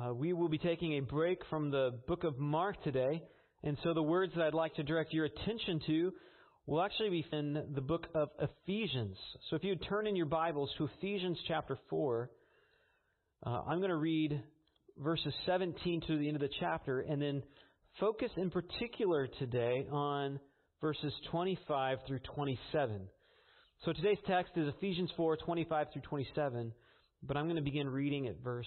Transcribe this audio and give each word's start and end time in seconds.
Uh, 0.00 0.14
we 0.14 0.32
will 0.32 0.48
be 0.48 0.58
taking 0.58 0.94
a 0.94 1.00
break 1.00 1.40
from 1.50 1.70
the 1.70 2.00
book 2.06 2.24
of 2.24 2.38
Mark 2.38 2.82
today, 2.84 3.22
and 3.64 3.76
so 3.82 3.92
the 3.92 4.02
words 4.02 4.32
that 4.34 4.44
I'd 4.44 4.54
like 4.54 4.74
to 4.76 4.82
direct 4.82 5.12
your 5.12 5.26
attention 5.26 5.80
to 5.86 6.12
will 6.66 6.80
actually 6.80 7.10
be 7.10 7.26
in 7.32 7.66
the 7.74 7.80
book 7.82 8.06
of 8.14 8.30
Ephesians. 8.40 9.16
So 9.48 9.56
if 9.56 9.64
you 9.64 9.76
turn 9.76 10.06
in 10.06 10.16
your 10.16 10.26
Bibles 10.26 10.70
to 10.78 10.88
Ephesians 10.96 11.38
chapter 11.46 11.76
4, 11.90 12.30
uh, 13.44 13.50
I'm 13.50 13.78
going 13.78 13.90
to 13.90 13.96
read 13.96 14.42
verses 14.96 15.34
17 15.44 16.02
to 16.06 16.18
the 16.18 16.28
end 16.28 16.36
of 16.36 16.40
the 16.40 16.54
chapter, 16.60 17.00
and 17.00 17.20
then 17.20 17.42
focus 17.98 18.30
in 18.36 18.50
particular 18.50 19.28
today 19.38 19.86
on 19.90 20.40
verses 20.80 21.12
25 21.30 21.98
through 22.06 22.20
27. 22.34 23.02
So 23.84 23.92
today's 23.92 24.18
text 24.26 24.52
is 24.56 24.72
Ephesians 24.78 25.10
4, 25.16 25.36
25 25.36 25.88
through 25.92 26.02
27, 26.02 26.72
but 27.22 27.36
I'm 27.36 27.44
going 27.44 27.56
to 27.56 27.62
begin 27.62 27.88
reading 27.88 28.28
at 28.28 28.38
verse 28.42 28.66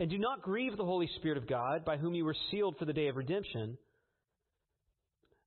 And 0.00 0.08
do 0.08 0.18
not 0.18 0.42
grieve 0.42 0.76
the 0.76 0.84
Holy 0.84 1.08
Spirit 1.16 1.38
of 1.38 1.48
God, 1.48 1.84
by 1.84 1.96
whom 1.96 2.14
you 2.14 2.24
were 2.24 2.36
sealed 2.50 2.76
for 2.78 2.84
the 2.84 2.92
day 2.92 3.08
of 3.08 3.16
redemption. 3.16 3.76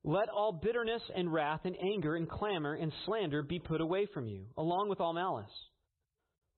Let 0.04 0.30
all 0.30 0.52
bitterness 0.52 1.02
and 1.16 1.32
wrath 1.32 1.62
and 1.64 1.76
anger 1.82 2.16
and 2.16 2.30
clamor 2.30 2.74
and 2.74 2.92
slander 3.06 3.44
be 3.44 3.60
put 3.60 3.80
away 3.80 4.08
from 4.14 4.28
you, 4.28 4.48
along 4.58 4.90
with 4.90 5.00
all 5.00 5.14
malice. 5.14 5.46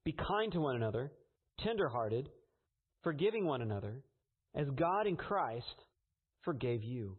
Be 0.04 0.12
kind 0.12 0.50
to 0.52 0.60
one 0.60 0.76
another, 0.76 1.12
tender-hearted, 1.60 2.28
forgiving 3.02 3.46
one 3.46 3.62
another, 3.62 4.02
as 4.56 4.66
God 4.74 5.06
in 5.06 5.16
Christ 5.16 5.74
forgave 6.42 6.82
you. 6.82 7.16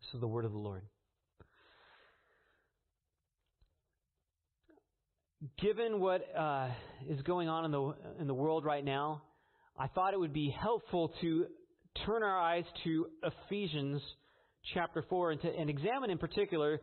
This 0.00 0.14
is 0.14 0.20
the 0.20 0.28
word 0.28 0.44
of 0.44 0.52
the 0.52 0.58
Lord. 0.58 0.82
Given 5.60 5.98
what 6.00 6.22
uh, 6.36 6.68
is 7.08 7.20
going 7.22 7.48
on 7.48 7.64
in 7.64 7.70
the 7.70 7.94
in 8.20 8.26
the 8.26 8.34
world 8.34 8.64
right 8.64 8.84
now, 8.84 9.22
I 9.80 9.86
thought 9.86 10.12
it 10.12 10.20
would 10.20 10.34
be 10.34 10.54
helpful 10.60 11.10
to 11.22 11.46
turn 12.04 12.22
our 12.22 12.38
eyes 12.38 12.64
to 12.84 13.06
Ephesians 13.22 14.02
chapter 14.74 15.02
4 15.08 15.30
and, 15.30 15.40
to, 15.40 15.48
and 15.48 15.70
examine 15.70 16.10
in 16.10 16.18
particular 16.18 16.82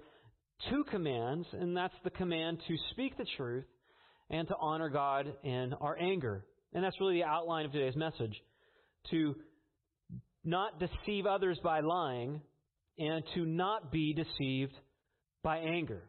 two 0.68 0.84
commands, 0.90 1.46
and 1.54 1.78
that's 1.78 1.94
the 2.04 2.10
command 2.10 2.58
to 2.68 2.76
speak 2.90 3.16
the 3.16 3.28
truth 3.38 3.66
and 4.32 4.48
to 4.48 4.56
honor 4.60 4.90
God 4.90 5.32
in 5.44 5.76
our 5.80 5.96
anger. 5.96 6.44
And 6.74 6.84
that's 6.84 7.00
really 7.00 7.20
the 7.20 7.24
outline 7.24 7.66
of 7.68 7.72
today's 7.72 7.96
message. 7.96 8.34
To 9.12 9.36
not 10.44 10.80
deceive 10.80 11.28
others 11.28 11.60
by 11.64 11.82
lying 11.82 12.42
and 12.98 13.24
to 13.36 13.46
not 13.46 13.92
be 13.92 14.16
deceived 14.16 14.74
by 15.44 15.60
anger. 15.60 16.02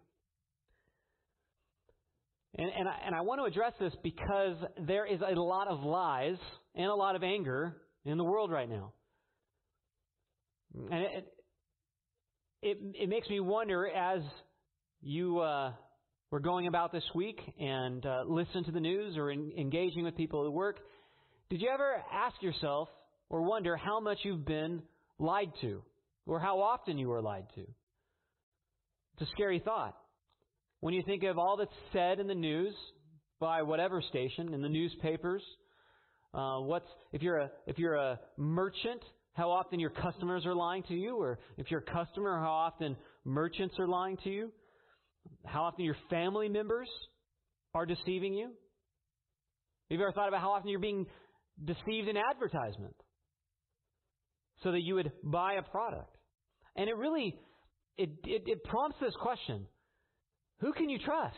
And, 2.57 2.71
and, 2.77 2.89
I, 2.89 2.95
and 3.07 3.15
I 3.15 3.21
want 3.21 3.41
to 3.41 3.45
address 3.45 3.75
this 3.79 3.93
because 4.03 4.57
there 4.87 5.05
is 5.05 5.21
a 5.21 5.39
lot 5.39 5.69
of 5.69 5.81
lies 5.83 6.39
and 6.79 6.87
a 6.87 6.95
lot 6.95 7.17
of 7.17 7.23
anger 7.23 7.77
in 8.05 8.17
the 8.17 8.25
world 8.25 8.51
right 8.51 8.71
now. 8.71 8.93
And 10.91 11.03
it, 11.03 11.33
it, 12.63 12.79
it 12.95 13.09
makes 13.09 13.29
me 13.29 13.41
wonder 13.41 13.89
as 13.89 14.23
you 15.01 15.41
uh, 15.41 15.73
were 16.31 16.41
going 16.41 16.69
about 16.69 16.93
this 16.93 17.05
week 17.15 17.41
and 17.59 18.07
uh, 18.07 18.23
listen 18.27 18.65
to 18.65 18.71
the 18.71 18.81
news 18.81 19.17
or 19.17 19.31
in, 19.31 19.53
engaging 19.59 20.05
with 20.05 20.17
people 20.17 20.47
at 20.47 20.53
work, 20.53 20.79
did 21.51 21.61
you 21.61 21.69
ever 21.69 22.03
ask 22.13 22.41
yourself 22.43 22.89
or 23.29 23.43
wonder 23.43 23.77
how 23.77 23.99
much 23.99 24.19
you've 24.23 24.47
been 24.47 24.83
lied 25.19 25.51
to 25.61 25.83
or 26.27 26.39
how 26.39 26.61
often 26.61 26.97
you 26.97 27.09
were 27.09 27.23
lied 27.23 27.47
to? 27.57 27.63
It's 29.15 29.29
a 29.29 29.33
scary 29.33 29.59
thought. 29.59 29.97
When 30.81 30.95
you 30.95 31.03
think 31.03 31.25
of 31.25 31.39
all 31.39 31.57
that's 31.57 31.73
said 31.93 32.21
in 32.21 32.29
the 32.29 32.35
news 32.37 32.75
by 33.41 33.63
whatever 33.63 34.01
station, 34.01 34.55
in 34.55 34.63
the 34.63 34.69
newspapers, 34.69 35.43
uh, 36.35 36.59
what's 36.61 36.89
if 37.13 37.23
you're 37.23 37.39
a 37.39 37.51
if 37.67 37.79
you're 37.79 37.95
a 37.95 38.21
merchant, 38.37 39.03
how 39.33 39.51
often 39.51 39.81
your 39.81 39.91
customers 39.91 40.45
are 40.47 40.55
lying 40.55 40.83
to 40.85 40.95
you, 40.95 41.17
or 41.17 41.39
if 41.57 41.71
you're 41.71 41.81
a 41.81 41.93
customer, 41.93 42.39
how 42.39 42.51
often 42.51 42.97
merchants 43.25 43.75
are 43.79 43.89
lying 43.89 44.17
to 44.25 44.31
you, 44.31 44.53
how 45.47 45.65
often 45.65 45.85
your 45.85 45.97
family 46.11 46.49
members 46.49 46.89
are 47.75 47.87
deceiving 47.87 48.35
you. 48.35 48.49
Have 49.91 49.99
you 49.99 50.03
ever 50.03 50.13
thought 50.13 50.29
about 50.29 50.41
how 50.41 50.53
often 50.53 50.69
you're 50.69 50.81
being 50.81 51.07
deceived 51.65 52.09
in 52.09 52.17
advertisement 52.17 52.97
so 54.63 54.73
that 54.73 54.83
you 54.83 54.97
would 54.97 55.13
buy 55.23 55.55
a 55.55 55.63
product? 55.63 56.15
And 56.77 56.89
it 56.89 56.97
really 56.97 57.35
it, 57.97 58.11
it, 58.25 58.43
it 58.47 58.65
prompts 58.65 58.99
this 59.01 59.15
question: 59.21 59.67
Who 60.61 60.73
can 60.73 60.91
you 60.91 60.99
trust? 60.99 61.37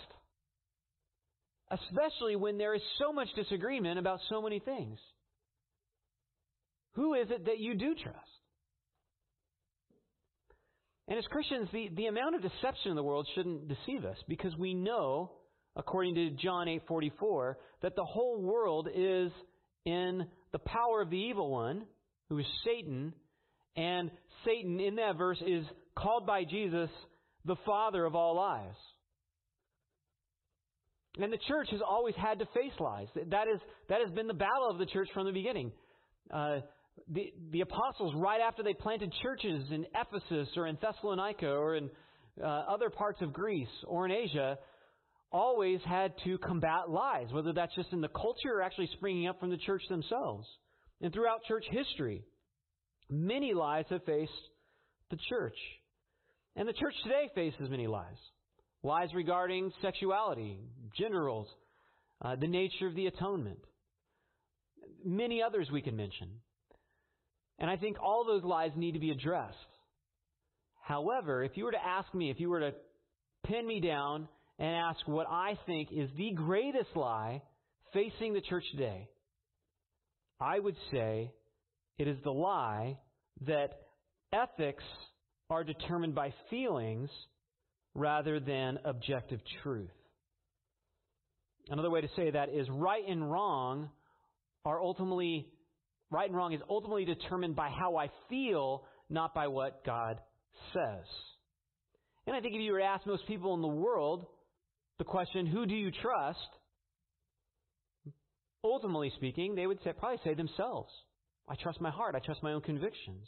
Especially 1.71 2.37
when 2.37 2.59
there 2.59 2.75
is 2.75 2.83
so 2.99 3.13
much 3.13 3.29
disagreement 3.37 3.99
about 3.99 4.21
so 4.29 4.43
many 4.43 4.59
things. 4.59 4.99
Who 6.95 7.15
is 7.15 7.29
it 7.31 7.47
that 7.47 7.59
you 7.59 7.75
do 7.75 7.95
trust? 7.95 8.19
And 11.09 11.19
as 11.19 11.25
Christians, 11.27 11.69
the, 11.73 11.91
the 11.97 12.07
amount 12.07 12.37
of 12.37 12.43
deception 12.43 12.91
in 12.91 12.97
the 12.97 13.03
world 13.03 13.27
shouldn't 13.35 13.69
deceive 13.69 14.05
us 14.05 14.17
because 14.29 14.57
we 14.57 14.75
know, 14.75 15.33
according 15.77 16.15
to 16.15 16.31
John 16.31 16.67
8:44, 16.67 17.57
that 17.83 17.97
the 17.97 18.05
whole 18.05 18.41
world 18.41 18.89
is 18.95 19.33
in 19.85 20.27
the 20.53 20.59
power 20.61 21.01
of 21.03 21.11
the 21.11 21.17
evil 21.17 21.51
one, 21.51 21.85
who 22.29 22.39
is 22.39 22.47
Satan, 22.65 23.13
and 23.77 24.11
Satan 24.45 24.79
in 24.79 24.97
that 24.97 25.17
verse 25.17 25.41
is 25.45 25.65
called 25.97 26.27
by 26.27 26.45
Jesus 26.45 26.91
the 27.45 27.57
father 27.67 28.05
of 28.05 28.15
all 28.15 28.37
lies. 28.37 28.75
And 31.19 31.33
the 31.33 31.39
church 31.49 31.69
has 31.73 31.81
always 31.87 32.15
had 32.17 32.39
to 32.39 32.47
face 32.47 32.73
lies. 32.79 33.09
That, 33.15 33.49
is, 33.49 33.61
that 33.89 34.01
has 34.05 34.15
been 34.15 34.27
the 34.29 34.35
battle 34.35 34.71
of 34.71 34.79
the 34.79 34.87
church 34.87 35.09
from 35.13 35.27
the 35.27 35.33
beginning. 35.33 35.73
Uh, 36.31 36.61
the, 37.09 37.33
the 37.51 37.63
apostles, 37.63 38.15
right 38.17 38.41
after 38.41 38.63
they 38.63 38.75
planted 38.75 39.13
churches 39.23 39.65
in 39.71 39.87
Ephesus 39.95 40.49
or 40.57 40.67
in 40.69 40.79
Thessalonica 40.81 41.49
or 41.49 41.77
in 41.77 41.91
uh, 42.41 42.47
other 42.47 42.91
parts 42.91 43.21
of 43.23 43.33
Greece 43.33 43.69
or 43.87 44.07
in 44.07 44.13
Asia, 44.13 44.57
always 45.33 45.81
had 45.85 46.13
to 46.25 46.39
combat 46.39 46.89
lies, 46.89 47.27
whether 47.33 47.53
that's 47.53 47.75
just 47.75 47.93
in 47.93 48.01
the 48.01 48.09
culture 48.09 48.55
or 48.55 48.63
actually 48.63 48.89
springing 48.95 49.27
up 49.27 49.41
from 49.41 49.51
the 49.51 49.59
church 49.59 49.83
themselves. 49.89 50.47
And 51.01 51.13
throughout 51.13 51.43
church 51.45 51.65
history, 51.71 52.23
many 53.09 53.53
lies 53.55 53.87
have 53.91 54.05
faced 54.05 54.33
the 55.11 55.19
church. 55.29 55.57
And 56.57 56.69
the 56.69 56.73
church 56.73 56.95
today 57.03 57.31
faces 57.35 57.69
many 57.69 57.87
lies 57.87 58.19
lies 58.83 59.09
regarding 59.15 59.73
sexuality, 59.83 60.59
gender 60.97 61.25
roles, 61.25 61.49
uh, 62.23 62.37
the 62.37 62.47
nature 62.47 62.87
of 62.87 62.95
the 62.95 63.07
atonement. 63.07 63.59
many 65.05 65.43
others 65.43 65.69
we 65.73 65.81
can 65.81 65.97
mention. 65.97 66.29
And 67.59 67.71
I 67.71 67.77
think 67.77 67.97
all 68.03 68.25
those 68.25 68.45
lies 68.45 68.73
need 68.77 68.93
to 68.93 68.99
be 68.99 69.11
addressed. 69.11 69.57
However, 70.83 71.45
if 71.45 71.53
you 71.57 71.65
were 71.65 71.73
to 71.73 71.85
ask 71.85 72.13
me, 72.15 72.31
if 72.31 72.41
you 72.41 72.51
were 72.51 72.61
to 72.61 72.75
pin 73.47 73.67
me 73.67 73.81
down 73.81 74.29
and 74.59 74.75
ask 74.75 75.07
what 75.07 75.27
I 75.29 75.59
think 75.67 75.89
is 75.93 76.11
the 76.17 76.33
greatest 76.33 76.95
lie 76.95 77.43
facing 77.93 78.35
the 78.35 78.41
church 78.41 78.65
today, 78.73 79.09
I 80.41 80.59
would 80.59 80.77
say 80.91 81.33
it 81.99 82.09
is 82.09 82.17
the 82.25 82.33
lie 82.33 82.99
that 83.47 83.71
ethics 84.33 84.85
are 85.49 85.65
determined 85.65 86.15
by 86.15 86.33
feelings 86.49 87.11
rather 87.95 88.41
than 88.41 88.79
objective 88.85 89.41
truth. 89.63 89.91
Another 91.69 91.91
way 91.91 92.01
to 92.01 92.09
say 92.17 92.31
that 92.31 92.49
is 92.49 92.69
right 92.71 93.07
and 93.09 93.31
wrong 93.31 93.91
are 94.65 94.81
ultimately, 94.81 95.47
right 96.11 96.29
and 96.29 96.37
wrong 96.37 96.53
is 96.53 96.61
ultimately 96.69 97.05
determined 97.05 97.57
by 97.57 97.69
how 97.69 97.97
I 97.97 98.11
feel, 98.29 98.85
not 99.09 99.35
by 99.35 99.49
what 99.49 99.85
God 99.85 100.21
says. 100.73 101.05
And 102.27 102.37
I 102.37 102.41
think 102.41 102.55
if 102.55 102.61
you 102.61 102.73
were 102.73 102.81
to 102.81 102.85
ask 102.85 103.07
most 103.07 103.27
people 103.27 103.55
in 103.55 103.63
the 103.63 103.69
world 103.69 104.27
the 104.99 105.05
question, 105.05 105.47
who 105.47 105.67
do 105.67 105.75
you 105.75 105.91
trust? 105.91 106.39
Ultimately 108.63 109.11
speaking, 109.17 109.55
they 109.55 109.67
would 109.67 109.79
say, 109.83 109.93
probably 109.99 110.19
say 110.23 110.35
themselves. 110.35 110.91
I 111.49 111.55
trust 111.55 111.81
my 111.81 111.91
heart. 111.91 112.15
I 112.15 112.19
trust 112.19 112.43
my 112.43 112.53
own 112.53 112.61
convictions. 112.61 113.27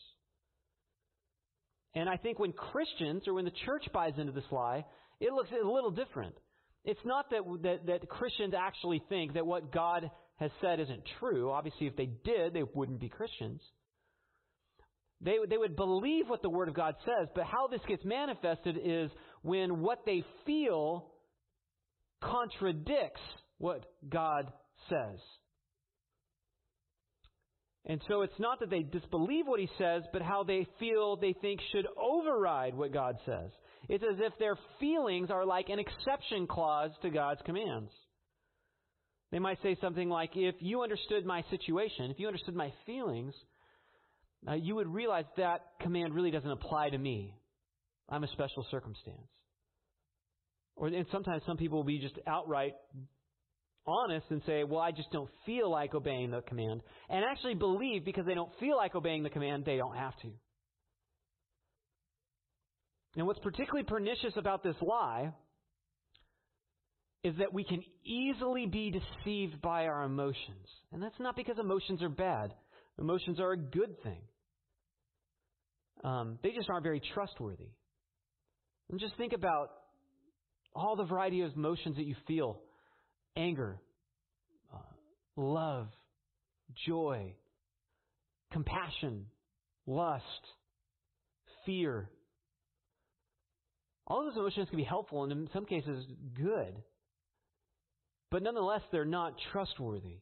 And 1.94 2.08
I 2.08 2.16
think 2.16 2.38
when 2.38 2.52
Christians 2.52 3.26
or 3.26 3.34
when 3.34 3.44
the 3.44 3.52
church 3.66 3.84
buys 3.92 4.14
into 4.16 4.32
this 4.32 4.44
lie, 4.50 4.84
it 5.20 5.32
looks 5.32 5.50
a 5.50 5.66
little 5.66 5.90
different. 5.90 6.34
It's 6.84 7.00
not 7.04 7.30
that, 7.30 7.42
that, 7.62 7.86
that 7.86 8.08
Christians 8.08 8.54
actually 8.58 9.02
think 9.08 9.34
that 9.34 9.46
what 9.46 9.72
God 9.72 10.10
has 10.36 10.50
said 10.60 10.80
isn't 10.80 11.02
true. 11.20 11.50
Obviously, 11.50 11.86
if 11.86 11.96
they 11.96 12.10
did, 12.24 12.54
they 12.54 12.64
wouldn't 12.74 13.00
be 13.00 13.08
Christians. 13.08 13.60
They, 15.20 15.36
they 15.48 15.56
would 15.56 15.76
believe 15.76 16.28
what 16.28 16.42
the 16.42 16.50
Word 16.50 16.68
of 16.68 16.74
God 16.74 16.96
says, 17.04 17.28
but 17.34 17.44
how 17.44 17.68
this 17.68 17.80
gets 17.86 18.04
manifested 18.04 18.76
is 18.82 19.10
when 19.42 19.80
what 19.80 20.04
they 20.04 20.24
feel 20.44 21.12
contradicts 22.20 23.20
what 23.58 23.84
God 24.08 24.52
says. 24.88 25.20
And 27.87 28.00
so 28.06 28.23
it's 28.23 28.38
not 28.38 28.61
that 28.61 28.70
they 28.70 28.82
disbelieve 28.82 29.46
what 29.46 29.58
he 29.58 29.69
says, 29.76 30.02
but 30.12 30.23
how 30.23 30.44
they 30.44 30.67
feel 30.79 31.17
they 31.17 31.34
think 31.40 31.61
should 31.73 31.87
override 32.00 32.75
what 32.75 32.93
God 32.93 33.17
says. 33.26 33.50
It's 33.88 34.05
as 34.05 34.20
if 34.20 34.32
their 34.38 34.56
feelings 34.79 35.31
are 35.31 35.44
like 35.44 35.69
an 35.69 35.81
exception 35.81 36.46
clause 36.46 36.93
to 37.02 37.11
God's 37.11 37.40
commands. 37.44 37.90
They 39.32 39.40
might 39.40 39.58
say 39.62 39.76
something 39.81 40.08
like, 40.08 40.31
if 40.37 40.55
you 40.61 40.82
understood 40.82 41.26
my 41.26 41.43
situation, 41.50 42.11
if 42.11 42.20
you 42.20 42.29
understood 42.29 42.55
my 42.55 42.73
feelings, 42.87 43.34
uh, 44.46 44.55
you 44.55 44.75
would 44.76 44.88
realize 44.88 45.25
that 45.37 45.62
command 45.81 46.14
really 46.14 46.31
doesn't 46.31 46.50
apply 46.50 46.90
to 46.90 46.99
me. 46.99 47.34
I'm 48.08 48.23
a 48.23 48.29
special 48.29 48.64
circumstance. 48.70 49.29
Or 50.76 50.88
and 50.88 51.06
sometimes 51.11 51.43
some 51.46 51.56
people 51.56 51.79
will 51.79 51.84
be 51.84 51.99
just 51.99 52.19
outright 52.26 52.75
honest 53.87 54.26
and 54.31 54.43
say, 54.46 54.64
well, 54.64 54.81
I 54.81 54.93
just 54.93 55.11
don't 55.11 55.31
feel 55.44 55.70
like 55.70 55.94
obeying 55.94 56.31
the 56.31 56.40
command. 56.43 56.82
And 57.08 57.25
actually 57.25 57.55
believe 57.55 58.05
because 58.05 58.26
they 58.26 58.34
don't 58.34 58.52
feel 58.61 58.76
like 58.76 58.94
obeying 58.94 59.23
the 59.23 59.31
command, 59.31 59.64
they 59.64 59.76
don't 59.76 59.96
have 59.96 60.17
to. 60.23 60.29
And 63.17 63.26
what's 63.26 63.40
particularly 63.40 63.84
pernicious 63.84 64.32
about 64.37 64.62
this 64.62 64.76
lie 64.81 65.32
is 67.25 67.34
that 67.38 67.52
we 67.52 67.64
can 67.64 67.82
easily 68.05 68.67
be 68.67 68.90
deceived 68.90 69.61
by 69.61 69.87
our 69.87 70.05
emotions. 70.05 70.67
And 70.93 71.02
that's 71.02 71.19
not 71.20 71.37
because 71.37 71.56
emotions 71.58 72.02
are 72.02 72.08
bad. 72.08 72.55
Emotions 72.99 73.38
are 73.38 73.52
a 73.52 73.56
good 73.56 74.02
thing. 74.02 74.23
Um, 76.02 76.38
they 76.43 76.50
just 76.50 76.69
aren't 76.69 76.82
very 76.82 77.00
trustworthy. 77.14 77.70
And 78.90 78.99
just 78.99 79.17
think 79.17 79.32
about 79.32 79.70
all 80.75 80.96
the 80.96 81.05
variety 81.05 81.43
of 81.43 81.55
emotions 81.55 81.96
that 81.96 82.06
you 82.06 82.17
feel 82.26 82.61
anger, 83.37 83.81
uh, 84.73 84.79
love, 85.37 85.88
joy, 86.87 87.34
compassion, 88.52 89.26
lust, 89.87 90.25
fear. 91.64 92.08
All 94.06 94.20
of 94.20 94.34
those 94.34 94.40
emotions 94.40 94.69
can 94.69 94.76
be 94.76 94.84
helpful 94.84 95.23
and 95.25 95.32
in 95.32 95.49
some 95.52 95.64
cases 95.64 96.05
good. 96.34 96.75
But 98.31 98.43
nonetheless, 98.43 98.81
they're 98.90 99.05
not 99.05 99.34
trustworthy. 99.52 100.20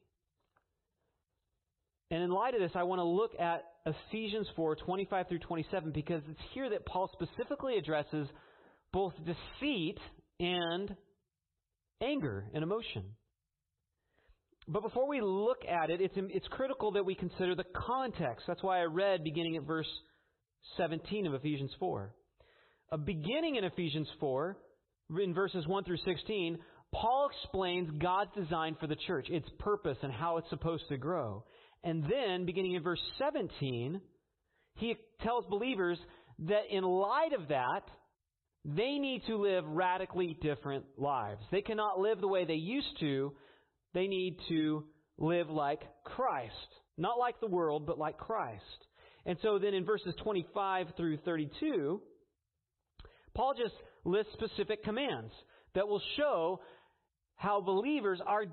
And 2.11 2.23
in 2.25 2.31
light 2.31 2.55
of 2.55 2.61
this, 2.61 2.73
I 2.75 2.83
want 2.83 2.99
to 2.99 3.05
look 3.05 3.39
at 3.39 3.65
Ephesians 3.87 4.49
4 4.57 4.77
25 4.77 5.29
through 5.29 5.39
27 5.39 5.93
because 5.93 6.23
it's 6.29 6.41
here 6.53 6.69
that 6.71 6.85
Paul 6.85 7.09
specifically 7.13 7.77
addresses 7.79 8.27
both 8.93 9.15
deceit 9.25 9.99
and 10.41 10.97
anger 12.03 12.47
and 12.55 12.63
emotion. 12.63 13.05
But 14.69 14.83
before 14.83 15.09
we 15.09 15.21
look 15.21 15.65
at 15.69 15.91
it, 15.91 16.01
it's, 16.01 16.15
it's 16.17 16.47
critical 16.49 16.93
that 16.93 17.05
we 17.05 17.15
consider 17.15 17.55
the 17.55 17.65
context. 17.75 18.45
That's 18.47 18.63
why 18.63 18.81
I 18.81 18.85
read 18.85 19.25
beginning 19.25 19.57
at 19.57 19.65
verse 19.65 19.89
17 20.77 21.27
of 21.27 21.35
Ephesians 21.35 21.73
4. 21.79 22.15
A 22.93 22.99
beginning 22.99 23.57
in 23.57 23.65
Ephesians 23.65 24.09
4, 24.21 24.57
in 25.23 25.35
verses 25.35 25.67
1 25.67 25.85
through 25.85 25.97
16, 26.05 26.59
Paul 26.93 27.31
explains 27.33 27.91
God's 28.01 28.31
design 28.37 28.77
for 28.81 28.87
the 28.87 28.97
church, 29.07 29.27
its 29.31 29.49
purpose, 29.59 29.99
and 30.03 30.13
how 30.13 30.39
it's 30.39 30.51
supposed 30.51 30.85
to 30.89 30.97
grow. 30.97 31.45
And 31.85 32.05
then, 32.05 32.47
beginning 32.47 32.75
in 32.75 32.83
verse 32.83 33.01
17, 33.19 34.01
he 34.75 34.97
tells 35.23 35.45
believers 35.47 35.99
that 36.41 36.63
in 36.71 36.85
light 36.85 37.33
of 37.33 37.49
that, 37.49 37.83
they 38.65 38.99
need 38.99 39.23
to 39.27 39.37
live 39.37 39.65
radically 39.67 40.37
different 40.41 40.85
lives. 40.99 41.41
They 41.51 41.63
cannot 41.63 41.99
live 41.99 42.21
the 42.21 42.29
way 42.29 42.45
they 42.45 42.55
used 42.55 42.99
to. 43.01 43.33
They 43.95 44.07
need 44.07 44.37
to 44.49 44.85
live 45.19 45.49
like 45.49 45.83
Christ. 46.05 46.55
Not 46.99 47.19
like 47.19 47.41
the 47.41 47.47
world, 47.47 47.87
but 47.87 47.99
like 47.99 48.19
Christ. 48.19 48.63
And 49.25 49.39
so 49.43 49.59
then 49.59 49.75
in 49.75 49.85
verses 49.85 50.15
25 50.23 50.89
through 50.97 51.19
32, 51.19 52.01
Paul 53.35 53.55
just 53.57 53.75
lists 54.05 54.33
specific 54.35 54.85
commands 54.85 55.33
that 55.75 55.89
will 55.89 56.03
show 56.17 56.61
how 57.37 57.61
believers 57.61 58.21
are 58.27 58.45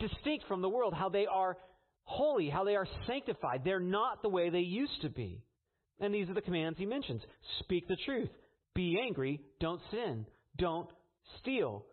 distinct 0.00 0.46
from 0.48 0.62
the 0.62 0.68
world, 0.68 0.94
how 0.94 1.08
they 1.08 1.26
are 1.26 1.56
holy, 2.04 2.48
how 2.48 2.64
they 2.64 2.74
are 2.74 2.86
sanctified. 3.06 3.62
They're 3.64 3.80
not 3.80 4.22
the 4.22 4.28
way 4.28 4.50
they 4.50 4.60
used 4.60 5.00
to 5.02 5.08
be. 5.08 5.44
And 6.00 6.12
these 6.12 6.28
are 6.28 6.34
the 6.34 6.40
commands 6.40 6.78
he 6.78 6.86
mentions. 6.86 7.22
Speak 7.60 7.86
the 7.86 7.96
truth. 8.04 8.30
Be 8.74 9.00
angry. 9.04 9.40
Don't 9.60 9.80
sin. 9.90 10.26
Don't 10.56 10.88
steal. 11.38 11.84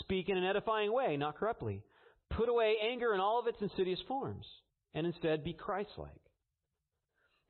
Speak 0.00 0.28
in 0.28 0.36
an 0.36 0.44
edifying 0.44 0.92
way, 0.92 1.16
not 1.16 1.36
corruptly. 1.36 1.82
Put 2.30 2.48
away 2.48 2.74
anger 2.82 3.14
in 3.14 3.20
all 3.20 3.40
of 3.40 3.46
its 3.46 3.60
insidious 3.60 4.00
forms, 4.06 4.46
and 4.94 5.06
instead 5.06 5.42
be 5.42 5.52
Christ-like. 5.52 6.10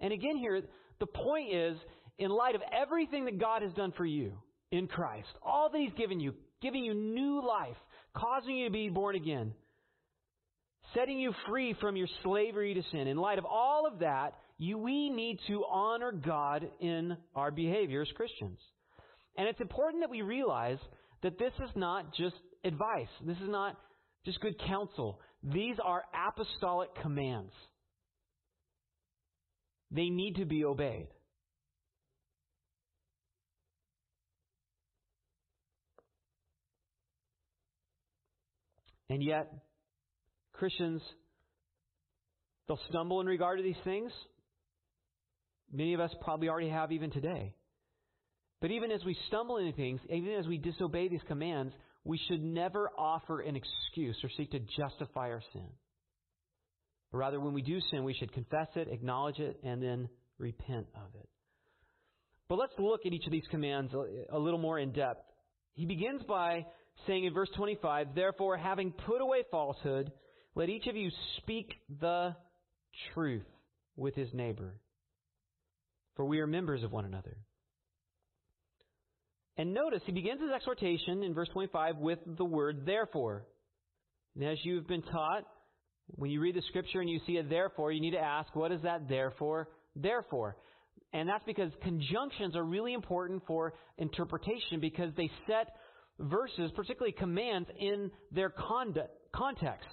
And 0.00 0.12
again 0.12 0.36
here, 0.36 0.62
the 0.98 1.06
point 1.06 1.52
is, 1.52 1.76
in 2.18 2.30
light 2.30 2.54
of 2.54 2.62
everything 2.72 3.24
that 3.26 3.38
God 3.38 3.62
has 3.62 3.72
done 3.72 3.92
for 3.96 4.06
you 4.06 4.32
in 4.70 4.86
Christ, 4.86 5.28
all 5.42 5.70
that 5.70 5.78
He's 5.78 5.92
given 5.98 6.20
you, 6.20 6.34
giving 6.62 6.84
you 6.84 6.94
new 6.94 7.46
life, 7.46 7.76
causing 8.14 8.56
you 8.56 8.66
to 8.66 8.72
be 8.72 8.88
born 8.88 9.16
again, 9.16 9.52
setting 10.94 11.18
you 11.18 11.32
free 11.48 11.74
from 11.80 11.96
your 11.96 12.08
slavery 12.22 12.74
to 12.74 12.82
sin, 12.90 13.06
in 13.06 13.16
light 13.16 13.38
of 13.38 13.44
all 13.44 13.86
of 13.86 14.00
that, 14.00 14.34
you, 14.60 14.76
we 14.76 15.08
need 15.08 15.38
to 15.46 15.64
honor 15.64 16.12
God 16.12 16.68
in 16.80 17.16
our 17.34 17.50
behavior 17.50 18.02
as 18.02 18.08
Christians. 18.14 18.58
And 19.38 19.48
it's 19.48 19.60
important 19.60 20.02
that 20.02 20.10
we 20.10 20.20
realize 20.20 20.76
that 21.22 21.38
this 21.38 21.52
is 21.64 21.70
not 21.76 22.14
just 22.14 22.36
advice. 22.62 23.08
This 23.26 23.38
is 23.38 23.48
not 23.48 23.78
just 24.26 24.38
good 24.42 24.60
counsel. 24.66 25.18
These 25.42 25.76
are 25.82 26.04
apostolic 26.28 26.90
commands. 27.00 27.54
They 29.90 30.10
need 30.10 30.36
to 30.36 30.44
be 30.44 30.62
obeyed. 30.66 31.08
And 39.08 39.24
yet, 39.24 39.50
Christians, 40.52 41.00
they'll 42.68 42.78
stumble 42.90 43.22
in 43.22 43.26
regard 43.26 43.58
to 43.58 43.64
these 43.64 43.74
things. 43.84 44.12
Many 45.72 45.94
of 45.94 46.00
us 46.00 46.10
probably 46.22 46.48
already 46.48 46.70
have 46.70 46.92
even 46.92 47.10
today. 47.10 47.54
But 48.60 48.70
even 48.70 48.90
as 48.90 49.04
we 49.04 49.16
stumble 49.28 49.56
into 49.56 49.72
things, 49.72 50.00
even 50.10 50.32
as 50.32 50.46
we 50.46 50.58
disobey 50.58 51.08
these 51.08 51.20
commands, 51.28 51.72
we 52.04 52.20
should 52.28 52.42
never 52.42 52.90
offer 52.98 53.40
an 53.40 53.56
excuse 53.56 54.16
or 54.22 54.30
seek 54.36 54.50
to 54.50 54.60
justify 54.78 55.30
our 55.30 55.42
sin. 55.52 55.68
But 57.12 57.18
rather, 57.18 57.40
when 57.40 57.54
we 57.54 57.62
do 57.62 57.80
sin, 57.90 58.04
we 58.04 58.14
should 58.14 58.32
confess 58.32 58.68
it, 58.76 58.88
acknowledge 58.90 59.38
it, 59.38 59.58
and 59.64 59.82
then 59.82 60.08
repent 60.38 60.86
of 60.94 61.14
it. 61.14 61.28
But 62.48 62.58
let's 62.58 62.72
look 62.78 63.06
at 63.06 63.12
each 63.12 63.26
of 63.26 63.32
these 63.32 63.46
commands 63.50 63.92
a 64.30 64.38
little 64.38 64.58
more 64.58 64.78
in 64.78 64.92
depth. 64.92 65.22
He 65.74 65.86
begins 65.86 66.22
by 66.28 66.66
saying 67.06 67.24
in 67.24 67.32
verse 67.32 67.48
25, 67.56 68.08
Therefore, 68.14 68.56
having 68.56 68.92
put 68.92 69.20
away 69.20 69.44
falsehood, 69.50 70.10
let 70.54 70.68
each 70.68 70.86
of 70.86 70.96
you 70.96 71.10
speak 71.38 71.72
the 72.00 72.34
truth 73.14 73.46
with 73.96 74.14
his 74.14 74.28
neighbor, 74.34 74.74
for 76.20 76.26
we 76.26 76.40
are 76.40 76.46
members 76.46 76.82
of 76.82 76.92
one 76.92 77.06
another. 77.06 77.34
And 79.56 79.72
notice 79.72 80.02
he 80.04 80.12
begins 80.12 80.42
his 80.42 80.50
exhortation 80.54 81.22
in 81.22 81.32
verse 81.32 81.48
25 81.54 81.96
with 81.96 82.18
the 82.26 82.44
word 82.44 82.82
therefore. 82.84 83.46
And 84.34 84.44
as 84.44 84.58
you've 84.62 84.86
been 84.86 85.00
taught, 85.00 85.44
when 86.16 86.30
you 86.30 86.42
read 86.42 86.56
the 86.56 86.62
scripture 86.68 87.00
and 87.00 87.08
you 87.08 87.20
see 87.26 87.38
a 87.38 87.42
therefore, 87.42 87.90
you 87.90 88.02
need 88.02 88.10
to 88.10 88.18
ask, 88.18 88.54
what 88.54 88.70
is 88.70 88.82
that 88.82 89.08
therefore? 89.08 89.70
Therefore. 89.96 90.58
And 91.14 91.26
that's 91.26 91.44
because 91.46 91.72
conjunctions 91.82 92.54
are 92.54 92.64
really 92.64 92.92
important 92.92 93.42
for 93.46 93.72
interpretation 93.96 94.78
because 94.78 95.14
they 95.16 95.30
set 95.46 95.70
verses, 96.18 96.70
particularly 96.76 97.12
commands, 97.12 97.70
in 97.78 98.10
their 98.30 98.50
conduct, 98.50 99.08
context. 99.34 99.88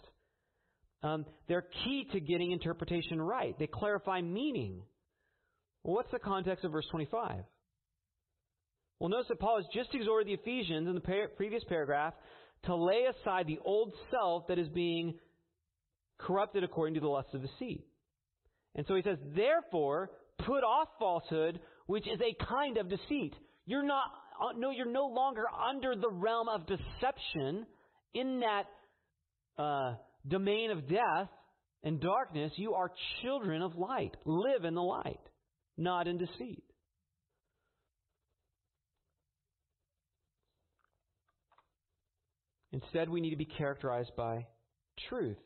Um, 1.03 1.25
they're 1.48 1.67
key 1.86 2.05
to 2.12 2.19
getting 2.19 2.51
interpretation 2.51 3.22
right. 3.22 3.57
They 3.57 3.67
clarify 3.67 4.19
meaning. 4.19 4.81
Well, 5.84 5.96
what's 5.96 6.12
the 6.12 6.19
context 6.19 6.65
of 6.65 6.72
verse 6.72 6.88
25? 6.91 7.43
Well, 9.00 9.10
notice 9.10 9.27
that 9.29 9.39
Paul 9.39 9.57
has 9.57 9.65
just 9.74 9.93
exhorted 9.93 10.27
the 10.27 10.34
Ephesians 10.34 10.88
in 10.88 10.96
the 10.96 11.01
par- 11.01 11.29
previous 11.36 11.63
paragraph 11.65 12.13
to 12.65 12.75
lay 12.75 13.05
aside 13.05 13.48
the 13.48 13.60
old 13.63 13.93
self 14.12 14.48
that 14.48 14.57
is 14.57 14.67
being 14.69 15.15
corrupted 16.19 16.63
according 16.63 16.96
to 16.96 17.00
the 17.00 17.07
lusts 17.07 17.34
of 17.34 17.41
the 17.41 17.48
deceit. 17.48 17.86
And 18.75 18.86
so 18.88 18.96
he 18.96 19.01
says, 19.03 19.17
therefore, 19.36 20.12
put 20.39 20.63
off 20.63 20.88
falsehood, 21.00 21.60
which 21.86 22.07
is 22.07 22.19
a 22.22 22.46
kind 22.46 22.77
of 22.77 22.89
deceit. 22.89 23.34
You're 23.65 23.86
not, 23.86 24.05
uh, 24.41 24.57
no, 24.57 24.72
you're 24.72 24.91
no 24.91 25.07
longer 25.07 25.43
under 25.69 25.96
the 25.96 26.10
realm 26.10 26.48
of 26.50 26.65
deception 26.67 27.65
in 28.13 28.41
that 28.41 28.63
uh, 29.62 29.96
domain 30.27 30.72
of 30.72 30.88
death 30.88 31.29
and 31.84 32.00
darkness. 32.00 32.51
You 32.55 32.74
are 32.74 32.91
children 33.22 33.62
of 33.62 33.75
light. 33.75 34.15
Live 34.25 34.63
in 34.63 34.74
the 34.74 34.81
light, 34.81 35.19
not 35.77 36.07
in 36.07 36.17
deceit. 36.17 36.63
Instead, 42.72 43.10
we 43.10 43.22
need 43.22 43.31
to 43.31 43.38
be 43.38 43.46
characterized 43.46 44.12
by 44.15 44.46
truth. 45.10 45.38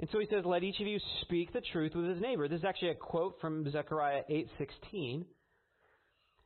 And 0.00 0.08
so 0.10 0.18
he 0.18 0.26
says, 0.26 0.44
"Let 0.44 0.62
each 0.62 0.80
of 0.80 0.86
you 0.86 0.98
speak 1.22 1.52
the 1.52 1.60
truth 1.60 1.94
with 1.94 2.06
his 2.06 2.20
neighbor." 2.20 2.48
This 2.48 2.60
is 2.60 2.64
actually 2.64 2.90
a 2.90 2.94
quote 2.94 3.40
from 3.40 3.68
Zechariah 3.70 4.24
8:16. 4.28 5.26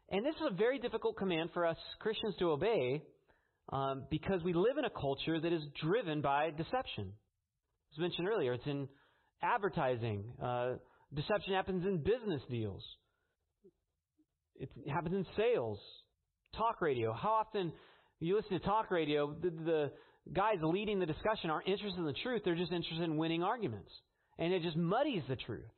And 0.08 0.24
this 0.24 0.34
is 0.36 0.46
a 0.46 0.54
very 0.54 0.78
difficult 0.78 1.16
command 1.16 1.50
for 1.52 1.64
us 1.64 1.78
Christians 1.98 2.36
to 2.36 2.50
obey 2.50 3.02
um, 3.70 4.06
because 4.10 4.42
we 4.42 4.52
live 4.52 4.78
in 4.78 4.84
a 4.84 4.90
culture 4.90 5.38
that 5.38 5.52
is 5.52 5.62
driven 5.80 6.20
by 6.20 6.50
deception. 6.50 7.12
As 7.92 7.98
mentioned 7.98 8.28
earlier, 8.28 8.54
it's 8.54 8.66
in 8.66 8.88
advertising. 9.42 10.24
Uh, 10.42 10.74
deception 11.14 11.54
happens 11.54 11.84
in 11.86 11.98
business 11.98 12.42
deals. 12.50 12.82
It 14.56 14.70
happens 14.88 15.14
in 15.14 15.26
sales, 15.36 15.78
talk 16.56 16.80
radio. 16.80 17.12
How 17.12 17.30
often 17.30 17.72
you 18.20 18.36
listen 18.36 18.58
to 18.58 18.64
talk 18.64 18.90
radio, 18.90 19.34
the, 19.34 19.50
the 19.50 19.92
guys 20.32 20.56
leading 20.62 21.00
the 21.00 21.06
discussion 21.06 21.50
aren't 21.50 21.68
interested 21.68 21.98
in 21.98 22.06
the 22.06 22.14
truth, 22.22 22.42
they're 22.44 22.54
just 22.54 22.72
interested 22.72 23.02
in 23.02 23.16
winning 23.16 23.42
arguments. 23.42 23.90
And 24.38 24.52
it 24.52 24.62
just 24.62 24.76
muddies 24.76 25.22
the 25.28 25.36
truth. 25.36 25.70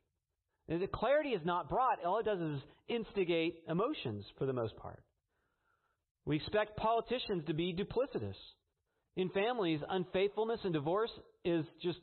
And 0.67 0.81
the 0.81 0.87
clarity 0.87 1.29
is 1.29 1.41
not 1.43 1.69
brought. 1.69 2.03
All 2.03 2.19
it 2.19 2.25
does 2.25 2.39
is 2.39 2.59
instigate 2.87 3.63
emotions 3.69 4.25
for 4.37 4.45
the 4.45 4.53
most 4.53 4.75
part. 4.77 5.03
We 6.25 6.37
expect 6.37 6.77
politicians 6.77 7.43
to 7.47 7.53
be 7.53 7.73
duplicitous. 7.73 8.35
In 9.15 9.29
families, 9.29 9.79
unfaithfulness 9.87 10.59
and 10.63 10.73
divorce 10.73 11.11
is 11.43 11.65
just 11.81 11.99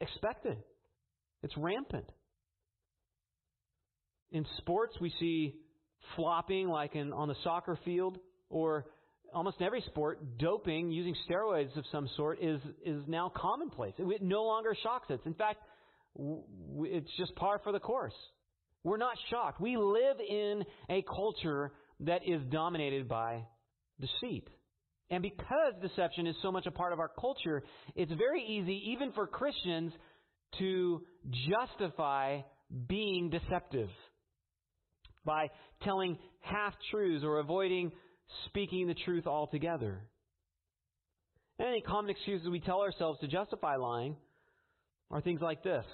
expected. 0.00 0.56
It's 1.42 1.56
rampant. 1.56 2.06
In 4.32 4.46
sports, 4.58 4.96
we 5.00 5.12
see 5.18 5.54
flopping 6.16 6.68
like 6.68 6.94
in, 6.94 7.12
on 7.12 7.28
the 7.28 7.36
soccer 7.42 7.78
field 7.84 8.18
or 8.48 8.86
almost 9.34 9.58
in 9.60 9.66
every 9.66 9.82
sport, 9.82 10.38
doping 10.38 10.90
using 10.90 11.14
steroids 11.28 11.76
of 11.76 11.84
some 11.92 12.08
sort 12.16 12.42
is 12.42 12.60
is 12.84 13.02
now 13.06 13.32
commonplace. 13.34 13.94
It 13.98 14.22
no 14.22 14.44
longer 14.44 14.76
shocks 14.82 15.10
us. 15.10 15.20
In 15.24 15.34
fact, 15.34 15.60
it's 16.80 17.10
just 17.16 17.34
par 17.36 17.60
for 17.62 17.72
the 17.72 17.80
course. 17.80 18.14
We're 18.82 18.96
not 18.96 19.16
shocked. 19.30 19.60
We 19.60 19.76
live 19.76 20.16
in 20.26 20.64
a 20.88 21.02
culture 21.02 21.72
that 22.00 22.22
is 22.26 22.40
dominated 22.50 23.08
by 23.08 23.44
deceit. 24.00 24.48
And 25.10 25.22
because 25.22 25.74
deception 25.82 26.26
is 26.26 26.36
so 26.40 26.50
much 26.50 26.66
a 26.66 26.70
part 26.70 26.92
of 26.92 27.00
our 27.00 27.10
culture, 27.20 27.62
it's 27.94 28.12
very 28.12 28.42
easy, 28.42 28.92
even 28.92 29.12
for 29.12 29.26
Christians, 29.26 29.92
to 30.58 31.02
justify 31.50 32.40
being 32.88 33.30
deceptive 33.30 33.90
by 35.24 35.50
telling 35.82 36.18
half 36.40 36.74
truths 36.90 37.24
or 37.24 37.38
avoiding 37.38 37.92
speaking 38.46 38.86
the 38.86 38.94
truth 38.94 39.26
altogether. 39.26 40.02
And 41.58 41.68
any 41.68 41.82
common 41.82 42.10
excuses 42.10 42.48
we 42.48 42.60
tell 42.60 42.80
ourselves 42.80 43.20
to 43.20 43.28
justify 43.28 43.76
lying 43.76 44.16
are 45.10 45.20
things 45.20 45.40
like 45.40 45.62
this. 45.62 45.84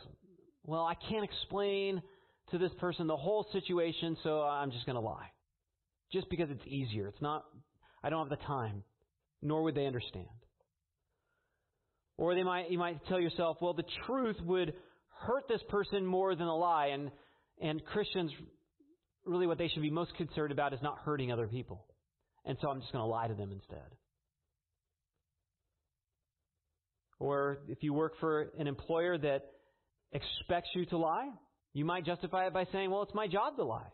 Well, 0.64 0.82
I 0.82 0.94
can't 1.08 1.24
explain 1.24 2.02
to 2.50 2.58
this 2.58 2.70
person 2.78 3.06
the 3.06 3.16
whole 3.16 3.46
situation, 3.52 4.16
so 4.22 4.42
I'm 4.42 4.70
just 4.70 4.86
going 4.86 4.96
to 4.96 5.00
lie. 5.00 5.30
Just 6.12 6.30
because 6.30 6.50
it's 6.50 6.66
easier. 6.66 7.08
It's 7.08 7.20
not, 7.20 7.44
I 8.04 8.10
don't 8.10 8.28
have 8.28 8.38
the 8.38 8.44
time, 8.44 8.84
nor 9.42 9.62
would 9.64 9.74
they 9.74 9.86
understand. 9.86 10.26
Or 12.16 12.34
they 12.34 12.44
might, 12.44 12.70
you 12.70 12.78
might 12.78 13.04
tell 13.06 13.20
yourself, 13.20 13.58
well, 13.60 13.74
the 13.74 13.84
truth 14.06 14.36
would 14.44 14.72
hurt 15.20 15.48
this 15.48 15.60
person 15.68 16.06
more 16.06 16.34
than 16.34 16.46
a 16.46 16.56
lie, 16.56 16.86
and, 16.88 17.10
and 17.60 17.84
Christians, 17.84 18.30
really 19.26 19.46
what 19.46 19.58
they 19.58 19.68
should 19.68 19.82
be 19.82 19.90
most 19.90 20.14
concerned 20.16 20.52
about 20.52 20.72
is 20.72 20.80
not 20.82 20.98
hurting 21.04 21.32
other 21.32 21.46
people. 21.46 21.84
And 22.44 22.56
so 22.60 22.68
I'm 22.68 22.80
just 22.80 22.92
going 22.92 23.02
to 23.02 23.08
lie 23.08 23.28
to 23.28 23.34
them 23.34 23.50
instead. 23.52 23.86
Or 27.18 27.58
if 27.68 27.82
you 27.82 27.92
work 27.92 28.14
for 28.20 28.48
an 28.58 28.66
employer 28.66 29.18
that 29.18 29.46
expects 30.12 30.68
you 30.74 30.86
to 30.86 30.98
lie, 30.98 31.28
you 31.72 31.84
might 31.84 32.04
justify 32.04 32.46
it 32.46 32.52
by 32.52 32.66
saying, 32.72 32.90
well, 32.90 33.02
it's 33.02 33.14
my 33.14 33.26
job 33.26 33.56
to 33.56 33.64
lie. 33.64 33.88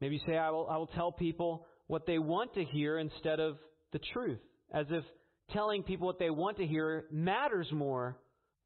Maybe 0.00 0.16
you 0.16 0.20
say, 0.26 0.36
I 0.36 0.50
will, 0.50 0.68
I 0.70 0.76
will 0.76 0.86
tell 0.86 1.10
people 1.10 1.66
what 1.88 2.06
they 2.06 2.18
want 2.18 2.54
to 2.54 2.64
hear 2.64 2.98
instead 2.98 3.40
of 3.40 3.56
the 3.92 3.98
truth, 4.12 4.38
as 4.72 4.86
if 4.90 5.04
telling 5.52 5.82
people 5.82 6.06
what 6.06 6.18
they 6.18 6.30
want 6.30 6.58
to 6.58 6.66
hear 6.66 7.06
matters 7.10 7.66
more 7.72 8.16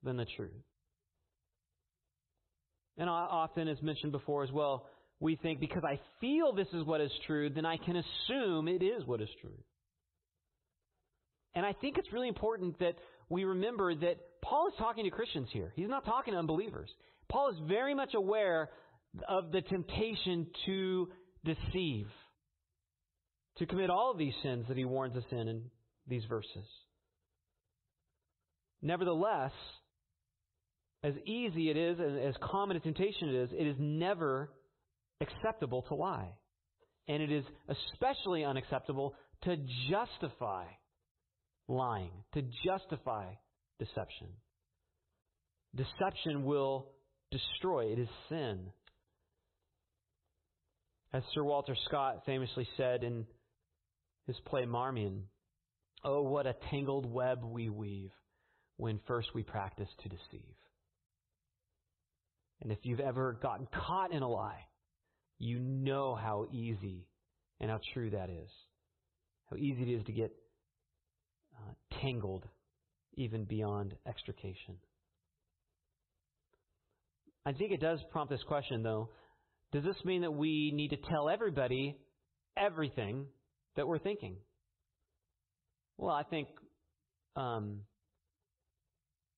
than 0.03 0.17
the 0.17 0.27
truth. 0.37 0.51
And 2.99 3.09
often, 3.09 3.69
as 3.69 3.81
mentioned 3.83 4.13
before 4.13 4.45
as 4.45 4.53
well, 4.53 4.87
we 5.21 5.37
think 5.37 5.61
because 5.61 5.85
I 5.85 6.01
feel 6.21 6.53
this 6.53 6.69
is 6.73 6.85
what 6.85 7.01
is 7.01 7.11
true, 7.27 7.49
then 7.49 7.65
I 7.65 7.77
can 7.77 7.97
assume 7.97 8.69
it 8.69 8.83
is 8.83 9.07
what 9.07 9.21
is 9.21 9.29
true. 9.41 9.59
And 11.55 11.65
I 11.65 11.73
think 11.75 11.99
it's 11.99 12.13
really 12.13 12.29
important 12.29 12.79
that 12.81 12.97
we 13.29 13.45
remember 13.45 13.95
that 13.95 14.17
Paul 14.43 14.69
is 14.69 14.75
talking 14.79 15.05
to 15.05 15.11
Christians 15.11 15.49
here. 15.53 15.73
He's 15.77 15.89
not 15.89 16.05
talking 16.05 16.35
to 16.35 16.39
unbelievers. 16.39 16.91
Paul 17.31 17.51
is 17.51 17.57
very 17.69 17.95
much 17.95 18.15
aware 18.15 18.71
of 19.29 19.53
the 19.53 19.61
temptation 19.61 20.47
to 20.67 21.09
deceive, 21.45 22.07
to 23.59 23.67
commit 23.67 23.91
all 23.91 24.11
of 24.11 24.19
these 24.19 24.35
sins 24.43 24.67
that 24.69 24.77
he 24.77 24.85
warns 24.85 25.17
us 25.17 25.25
in 25.31 25.49
in 25.49 25.63
these 26.07 26.25
verses. 26.29 26.67
Nevertheless, 28.81 29.53
as 31.05 31.15
easy 31.27 31.71
it 31.71 31.77
is 31.77 31.99
and 31.99 32.19
as 32.19 32.35
common 32.43 32.77
a 32.77 32.81
temptation 32.81 33.29
it 33.29 33.35
is, 33.35 33.51
it 33.53 33.67
is 33.67 33.77
never 33.79 34.51
acceptable 35.21 35.83
to 35.83 35.95
lie. 35.95 36.31
And 37.09 37.23
it 37.23 37.33
is 37.33 37.45
especially 37.69 38.45
unacceptable 38.45 39.15
to 39.45 39.57
justify 39.91 40.65
lying, 41.69 42.13
to 42.35 42.43
justify 42.65 43.27
deception. 43.79 44.29
Deception 45.75 46.45
will 46.45 46.91
destroy, 47.31 47.87
it 47.87 47.99
is 47.99 48.09
sin. 48.29 48.61
As 51.13 51.23
Sir 51.35 51.43
Walter 51.43 51.77
Scott 51.87 52.23
famously 52.25 52.67
said 52.77 53.03
in 53.03 53.27
his 54.27 54.37
play 54.47 54.65
Marmion, 54.65 55.23
Oh, 56.05 56.23
what 56.23 56.47
a 56.47 56.55
tangled 56.71 57.07
web 57.07 57.45
we 57.45 57.69
weave 57.69 58.11
when 58.77 58.99
first 59.07 59.29
we 59.35 59.43
practice 59.43 59.89
to 60.03 60.09
deceive. 60.09 60.55
And 62.63 62.71
if 62.71 62.79
you've 62.83 63.01
ever 63.01 63.39
gotten 63.43 63.67
caught 63.75 64.13
in 64.13 64.23
a 64.23 64.29
lie, 64.29 64.67
you 65.39 65.59
know 65.59 66.15
how 66.15 66.47
easy 66.53 67.09
and 67.61 67.71
how 67.71 67.81
true 67.93 68.11
that 68.11 68.31
is. 68.31 68.51
How 69.51 69.57
easy 69.57 69.83
it 69.83 69.97
is 69.97 70.05
to 70.05 70.13
get 70.13 70.33
uh, 71.57 71.99
tangled 72.01 72.45
even 73.15 73.45
beyond 73.45 73.95
extrication. 74.07 74.77
I 77.45 77.53
think 77.53 77.73
it 77.73 77.81
does 77.81 77.99
prompt 78.13 78.31
this 78.31 78.43
question, 78.45 78.85
though. 78.85 79.11
Does 79.73 79.83
this 79.83 79.97
mean 80.05 80.23
that 80.23 80.31
we 80.31 80.71
need 80.73 80.91
to 80.91 80.97
tell 80.97 81.29
everybody 81.29 81.99
everything 82.57 83.27
that 83.75 83.89
we're 83.89 83.99
thinking? 83.99 84.37
Well, 85.99 86.15
I 86.15 86.23
think 86.23 86.49
um, 87.35 87.81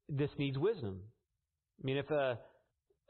this 0.09 0.31
needs 0.39 0.59
wisdom. 0.59 1.01
I 1.81 1.87
mean, 1.87 1.97
if 1.97 2.11
a, 2.11 2.39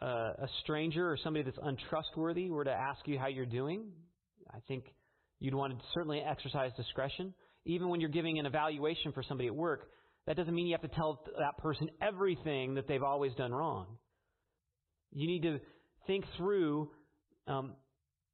a 0.00 0.06
a 0.06 0.48
stranger 0.62 1.10
or 1.10 1.16
somebody 1.16 1.44
that's 1.44 1.58
untrustworthy 1.62 2.50
were 2.50 2.64
to 2.64 2.72
ask 2.72 3.06
you 3.06 3.18
how 3.18 3.28
you're 3.28 3.46
doing, 3.46 3.86
I 4.52 4.58
think 4.68 4.84
you'd 5.40 5.54
want 5.54 5.78
to 5.78 5.84
certainly 5.94 6.20
exercise 6.20 6.72
discretion. 6.76 7.34
Even 7.66 7.88
when 7.88 8.00
you're 8.00 8.10
giving 8.10 8.38
an 8.38 8.46
evaluation 8.46 9.12
for 9.12 9.22
somebody 9.22 9.48
at 9.48 9.54
work, 9.54 9.88
that 10.26 10.36
doesn't 10.36 10.54
mean 10.54 10.66
you 10.66 10.74
have 10.74 10.88
to 10.88 10.96
tell 10.96 11.22
that 11.38 11.58
person 11.58 11.88
everything 12.00 12.74
that 12.74 12.88
they've 12.88 13.02
always 13.02 13.34
done 13.34 13.52
wrong. 13.52 13.86
You 15.12 15.26
need 15.26 15.42
to 15.42 15.60
think 16.06 16.24
through 16.36 16.90
um, 17.46 17.74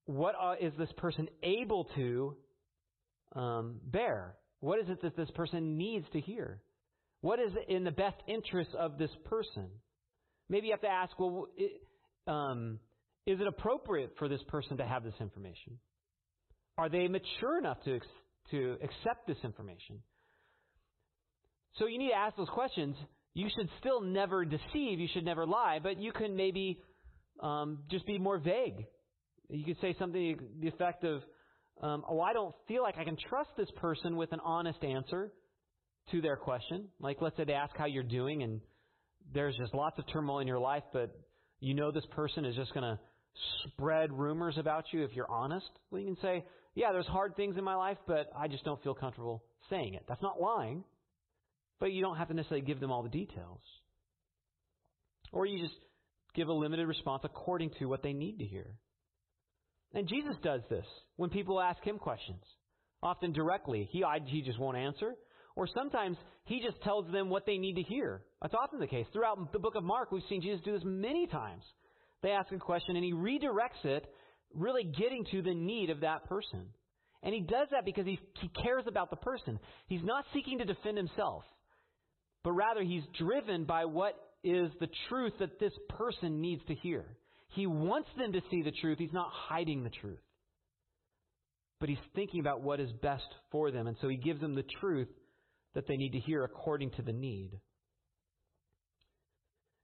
what 0.07 0.35
uh, 0.41 0.55
this 0.79 0.89
person 0.97 1.29
able 1.43 1.85
to 1.97 2.37
um, 3.35 3.81
bear? 3.85 4.37
What 4.61 4.81
is 4.81 4.89
it 4.89 5.03
that 5.03 5.17
this 5.17 5.31
person 5.33 5.77
needs 5.77 6.07
to 6.13 6.21
hear? 6.21 6.61
What 7.21 7.39
is 7.39 7.53
in 7.69 7.85
the 7.85 7.91
best 7.91 8.17
interest 8.27 8.71
of 8.79 8.99
this 8.99 9.11
person? 9.25 9.69
Maybe 10.51 10.67
you 10.67 10.73
have 10.73 10.81
to 10.83 10.89
ask, 10.89 11.19
well, 11.19 11.47
it, 11.57 11.81
um, 12.27 12.81
is 13.25 13.41
it 13.41 13.47
appropriate 13.47 14.11
for 14.19 14.29
this 14.29 14.41
person 14.49 14.77
to 14.79 14.85
have 14.85 15.05
this 15.05 15.15
information? 15.21 15.79
Are 16.77 16.89
they 16.89 17.07
mature 17.07 17.59
enough 17.59 17.79
to, 17.85 18.01
to 18.51 18.77
accept 18.83 19.29
this 19.29 19.37
information? 19.45 20.03
So 21.77 21.87
you 21.87 21.99
need 21.99 22.09
to 22.09 22.17
ask 22.17 22.37
those 22.37 22.49
questions. 22.49 22.97
You 23.33 23.49
should 23.57 23.69
still 23.79 24.01
never 24.01 24.45
deceive. 24.45 24.99
You 24.99 25.07
should 25.15 25.25
never 25.25 25.47
lie, 25.47 25.79
but 25.81 26.01
you 26.01 26.11
can 26.11 26.35
maybe 26.35 26.81
um, 27.41 27.85
just 27.89 28.05
be 28.05 28.19
more 28.19 28.39
vague. 28.39 28.87
You 29.49 29.65
could 29.65 29.81
say 29.81 29.95
something 30.01 30.37
to 30.37 30.45
the 30.61 30.69
effect 30.69 31.05
of, 31.05 31.23
um, 31.81 32.05
"Oh, 32.09 32.21
I 32.21 32.33
don't 32.33 32.55
feel 32.67 32.83
like 32.83 32.99
I 32.99 33.05
can 33.05 33.17
trust 33.29 33.51
this 33.57 33.71
person 33.77 34.17
with 34.17 34.33
an 34.33 34.41
honest 34.45 34.83
answer 34.83 35.33
to 36.11 36.21
their 36.21 36.37
question." 36.37 36.89
Like, 36.99 37.19
let's 37.21 37.37
say 37.37 37.45
they 37.45 37.53
ask 37.53 37.77
how 37.77 37.87
you're 37.87 38.03
doing, 38.03 38.43
and 38.43 38.61
there's 39.33 39.57
just 39.57 39.75
lots 39.75 39.99
of 39.99 40.05
turmoil 40.13 40.41
in 40.41 40.47
your 40.47 40.59
life, 40.59 40.83
but 40.93 41.11
you 41.61 41.75
know 41.75 41.91
this 41.91 42.07
person 42.13 42.45
is 42.45 42.55
just 42.55 42.73
going 42.75 42.85
to 42.85 42.99
spread 43.69 44.13
rumors 44.13 44.57
about 44.59 44.85
you 44.93 45.05
if 45.05 45.13
you're 45.15 45.31
honest. 45.31 45.69
Well, 45.91 46.01
you 46.01 46.07
can 46.07 46.23
say, 46.23 46.45
"Yeah, 46.75 46.93
there's 46.93 47.07
hard 47.07 47.37
things 47.37 47.57
in 47.57 47.65
my 47.65 47.75
life, 47.75 47.99
but 48.07 48.31
I 48.37 48.49
just 48.49 48.65
don't 48.65 48.83
feel 48.83 48.95
comfortable 48.95 49.45
saying 49.69 49.95
it." 49.95 50.05
That's 50.09 50.23
not 50.23 50.41
lying. 50.41 50.85
But 51.79 51.93
you 51.93 52.03
don't 52.03 52.17
have 52.17 52.29
to 52.29 52.35
necessarily 52.35 52.67
give 52.67 52.79
them 52.79 52.93
all 52.93 53.03
the 53.03 53.09
details. 53.09 53.63
Or 55.33 55.47
you 55.47 55.63
just 55.63 55.79
give 56.35 56.49
a 56.49 56.53
limited 56.53 56.87
response 56.87 57.23
according 57.25 57.71
to 57.79 57.87
what 57.87 58.03
they 58.03 58.13
need 58.13 58.39
to 58.39 58.45
hear. 58.45 58.77
And 59.95 60.07
Jesus 60.07 60.37
does 60.43 60.61
this 60.69 60.85
when 61.17 61.31
people 61.31 61.61
ask 61.61 61.83
him 61.83 61.99
questions. 61.99 62.43
Often 63.03 63.33
directly. 63.33 63.89
He, 63.91 64.05
he 64.27 64.43
just 64.43 64.59
won't 64.59 64.77
answer. 64.77 65.15
Or 65.57 65.67
sometimes 65.75 66.17
he 66.45 66.61
just 66.61 66.81
tells 66.83 67.11
them 67.13 67.29
what 67.29 67.47
they 67.47 67.59
need 67.59 67.75
to 67.75 67.83
hear. 67.83 68.23
That's 68.41 68.55
often 68.55 68.81
the 68.81 68.87
case. 68.87 69.07
Throughout 69.13 69.53
the 69.53 69.59
book 69.59 69.75
of 69.75 69.85
Mark, 69.85 70.13
we've 70.13 70.23
seen 70.29 70.43
Jesus 70.43 70.61
do 70.65 70.73
this 70.73 70.83
many 70.85 71.27
times. 71.27 71.63
They 72.23 72.31
ask 72.31 72.53
a 72.53 72.59
question 72.59 72.97
and 72.97 73.05
he 73.05 73.13
redirects 73.13 73.85
it, 73.85 74.05
really 74.55 74.85
getting 74.85 75.25
to 75.33 75.43
the 75.43 75.55
need 75.55 75.91
of 75.91 76.01
that 76.01 76.25
person. 76.27 76.67
And 77.23 77.35
he 77.35 77.41
does 77.41 77.69
that 77.73 77.85
because 77.85 78.07
he, 78.07 78.19
he 78.41 78.49
cares 78.63 78.85
about 78.87 79.11
the 79.11 79.17
person. 79.17 79.59
He's 79.87 80.03
not 80.03 80.25
seeking 80.33 80.59
to 80.59 80.65
defend 80.65 80.97
himself 80.97 81.45
but 82.43 82.53
rather 82.53 82.83
he's 82.83 83.03
driven 83.19 83.65
by 83.65 83.85
what 83.85 84.15
is 84.43 84.71
the 84.81 84.89
truth 85.09 85.35
that 85.41 85.61
this 85.61 85.73
person 85.91 86.41
needs 86.41 86.63
to 86.69 86.75
hear. 86.75 87.05
He 87.49 87.67
wants 87.67 88.09
them 88.17 88.33
to 88.33 88.41
see 88.51 88.63
the 88.63 88.71
truth. 88.71 88.99
He's 88.99 89.13
not 89.13 89.31
hiding 89.31 89.83
the 89.83 89.91
truth. 89.91 90.21
But 91.81 91.89
he's 91.89 91.99
thinking 92.15 92.41
about 92.41 92.63
what 92.63 92.81
is 92.81 92.91
best 93.03 93.25
for 93.51 93.71
them, 93.71 93.87
and 93.87 93.97
so 94.01 94.09
he 94.09 94.17
gives 94.17 94.41
them 94.41 94.55
the 94.55 94.65
truth 94.81 95.09
that 95.75 95.87
they 95.87 95.97
need 95.97 96.13
to 96.13 96.19
hear 96.19 96.45
according 96.45 96.91
to 96.93 97.03
the 97.03 97.13
need. 97.13 97.61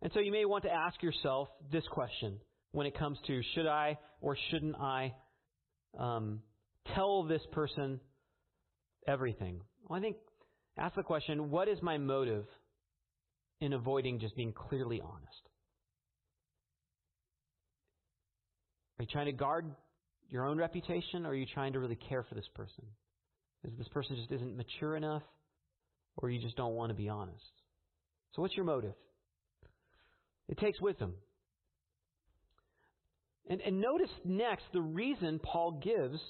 And 0.03 0.13
so 0.13 0.21
you 0.21 0.33
may 0.33 0.45
want 0.45 0.65
to 0.65 0.73
ask 0.73 1.03
yourself 1.03 1.49
this 1.73 1.85
question 1.91 2.39
when 2.73 2.87
it 2.87 2.99
comes 2.99 3.19
to 3.27 3.41
should 3.55 3.67
I 3.67 3.99
or 4.21 4.37
shouldn't 4.51 4.77
I 4.77 5.15
um, 5.99 6.43
tell 6.95 7.23
this 7.23 7.43
person 7.53 8.01
everything? 9.07 9.61
Well, 9.89 9.99
I 9.99 10.03
think 10.03 10.17
Ask 10.79 10.95
the 10.95 11.03
question 11.03 11.51
what 11.51 11.69
is 11.69 11.81
my 11.83 11.97
motive 11.97 12.47
in 13.61 13.73
avoiding 13.73 14.21
just 14.21 14.37
being 14.37 14.53
clearly 14.53 15.01
honest? 15.01 15.49
Are 18.99 19.03
you 19.03 19.09
trying 19.11 19.27
to 19.27 19.33
guard 19.33 19.67
your 20.29 20.45
own 20.45 20.59
reputation 20.59 21.25
or 21.25 21.31
are 21.31 21.35
you 21.35 21.47
trying 21.55 21.73
to 21.73 21.81
really 21.81 21.99
care 22.09 22.25
for 22.25 22.35
this 22.35 22.49
person? 22.55 22.85
Is 23.65 23.73
this 23.79 23.89
person 23.89 24.17
just 24.17 24.31
isn't 24.31 24.57
mature 24.57 24.97
enough 24.97 25.23
or 26.17 26.31
you 26.31 26.41
just 26.41 26.57
don't 26.57 26.75
want 26.75 26.91
to 26.91 26.95
be 26.95 27.09
honest? 27.09 27.41
So, 28.35 28.43
what's 28.43 28.57
your 28.57 28.65
motive? 28.65 28.95
It 30.49 30.59
takes 30.59 30.81
wisdom. 30.81 31.15
And, 33.49 33.61
and 33.61 33.81
notice 33.81 34.11
next 34.25 34.65
the 34.73 34.81
reason 34.81 35.41
Paul 35.43 35.81
gives 35.83 36.21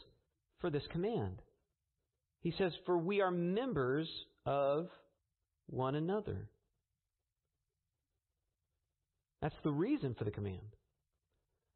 for 0.60 0.70
this 0.70 0.82
command. 0.92 1.40
He 2.40 2.52
says, 2.58 2.72
For 2.84 2.98
we 2.98 3.20
are 3.20 3.30
members 3.30 4.08
of 4.44 4.88
one 5.66 5.94
another. 5.94 6.48
That's 9.42 9.54
the 9.64 9.70
reason 9.70 10.14
for 10.18 10.24
the 10.24 10.30
command. 10.30 10.60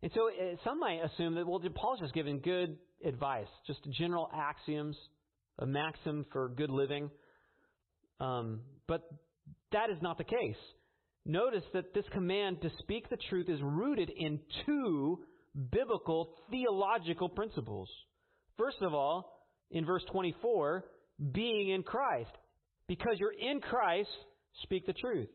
And 0.03 0.11
so 0.15 0.29
uh, 0.29 0.57
some 0.65 0.81
might 0.81 1.01
assume 1.05 1.35
that, 1.35 1.47
well, 1.47 1.61
Paul's 1.75 2.01
just 2.01 2.15
giving 2.15 2.41
good 2.41 2.77
advice, 3.05 3.49
just 3.67 3.81
general 3.99 4.31
axioms, 4.35 4.97
a 5.59 5.67
maxim 5.67 6.25
for 6.33 6.49
good 6.49 6.71
living. 6.71 7.11
Um, 8.21 8.61
but 8.87 9.03
that 9.73 9.91
is 9.91 9.97
not 10.03 10.19
the 10.19 10.25
case. 10.25 10.57
Notice 11.27 11.65
that 11.75 11.95
this 11.95 12.05
command 12.13 12.63
to 12.63 12.71
speak 12.79 13.09
the 13.09 13.19
truth 13.29 13.49
is 13.49 13.61
rooted 13.63 14.11
in 14.11 14.41
two 14.67 15.21
biblical 15.71 16.35
theological 16.51 17.29
principles. 17.29 17.89
First 18.57 18.79
of 18.83 18.95
all, 18.95 19.41
in 19.71 19.85
verse 19.85 20.03
24, 20.11 20.85
being 21.33 21.71
in 21.71 21.83
Christ. 21.83 22.31
Because 22.89 23.17
you're 23.19 23.33
in 23.33 23.61
Christ, 23.61 24.09
speak 24.63 24.87
the 24.87 24.93
truth. 24.93 25.29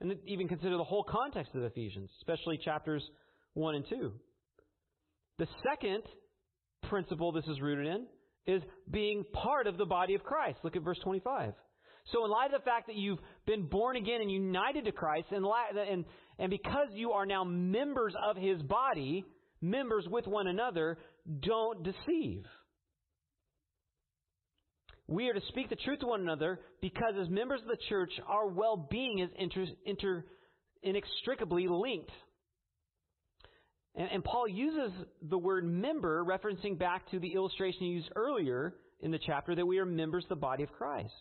And 0.00 0.14
even 0.26 0.48
consider 0.48 0.76
the 0.76 0.84
whole 0.84 1.04
context 1.04 1.54
of 1.54 1.62
Ephesians, 1.62 2.10
especially 2.20 2.58
chapters 2.64 3.02
1 3.54 3.74
and 3.74 3.84
2. 3.88 4.12
The 5.38 5.46
second 5.68 6.02
principle 6.88 7.32
this 7.32 7.46
is 7.46 7.60
rooted 7.60 7.86
in 7.86 8.06
is 8.46 8.62
being 8.90 9.24
part 9.32 9.66
of 9.66 9.78
the 9.78 9.86
body 9.86 10.14
of 10.14 10.22
Christ. 10.22 10.58
Look 10.62 10.76
at 10.76 10.82
verse 10.82 10.98
25. 11.02 11.54
So, 12.10 12.24
in 12.24 12.30
light 12.30 12.52
of 12.52 12.60
the 12.60 12.64
fact 12.64 12.88
that 12.88 12.96
you've 12.96 13.20
been 13.46 13.66
born 13.66 13.96
again 13.96 14.20
and 14.20 14.30
united 14.30 14.86
to 14.86 14.92
Christ, 14.92 15.28
and, 15.30 15.46
and, 15.76 16.04
and 16.38 16.50
because 16.50 16.88
you 16.92 17.12
are 17.12 17.26
now 17.26 17.44
members 17.44 18.14
of 18.28 18.36
His 18.36 18.60
body, 18.62 19.24
members 19.60 20.06
with 20.10 20.26
one 20.26 20.48
another, 20.48 20.98
don't 21.40 21.84
deceive. 21.84 22.44
We 25.06 25.28
are 25.28 25.34
to 25.34 25.40
speak 25.48 25.68
the 25.68 25.76
truth 25.76 26.00
to 26.00 26.06
one 26.06 26.20
another 26.20 26.60
because, 26.80 27.14
as 27.20 27.28
members 27.28 27.60
of 27.60 27.68
the 27.68 27.78
church, 27.88 28.10
our 28.26 28.48
well 28.48 28.88
being 28.90 29.20
is 29.20 29.30
inter, 29.38 29.66
inter, 29.84 30.24
inextricably 30.82 31.68
linked. 31.68 32.10
And, 33.94 34.08
and 34.10 34.24
Paul 34.24 34.48
uses 34.48 34.92
the 35.28 35.38
word 35.38 35.64
member, 35.64 36.24
referencing 36.24 36.78
back 36.78 37.10
to 37.10 37.20
the 37.20 37.34
illustration 37.34 37.80
he 37.80 37.88
used 37.88 38.10
earlier 38.16 38.74
in 39.00 39.10
the 39.10 39.18
chapter 39.24 39.54
that 39.54 39.66
we 39.66 39.78
are 39.78 39.86
members 39.86 40.24
of 40.24 40.30
the 40.30 40.36
body 40.36 40.62
of 40.62 40.72
Christ. 40.72 41.12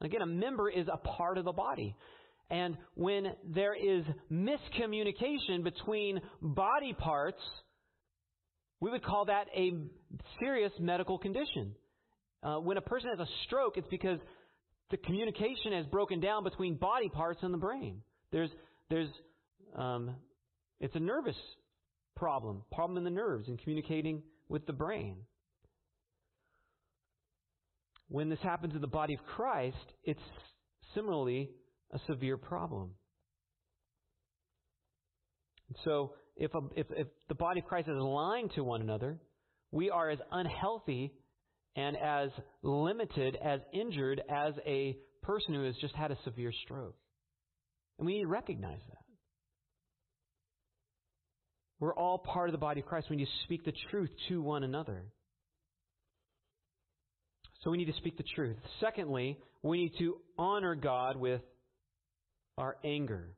Again, 0.00 0.22
a 0.22 0.26
member 0.26 0.70
is 0.70 0.86
a 0.92 0.96
part 0.96 1.38
of 1.38 1.44
the 1.44 1.52
body. 1.52 1.96
And 2.50 2.76
when 2.94 3.26
there 3.44 3.74
is 3.74 4.04
miscommunication 4.30 5.62
between 5.62 6.20
body 6.40 6.94
parts, 6.98 7.40
we 8.80 8.90
would 8.90 9.04
call 9.04 9.26
that 9.26 9.46
a 9.54 9.72
serious 10.40 10.72
medical 10.80 11.18
condition. 11.18 11.74
Uh, 12.42 12.56
when 12.56 12.76
a 12.76 12.80
person 12.80 13.10
has 13.10 13.20
a 13.20 13.30
stroke, 13.46 13.76
it's 13.76 13.86
because 13.88 14.18
the 14.90 14.96
communication 14.96 15.72
has 15.74 15.86
broken 15.86 16.18
down 16.18 16.42
between 16.42 16.76
body 16.76 17.08
parts 17.08 17.40
and 17.42 17.52
the 17.54 17.58
brain. 17.58 18.02
There's, 18.32 18.50
there's, 18.88 19.08
um, 19.76 20.16
it's 20.80 20.96
a 20.96 21.00
nervous 21.00 21.36
problem, 22.16 22.62
problem 22.72 22.96
in 22.96 23.04
the 23.04 23.10
nerves 23.10 23.48
and 23.48 23.60
communicating 23.60 24.22
with 24.48 24.66
the 24.66 24.72
brain. 24.72 25.18
When 28.10 28.28
this 28.28 28.40
happens 28.42 28.74
in 28.74 28.80
the 28.80 28.88
body 28.88 29.14
of 29.14 29.24
Christ, 29.24 29.76
it's 30.02 30.20
similarly 30.96 31.50
a 31.92 32.00
severe 32.08 32.36
problem. 32.36 32.90
So, 35.84 36.14
if, 36.34 36.52
a, 36.52 36.60
if, 36.74 36.86
if 36.90 37.06
the 37.28 37.36
body 37.36 37.60
of 37.60 37.66
Christ 37.66 37.88
is 37.88 37.94
lying 37.96 38.48
to 38.56 38.64
one 38.64 38.80
another, 38.80 39.20
we 39.70 39.90
are 39.90 40.10
as 40.10 40.18
unhealthy 40.32 41.12
and 41.76 41.96
as 41.96 42.30
limited, 42.64 43.36
as 43.36 43.60
injured 43.72 44.20
as 44.28 44.54
a 44.66 44.96
person 45.22 45.54
who 45.54 45.62
has 45.62 45.76
just 45.80 45.94
had 45.94 46.10
a 46.10 46.18
severe 46.24 46.52
stroke. 46.64 46.96
And 47.98 48.06
we 48.06 48.14
need 48.14 48.22
to 48.22 48.26
recognize 48.26 48.80
that. 48.88 49.04
We're 51.78 51.94
all 51.94 52.18
part 52.18 52.48
of 52.48 52.52
the 52.52 52.58
body 52.58 52.80
of 52.80 52.86
Christ 52.86 53.08
when 53.08 53.20
you 53.20 53.26
speak 53.44 53.64
the 53.64 53.74
truth 53.88 54.10
to 54.28 54.42
one 54.42 54.64
another. 54.64 55.04
So 57.62 57.70
we 57.70 57.78
need 57.78 57.92
to 57.92 57.96
speak 57.98 58.16
the 58.16 58.24
truth. 58.34 58.56
Secondly, 58.80 59.38
we 59.62 59.82
need 59.82 59.92
to 59.98 60.16
honor 60.38 60.74
God 60.74 61.16
with 61.16 61.42
our 62.56 62.76
anger. 62.84 63.28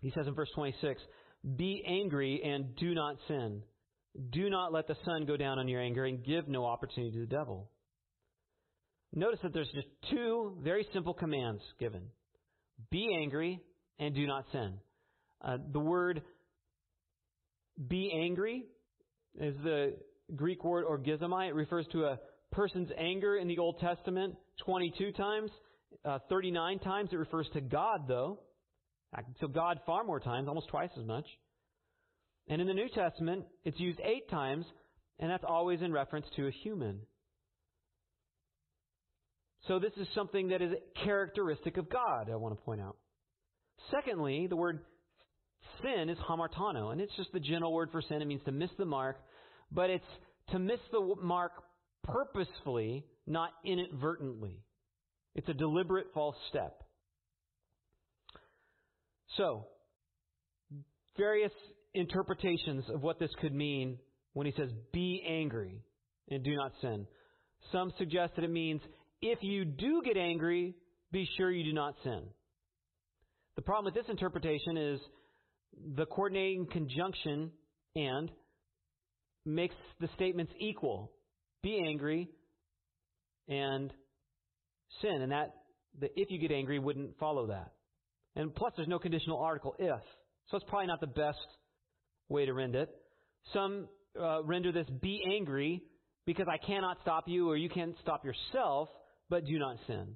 He 0.00 0.10
says 0.10 0.26
in 0.26 0.34
verse 0.34 0.50
26, 0.54 1.00
Be 1.56 1.82
angry 1.86 2.42
and 2.44 2.76
do 2.76 2.94
not 2.94 3.16
sin. 3.26 3.62
Do 4.30 4.50
not 4.50 4.72
let 4.72 4.86
the 4.88 4.96
sun 5.04 5.26
go 5.26 5.36
down 5.36 5.58
on 5.58 5.68
your 5.68 5.80
anger 5.80 6.04
and 6.04 6.24
give 6.24 6.48
no 6.48 6.64
opportunity 6.64 7.12
to 7.12 7.20
the 7.20 7.26
devil. 7.26 7.70
Notice 9.14 9.40
that 9.42 9.54
there's 9.54 9.70
just 9.74 9.86
two 10.10 10.58
very 10.62 10.86
simple 10.92 11.14
commands 11.14 11.62
given 11.80 12.02
be 12.90 13.16
angry 13.20 13.60
and 13.98 14.14
do 14.14 14.26
not 14.26 14.44
sin. 14.52 14.74
Uh, 15.44 15.56
the 15.72 15.80
word 15.80 16.22
be 17.88 18.12
angry 18.14 18.64
is 19.40 19.54
the 19.64 19.96
Greek 20.34 20.62
word 20.64 20.84
orgizomai. 20.84 21.48
It 21.48 21.54
refers 21.54 21.86
to 21.92 22.04
a 22.04 22.18
person's 22.52 22.90
anger 22.96 23.36
in 23.36 23.48
the 23.48 23.58
Old 23.58 23.78
Testament 23.80 24.34
22 24.64 25.12
times. 25.12 25.50
Uh, 26.04 26.18
39 26.28 26.78
times 26.80 27.10
it 27.12 27.16
refers 27.16 27.48
to 27.54 27.60
God, 27.60 28.08
though. 28.08 28.40
To 29.40 29.48
God 29.48 29.80
far 29.86 30.04
more 30.04 30.20
times, 30.20 30.48
almost 30.48 30.68
twice 30.68 30.90
as 30.98 31.04
much. 31.04 31.26
And 32.48 32.60
in 32.60 32.66
the 32.66 32.74
New 32.74 32.88
Testament, 32.88 33.44
it's 33.64 33.78
used 33.78 34.00
eight 34.00 34.28
times, 34.30 34.64
and 35.18 35.30
that's 35.30 35.44
always 35.46 35.80
in 35.82 35.92
reference 35.92 36.26
to 36.36 36.46
a 36.46 36.50
human. 36.50 37.00
So 39.66 39.78
this 39.78 39.92
is 39.96 40.06
something 40.14 40.48
that 40.48 40.62
is 40.62 40.72
characteristic 41.04 41.76
of 41.76 41.90
God, 41.90 42.30
I 42.30 42.36
want 42.36 42.56
to 42.56 42.62
point 42.62 42.80
out. 42.80 42.96
Secondly, 43.90 44.46
the 44.48 44.56
word 44.56 44.80
sin 45.82 46.08
is 46.08 46.18
hamartano, 46.28 46.92
and 46.92 47.00
it's 47.00 47.14
just 47.16 47.32
the 47.32 47.40
general 47.40 47.72
word 47.72 47.90
for 47.92 48.02
sin. 48.02 48.22
It 48.22 48.26
means 48.26 48.42
to 48.44 48.52
miss 48.52 48.70
the 48.78 48.84
mark, 48.84 49.16
but 49.70 49.90
it's 49.90 50.04
to 50.50 50.58
miss 50.58 50.80
the 50.90 51.16
mark 51.22 51.52
purposefully, 52.12 53.04
not 53.26 53.50
inadvertently. 53.64 54.62
It's 55.34 55.48
a 55.48 55.54
deliberate 55.54 56.06
false 56.14 56.36
step. 56.48 56.82
So, 59.36 59.66
various 61.16 61.52
interpretations 61.94 62.84
of 62.92 63.02
what 63.02 63.18
this 63.18 63.30
could 63.40 63.54
mean 63.54 63.98
when 64.32 64.46
he 64.46 64.52
says, 64.56 64.70
be 64.92 65.22
angry 65.28 65.82
and 66.30 66.42
do 66.42 66.54
not 66.54 66.72
sin. 66.80 67.06
Some 67.72 67.92
suggest 67.98 68.34
that 68.36 68.44
it 68.44 68.50
means, 68.50 68.80
if 69.20 69.38
you 69.42 69.64
do 69.64 70.02
get 70.04 70.16
angry, 70.16 70.74
be 71.12 71.28
sure 71.36 71.50
you 71.50 71.64
do 71.64 71.72
not 71.72 71.94
sin. 72.02 72.22
The 73.56 73.62
problem 73.62 73.86
with 73.86 73.94
this 73.94 74.10
interpretation 74.10 74.76
is 74.76 75.00
the 75.96 76.06
coordinating 76.06 76.66
conjunction 76.70 77.50
and 77.96 78.30
makes 79.44 79.74
the 80.00 80.08
statements 80.14 80.52
equal. 80.60 81.10
Be 81.62 81.82
angry 81.86 82.28
and 83.48 83.92
sin. 85.02 85.22
And 85.22 85.32
that, 85.32 85.54
the 85.98 86.08
if 86.18 86.30
you 86.30 86.38
get 86.38 86.52
angry 86.52 86.78
wouldn't 86.78 87.18
follow 87.18 87.48
that. 87.48 87.72
And 88.36 88.54
plus 88.54 88.72
there's 88.76 88.88
no 88.88 88.98
conditional 88.98 89.38
article 89.38 89.74
if. 89.78 90.00
So 90.50 90.56
it's 90.56 90.66
probably 90.68 90.86
not 90.86 91.00
the 91.00 91.06
best 91.08 91.38
way 92.28 92.46
to 92.46 92.52
render 92.52 92.82
it. 92.82 92.90
Some 93.52 93.88
uh, 94.20 94.42
render 94.44 94.72
this 94.72 94.86
be 95.00 95.22
angry 95.36 95.82
because 96.26 96.46
I 96.50 96.58
cannot 96.64 96.98
stop 97.02 97.24
you 97.26 97.48
or 97.50 97.56
you 97.56 97.68
can't 97.68 97.94
stop 98.02 98.24
yourself, 98.24 98.88
but 99.30 99.44
do 99.44 99.58
not 99.58 99.76
sin. 99.86 100.14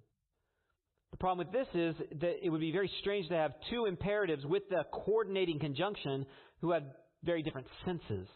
The 1.11 1.16
problem 1.18 1.46
with 1.46 1.52
this 1.52 1.68
is 1.74 1.94
that 2.20 2.44
it 2.44 2.48
would 2.48 2.61
be 2.61 2.72
very 2.72 2.90
strange 3.00 3.28
to 3.28 3.35
have 3.35 3.52
two 3.70 3.87
imperatives 3.87 4.44
with 4.46 4.62
the 4.70 4.85
coordinating 4.92 5.59
conjunction 5.59 6.26
who 6.61 6.72
have 6.72 6.85
very 7.22 7.42
different 7.42 7.66
senses. 7.85 8.26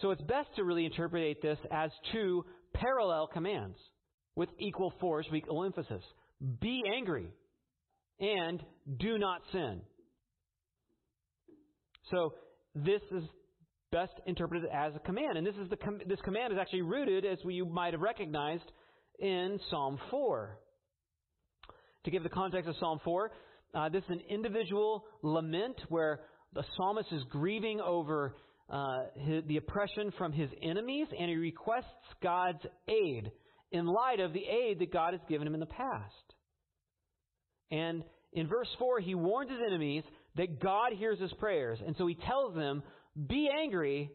So 0.00 0.10
it's 0.10 0.22
best 0.22 0.48
to 0.56 0.64
really 0.64 0.84
interpret 0.84 1.42
this 1.42 1.58
as 1.70 1.90
two 2.12 2.44
parallel 2.74 3.26
commands 3.26 3.76
with 4.34 4.48
equal 4.58 4.92
force, 5.00 5.26
equal 5.32 5.64
emphasis. 5.64 6.02
Be 6.60 6.82
angry 6.96 7.28
and 8.18 8.62
do 8.98 9.18
not 9.18 9.42
sin. 9.52 9.82
So 12.10 12.34
this 12.74 13.02
is 13.12 13.22
best 13.90 14.12
interpreted 14.26 14.68
as 14.72 14.94
a 14.96 14.98
command, 15.00 15.36
and 15.36 15.46
this 15.46 15.54
is 15.56 15.68
the 15.68 15.76
com- 15.76 16.00
this 16.06 16.18
command 16.24 16.52
is 16.52 16.58
actually 16.58 16.82
rooted, 16.82 17.24
as 17.24 17.38
we, 17.44 17.54
you 17.54 17.66
might 17.66 17.92
have 17.92 18.00
recognized, 18.00 18.64
in 19.18 19.60
Psalm 19.70 19.98
four. 20.10 20.58
To 22.04 22.10
give 22.10 22.22
the 22.22 22.28
context 22.28 22.68
of 22.68 22.74
Psalm 22.80 22.98
four, 23.04 23.30
uh, 23.74 23.88
this 23.88 24.02
is 24.04 24.10
an 24.10 24.22
individual 24.28 25.04
lament 25.22 25.76
where 25.88 26.20
the 26.54 26.64
psalmist 26.76 27.12
is 27.12 27.22
grieving 27.30 27.80
over 27.80 28.34
uh, 28.70 29.04
his, 29.16 29.44
the 29.46 29.56
oppression 29.56 30.12
from 30.16 30.32
his 30.32 30.50
enemies, 30.62 31.06
and 31.18 31.28
he 31.28 31.36
requests 31.36 31.86
God's 32.22 32.64
aid 32.88 33.30
in 33.70 33.86
light 33.86 34.20
of 34.20 34.32
the 34.32 34.44
aid 34.44 34.78
that 34.80 34.92
God 34.92 35.14
has 35.14 35.20
given 35.28 35.46
him 35.46 35.54
in 35.54 35.60
the 35.60 35.66
past. 35.66 36.34
And 37.70 38.04
in 38.32 38.46
verse 38.48 38.68
4, 38.78 39.00
he 39.00 39.14
warns 39.14 39.50
his 39.50 39.60
enemies 39.66 40.04
that 40.36 40.60
God 40.60 40.92
hears 40.92 41.18
his 41.18 41.32
prayers. 41.34 41.78
And 41.84 41.94
so 41.96 42.06
he 42.06 42.14
tells 42.14 42.54
them, 42.54 42.82
Be 43.28 43.48
angry, 43.48 44.10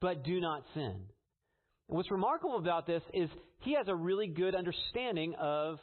but 0.00 0.24
do 0.24 0.40
not 0.40 0.64
sin. 0.74 0.94
And 1.88 1.96
what's 1.96 2.10
remarkable 2.10 2.58
about 2.58 2.86
this 2.86 3.02
is 3.12 3.28
he 3.60 3.74
has 3.74 3.88
a 3.88 3.94
really 3.94 4.28
good 4.28 4.54
understanding 4.54 5.34
of 5.40 5.78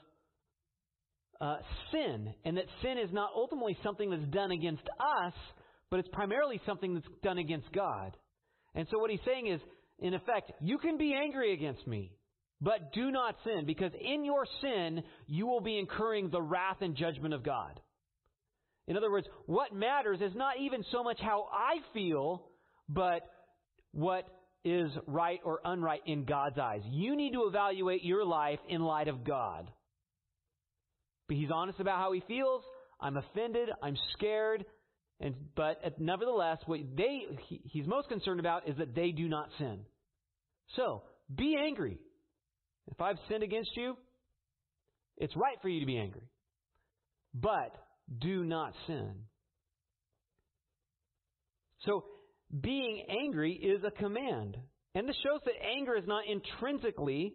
uh, 1.39 1.57
sin, 1.91 2.33
and 2.45 2.57
that 2.57 2.65
sin 2.81 2.97
is 2.97 3.09
not 3.11 3.29
ultimately 3.35 3.77
something 3.83 4.09
that's 4.09 4.31
done 4.31 4.51
against 4.51 4.83
us, 4.99 5.33
but 5.89 5.99
it's 5.99 6.09
primarily 6.09 6.61
something 6.65 6.93
that's 6.93 7.07
done 7.23 7.37
against 7.37 7.71
God. 7.71 8.15
And 8.75 8.87
so 8.91 8.99
what 8.99 9.09
he's 9.09 9.19
saying 9.25 9.47
is, 9.47 9.61
in 9.99 10.13
effect, 10.13 10.51
you 10.61 10.77
can 10.77 10.97
be 10.97 11.13
angry 11.13 11.53
against 11.53 11.87
me, 11.87 12.11
but 12.61 12.93
do 12.93 13.11
not 13.11 13.35
sin, 13.43 13.65
because 13.65 13.91
in 13.99 14.23
your 14.23 14.45
sin, 14.61 15.03
you 15.25 15.47
will 15.47 15.61
be 15.61 15.77
incurring 15.79 16.29
the 16.29 16.41
wrath 16.41 16.77
and 16.81 16.95
judgment 16.95 17.33
of 17.33 17.43
God. 17.43 17.79
In 18.87 18.95
other 18.95 19.11
words, 19.11 19.27
what 19.45 19.73
matters 19.73 20.19
is 20.21 20.31
not 20.35 20.59
even 20.59 20.83
so 20.91 21.03
much 21.03 21.19
how 21.19 21.47
I 21.51 21.77
feel, 21.93 22.45
but 22.87 23.21
what 23.91 24.25
is 24.63 24.91
right 25.07 25.39
or 25.43 25.59
unright 25.65 26.01
in 26.05 26.25
God's 26.25 26.57
eyes. 26.57 26.81
You 26.89 27.15
need 27.15 27.33
to 27.33 27.47
evaluate 27.47 28.03
your 28.03 28.25
life 28.25 28.59
in 28.69 28.81
light 28.81 29.07
of 29.07 29.23
God. 29.23 29.69
But 31.27 31.37
he's 31.37 31.51
honest 31.53 31.79
about 31.79 31.97
how 31.97 32.11
he 32.11 32.23
feels. 32.27 32.63
I'm 32.99 33.17
offended. 33.17 33.69
I'm 33.81 33.97
scared. 34.13 34.65
And, 35.19 35.35
but 35.55 35.79
uh, 35.83 35.89
nevertheless, 35.97 36.59
what 36.65 36.79
they, 36.95 37.21
he, 37.47 37.61
he's 37.65 37.87
most 37.87 38.07
concerned 38.07 38.39
about 38.39 38.67
is 38.67 38.77
that 38.77 38.93
they 38.93 39.11
do 39.11 39.27
not 39.27 39.49
sin. 39.57 39.79
So, 40.75 41.03
be 41.33 41.57
angry. 41.59 41.97
If 42.91 43.01
I've 43.01 43.17
sinned 43.29 43.43
against 43.43 43.71
you, 43.75 43.97
it's 45.17 45.35
right 45.35 45.57
for 45.61 45.69
you 45.69 45.79
to 45.79 45.85
be 45.85 45.97
angry. 45.97 46.29
But 47.33 47.75
do 48.19 48.43
not 48.43 48.73
sin. 48.85 49.11
So, 51.85 52.05
being 52.61 53.05
angry 53.09 53.53
is 53.53 53.83
a 53.83 53.91
command. 53.91 54.57
And 54.95 55.07
this 55.07 55.15
shows 55.23 55.41
that 55.45 55.53
anger 55.77 55.95
is 55.95 56.05
not 56.07 56.23
intrinsically 56.27 57.33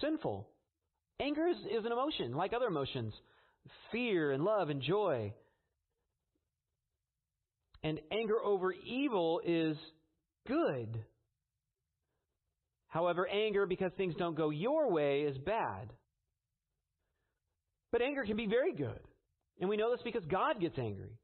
sinful. 0.00 0.48
Anger 1.20 1.46
is, 1.46 1.56
is 1.70 1.84
an 1.84 1.92
emotion, 1.92 2.32
like 2.34 2.52
other 2.52 2.66
emotions 2.66 3.12
fear 3.92 4.32
and 4.32 4.44
love 4.44 4.68
and 4.70 4.82
joy. 4.82 5.32
And 7.82 8.00
anger 8.10 8.42
over 8.42 8.72
evil 8.72 9.40
is 9.44 9.76
good. 10.46 11.04
However, 12.88 13.28
anger 13.28 13.66
because 13.66 13.92
things 13.96 14.14
don't 14.18 14.36
go 14.36 14.50
your 14.50 14.90
way 14.90 15.20
is 15.20 15.36
bad. 15.38 15.92
But 17.92 18.02
anger 18.02 18.24
can 18.24 18.36
be 18.36 18.46
very 18.46 18.72
good. 18.72 19.00
And 19.60 19.68
we 19.68 19.76
know 19.76 19.90
this 19.90 20.02
because 20.02 20.24
God 20.30 20.60
gets 20.60 20.78
angry. 20.78 21.18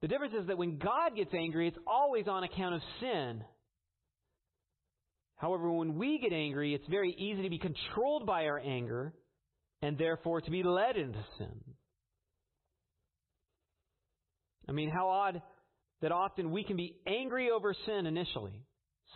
The 0.00 0.08
difference 0.08 0.34
is 0.34 0.46
that 0.46 0.58
when 0.58 0.78
God 0.78 1.16
gets 1.16 1.34
angry, 1.34 1.68
it's 1.68 1.78
always 1.86 2.28
on 2.28 2.44
account 2.44 2.76
of 2.76 2.82
sin. 3.00 3.42
However, 5.36 5.70
when 5.70 5.96
we 5.96 6.18
get 6.18 6.32
angry, 6.32 6.74
it's 6.74 6.86
very 6.88 7.12
easy 7.12 7.42
to 7.42 7.50
be 7.50 7.58
controlled 7.58 8.26
by 8.26 8.46
our 8.46 8.58
anger 8.58 9.12
and 9.82 9.96
therefore 9.96 10.40
to 10.40 10.50
be 10.50 10.62
led 10.62 10.96
into 10.96 11.24
sin. 11.38 11.60
I 14.68 14.72
mean, 14.72 14.90
how 14.90 15.08
odd 15.08 15.42
that 16.02 16.12
often 16.12 16.50
we 16.50 16.64
can 16.64 16.76
be 16.76 16.96
angry 17.06 17.50
over 17.50 17.74
sin 17.86 18.06
initially. 18.06 18.62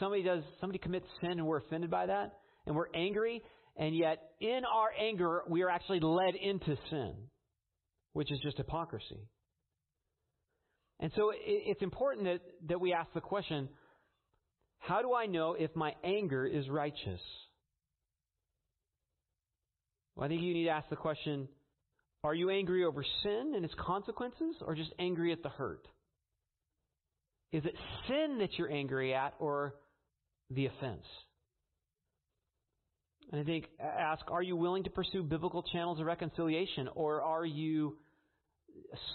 Somebody 0.00 0.22
does, 0.22 0.42
somebody 0.60 0.78
commits 0.78 1.06
sin 1.20 1.32
and 1.32 1.46
we're 1.46 1.58
offended 1.58 1.90
by 1.90 2.06
that, 2.06 2.32
and 2.66 2.74
we're 2.74 2.92
angry, 2.94 3.42
and 3.76 3.94
yet 3.94 4.18
in 4.40 4.62
our 4.64 4.90
anger, 4.98 5.42
we 5.48 5.62
are 5.62 5.68
actually 5.68 6.00
led 6.00 6.34
into 6.34 6.76
sin 6.90 7.14
which 8.12 8.30
is 8.30 8.38
just 8.42 8.56
hypocrisy. 8.56 9.28
And 11.00 11.10
so 11.16 11.32
it's 11.34 11.82
important 11.82 12.26
that, 12.26 12.40
that 12.68 12.80
we 12.80 12.92
ask 12.92 13.12
the 13.12 13.20
question 13.20 13.68
how 14.78 15.00
do 15.00 15.14
I 15.14 15.26
know 15.26 15.54
if 15.56 15.74
my 15.76 15.94
anger 16.02 16.44
is 16.44 16.68
righteous? 16.68 17.20
Well, 20.14 20.26
I 20.26 20.28
think 20.28 20.42
you 20.42 20.54
need 20.54 20.64
to 20.64 20.70
ask 20.70 20.88
the 20.90 20.96
question 20.96 21.48
are 22.24 22.34
you 22.34 22.50
angry 22.50 22.84
over 22.84 23.04
sin 23.22 23.52
and 23.56 23.64
its 23.64 23.74
consequences, 23.78 24.56
or 24.60 24.74
just 24.74 24.92
angry 24.98 25.32
at 25.32 25.42
the 25.42 25.48
hurt? 25.48 25.86
Is 27.52 27.64
it 27.64 27.74
sin 28.08 28.38
that 28.38 28.50
you're 28.56 28.70
angry 28.70 29.14
at, 29.14 29.34
or 29.38 29.74
the 30.50 30.66
offense? 30.66 31.04
And 33.30 33.40
I 33.40 33.44
think, 33.44 33.66
ask, 33.80 34.22
are 34.30 34.42
you 34.42 34.56
willing 34.56 34.84
to 34.84 34.90
pursue 34.90 35.22
biblical 35.22 35.62
channels 35.62 35.98
of 36.00 36.06
reconciliation 36.06 36.88
or 36.94 37.22
are 37.22 37.46
you 37.46 37.96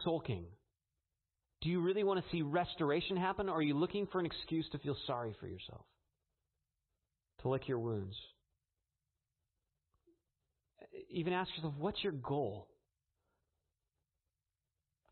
sulking? 0.04 0.46
Do 1.62 1.70
you 1.70 1.82
really 1.82 2.04
want 2.04 2.24
to 2.24 2.32
see 2.32 2.42
restoration 2.42 3.16
happen 3.16 3.48
or 3.48 3.58
are 3.58 3.62
you 3.62 3.78
looking 3.78 4.08
for 4.08 4.20
an 4.20 4.26
excuse 4.26 4.68
to 4.72 4.80
feel 4.80 4.98
sorry 5.06 5.36
for 5.40 5.48
yourself? 5.48 5.86
To 7.42 7.50
lick 7.50 7.68
your 7.68 7.80
wounds? 7.80 8.16
Even 11.12 11.34
ask 11.34 11.52
yourself, 11.56 11.76
what's 11.78 12.04
your 12.04 12.14
goal 12.14 12.68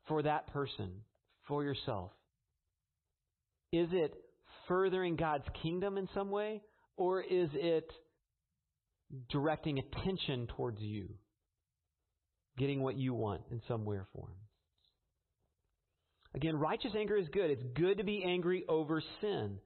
for 0.08 0.24
that 0.24 0.48
person, 0.54 0.92
for 1.48 1.64
yourself? 1.64 2.12
Is 3.72 3.90
it 3.92 4.14
furthering 4.68 5.16
God's 5.16 5.46
kingdom 5.62 5.98
in 5.98 6.08
some 6.14 6.32
way 6.32 6.62
or 6.98 7.22
is 7.22 7.50
it 7.54 7.90
directing 9.30 9.80
attention 9.80 10.48
towards 10.56 10.82
you, 10.82 11.10
getting 12.58 12.82
what 12.82 12.96
you 12.96 13.14
want 13.14 13.42
in 13.52 13.62
some 13.68 13.86
way 13.86 13.98
or 13.98 14.08
form. 14.14 14.32
Again, 16.34 16.56
righteous 16.58 16.92
anger 16.98 17.16
is 17.16 17.28
good. 17.32 17.50
It's 17.50 17.64
good 17.76 17.98
to 18.00 18.04
be 18.04 18.24
angry 18.26 18.66
over 18.68 19.02
sin. 19.22 19.60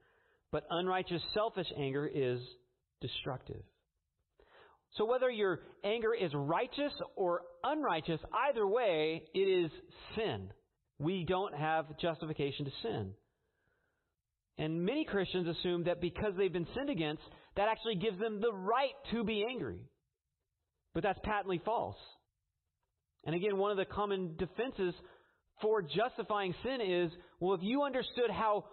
But 0.52 0.66
unrighteous, 0.70 1.22
selfish 1.34 1.68
anger 1.78 2.08
is 2.08 2.40
destructive. 3.02 3.64
So 4.98 5.06
whether 5.06 5.30
your 5.30 5.60
anger 5.84 6.14
is 6.14 6.32
righteous 6.34 6.94
or 7.16 7.42
unrighteous, 7.64 8.20
either 8.50 8.68
way, 8.68 9.24
it 9.34 9.40
is 9.40 9.72
sin. 10.16 10.50
We 10.98 11.26
don't 11.26 11.56
have 11.56 11.86
justification 12.00 12.66
to 12.66 12.72
sin. 12.82 13.12
And 14.58 14.84
many 14.84 15.06
Christians 15.06 15.48
assume 15.48 15.86
that 15.86 16.02
because 16.02 16.34
they've 16.38 16.52
been 16.52 16.68
sinned 16.76 16.90
against, 16.90 17.24
that 17.56 17.70
actually 17.70 17.96
gives 17.96 18.20
them 18.20 18.42
the 18.42 18.52
right 18.52 18.92
to 19.12 19.24
be 19.24 19.46
angry. 19.50 19.80
But 20.94 21.04
that's 21.04 21.20
patently 21.24 21.62
false. 21.64 21.96
And 23.26 23.36
again, 23.36 23.58
one 23.58 23.72
of 23.72 23.78
the 23.78 23.86
common 23.86 24.36
defenses 24.38 24.94
for 25.62 25.82
justifying 25.82 26.54
sin 26.64 26.80
is, 26.82 27.12
well, 27.40 27.54
if 27.54 27.62
you 27.64 27.84
understood 27.84 28.30
how 28.32 28.66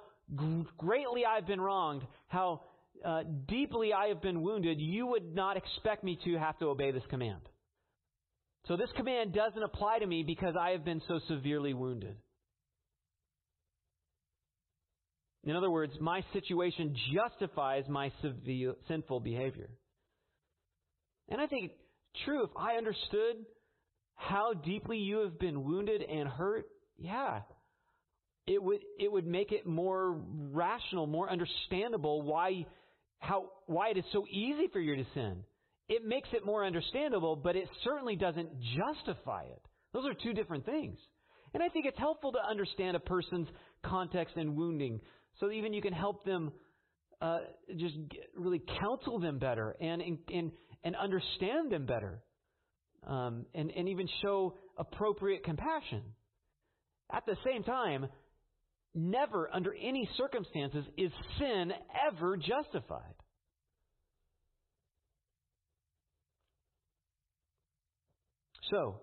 greatly 0.76 1.24
I've 1.24 1.46
been 1.46 1.61
wronged, 1.61 2.02
how 2.29 2.62
uh, 3.04 3.22
deeply 3.46 3.92
I 3.92 4.09
have 4.09 4.22
been 4.22 4.42
wounded, 4.42 4.80
you 4.80 5.06
would 5.06 5.35
not 5.35 5.56
expect 5.56 6.04
me 6.04 6.18
to 6.24 6.38
have 6.38 6.59
to 6.59 6.66
obey 6.66 6.90
this 6.90 7.02
command. 7.09 7.40
So 8.68 8.76
this 8.76 8.90
command 8.96 9.32
doesn't 9.32 9.62
apply 9.62 10.00
to 10.00 10.06
me 10.06 10.24
because 10.24 10.54
I 10.61 10.70
have 10.70 10.85
been 10.85 11.00
so 11.06 11.20
severely 11.28 11.72
wounded. 11.72 12.16
In 15.44 15.54
other 15.54 15.70
words, 15.70 15.92
my 16.00 16.24
situation 16.32 16.96
justifies 17.14 17.85
my 17.88 18.11
severe, 18.20 18.74
sinful 18.88 19.20
behavior. 19.20 19.70
And 21.28 21.40
I 21.40 21.46
think 21.46 21.72
true, 22.24 22.42
if 22.42 22.50
I 22.56 22.74
understood 22.74 23.37
how 24.16 24.54
deeply 24.54 24.98
you 24.98 25.18
have 25.18 25.38
been 25.38 25.62
wounded 25.62 26.02
and 26.02 26.28
hurt, 26.28 26.66
yeah, 26.98 27.42
it 28.46 28.61
would 28.61 28.80
it 28.98 29.11
would 29.11 29.26
make 29.26 29.52
it 29.52 29.66
more 29.66 30.20
rational, 30.52 31.06
more 31.06 31.30
understandable 31.30 32.22
why 32.22 32.66
how 33.18 33.50
why 33.66 33.90
it 33.90 33.98
is 33.98 34.05
so 34.12 34.26
easy 34.31 34.68
for 34.72 34.81
you 34.81 34.96
to 34.96 35.05
sin. 35.14 35.44
It 35.88 36.05
makes 36.05 36.29
it 36.33 36.44
more 36.44 36.64
understandable, 36.64 37.37
but 37.37 37.57
it 37.57 37.68
certainly 37.85 38.16
doesn't 38.16 38.48
justify 38.76 39.44
it. 39.44 39.62
Those 39.92 40.05
are 40.07 40.14
two 40.14 40.33
different 40.33 40.66
things. 40.66 40.98
And 41.55 41.62
I 41.62 41.68
think 41.68 41.87
it's 41.87 41.98
helpful 41.98 42.33
to 42.33 42.38
understand 42.38 42.96
a 42.96 43.00
person's 43.00 43.48
context 43.85 44.37
and 44.37 44.57
wounding 44.57 45.00
so 45.40 45.50
even 45.50 45.72
you 45.72 45.83
can 45.83 45.92
help 45.92 46.24
them 46.24 46.52
uh, 47.20 47.38
just 47.76 47.94
get, 48.09 48.31
really 48.37 48.62
counsel 48.81 49.18
them 49.18 49.38
better 49.38 49.76
and, 49.81 50.02
and, 50.02 50.50
and 50.85 50.96
understand 50.96 51.70
them 51.70 51.87
better 51.87 52.22
um, 53.07 53.46
and, 53.55 53.70
and 53.70 53.88
even 53.88 54.09
show 54.22 54.55
appropriate 54.79 55.44
compassion. 55.44 56.02
At 57.12 57.24
the 57.26 57.37
same 57.44 57.62
time, 57.62 58.09
never 58.96 59.48
under 59.52 59.74
any 59.74 60.09
circumstances 60.16 60.85
is 60.96 61.12
sin 61.38 61.72
ever 62.09 62.37
justified. 62.37 63.14
So, 68.70 69.00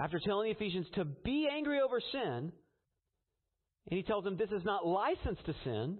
after 0.00 0.20
telling 0.24 0.48
the 0.48 0.54
Ephesians 0.56 0.86
to 0.94 1.04
be 1.04 1.48
angry 1.52 1.80
over 1.80 2.00
sin, 2.12 2.52
and 3.90 3.98
he 3.98 4.02
tells 4.02 4.24
them 4.24 4.36
this 4.36 4.50
is 4.50 4.64
not 4.64 4.86
license 4.86 5.38
to 5.46 5.54
sin. 5.64 5.98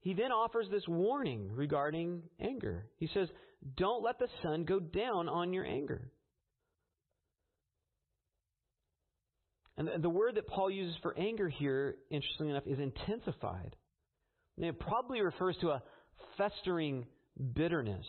He 0.00 0.14
then 0.14 0.30
offers 0.30 0.66
this 0.70 0.84
warning 0.86 1.50
regarding 1.52 2.22
anger. 2.40 2.86
He 2.98 3.08
says, 3.12 3.28
Don't 3.76 4.04
let 4.04 4.18
the 4.18 4.28
sun 4.42 4.64
go 4.64 4.78
down 4.78 5.28
on 5.28 5.52
your 5.52 5.66
anger. 5.66 6.12
And 9.78 10.02
the 10.02 10.10
word 10.10 10.34
that 10.34 10.48
Paul 10.48 10.70
uses 10.70 10.96
for 11.02 11.16
anger 11.16 11.48
here, 11.48 11.94
interestingly 12.10 12.50
enough, 12.50 12.66
is 12.66 12.80
intensified. 12.80 13.76
And 14.56 14.66
it 14.66 14.80
probably 14.80 15.20
refers 15.20 15.56
to 15.60 15.70
a 15.70 15.82
festering 16.36 17.06
bitterness. 17.54 18.04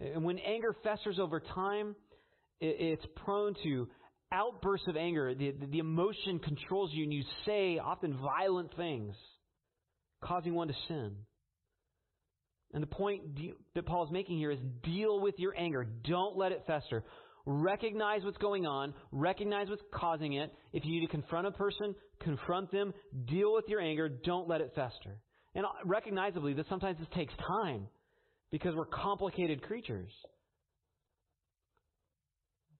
And 0.00 0.24
when 0.24 0.38
anger 0.38 0.74
festers 0.82 1.18
over 1.18 1.40
time, 1.40 1.94
it's 2.58 3.04
prone 3.16 3.54
to 3.64 3.88
outbursts 4.32 4.88
of 4.88 4.96
anger, 4.96 5.34
the, 5.34 5.54
the 5.70 5.78
emotion 5.78 6.38
controls 6.38 6.90
you 6.92 7.04
and 7.04 7.12
you 7.12 7.22
say 7.44 7.78
often 7.78 8.16
violent 8.16 8.74
things, 8.76 9.14
causing 10.24 10.54
one 10.54 10.68
to 10.68 10.74
sin. 10.88 11.16
And 12.72 12.82
the 12.82 12.88
point 12.88 13.22
that 13.74 13.86
Paul 13.86 14.04
is 14.04 14.10
making 14.10 14.38
here 14.38 14.50
is 14.50 14.58
deal 14.82 15.20
with 15.20 15.38
your 15.38 15.54
anger. 15.56 15.86
Don't 16.04 16.36
let 16.36 16.52
it 16.52 16.64
fester. 16.66 17.04
Recognize 17.46 18.24
what's 18.24 18.38
going 18.38 18.66
on. 18.66 18.92
Recognize 19.12 19.68
what's 19.68 19.82
causing 19.94 20.34
it. 20.34 20.52
If 20.72 20.84
you 20.84 20.92
need 20.92 21.06
to 21.06 21.12
confront 21.12 21.46
a 21.46 21.52
person, 21.52 21.94
confront 22.20 22.72
them. 22.72 22.92
Deal 23.26 23.54
with 23.54 23.66
your 23.68 23.80
anger. 23.80 24.08
Don't 24.08 24.48
let 24.48 24.60
it 24.60 24.72
fester. 24.74 25.20
And 25.54 25.64
recognizably, 25.84 26.52
that 26.54 26.66
sometimes 26.68 26.98
this 26.98 27.08
takes 27.14 27.32
time 27.46 27.86
because 28.50 28.74
we're 28.74 28.86
complicated 28.86 29.62
creatures 29.62 30.10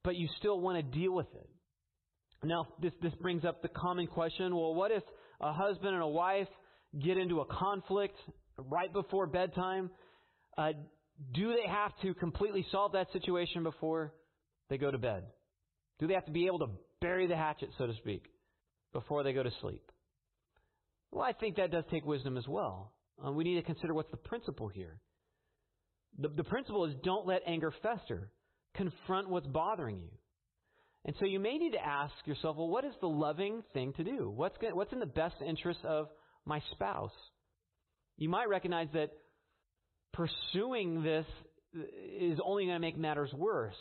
but 0.06 0.14
you 0.14 0.28
still 0.38 0.60
want 0.60 0.76
to 0.78 0.98
deal 0.98 1.12
with 1.12 1.26
it. 1.34 1.50
Now, 2.44 2.68
this, 2.80 2.92
this 3.02 3.12
brings 3.20 3.44
up 3.44 3.60
the 3.60 3.68
common 3.68 4.06
question 4.06 4.54
well, 4.54 4.72
what 4.72 4.92
if 4.92 5.02
a 5.40 5.52
husband 5.52 5.94
and 5.94 6.02
a 6.02 6.08
wife 6.08 6.46
get 7.02 7.18
into 7.18 7.40
a 7.40 7.44
conflict 7.44 8.16
right 8.56 8.90
before 8.90 9.26
bedtime? 9.26 9.90
Uh, 10.56 10.72
do 11.34 11.48
they 11.48 11.68
have 11.68 11.90
to 12.02 12.14
completely 12.14 12.64
solve 12.70 12.92
that 12.92 13.08
situation 13.12 13.64
before 13.64 14.14
they 14.68 14.78
go 14.78 14.90
to 14.90 14.98
bed? 14.98 15.24
Do 15.98 16.06
they 16.06 16.14
have 16.14 16.26
to 16.26 16.32
be 16.32 16.46
able 16.46 16.58
to 16.60 16.70
bury 17.00 17.26
the 17.26 17.36
hatchet, 17.36 17.70
so 17.78 17.86
to 17.86 17.94
speak, 17.96 18.24
before 18.92 19.22
they 19.22 19.32
go 19.32 19.42
to 19.42 19.50
sleep? 19.60 19.90
Well, 21.10 21.24
I 21.24 21.32
think 21.32 21.56
that 21.56 21.70
does 21.70 21.84
take 21.90 22.04
wisdom 22.04 22.36
as 22.36 22.46
well. 22.46 22.92
Uh, 23.24 23.32
we 23.32 23.44
need 23.44 23.54
to 23.54 23.62
consider 23.62 23.94
what's 23.94 24.10
the 24.10 24.16
principle 24.16 24.68
here. 24.68 25.00
The, 26.18 26.28
the 26.28 26.44
principle 26.44 26.84
is 26.84 26.94
don't 27.02 27.26
let 27.26 27.42
anger 27.46 27.72
fester 27.82 28.30
confront 28.74 29.28
what's 29.28 29.46
bothering 29.46 30.00
you. 30.00 30.10
And 31.04 31.14
so 31.20 31.24
you 31.24 31.38
may 31.38 31.56
need 31.56 31.72
to 31.72 31.84
ask 31.84 32.14
yourself, 32.24 32.56
well, 32.56 32.68
what 32.68 32.84
is 32.84 32.92
the 33.00 33.08
loving 33.08 33.62
thing 33.72 33.92
to 33.94 34.04
do? 34.04 34.28
What's, 34.34 34.58
going, 34.58 34.74
what's 34.74 34.92
in 34.92 34.98
the 34.98 35.06
best 35.06 35.36
interest 35.46 35.80
of 35.84 36.08
my 36.44 36.60
spouse? 36.72 37.12
You 38.18 38.28
might 38.28 38.48
recognize 38.48 38.88
that 38.94 39.10
pursuing 40.12 41.02
this 41.02 41.26
is 42.18 42.40
only 42.44 42.64
going 42.64 42.76
to 42.76 42.80
make 42.80 42.98
matters 42.98 43.32
worse. 43.32 43.76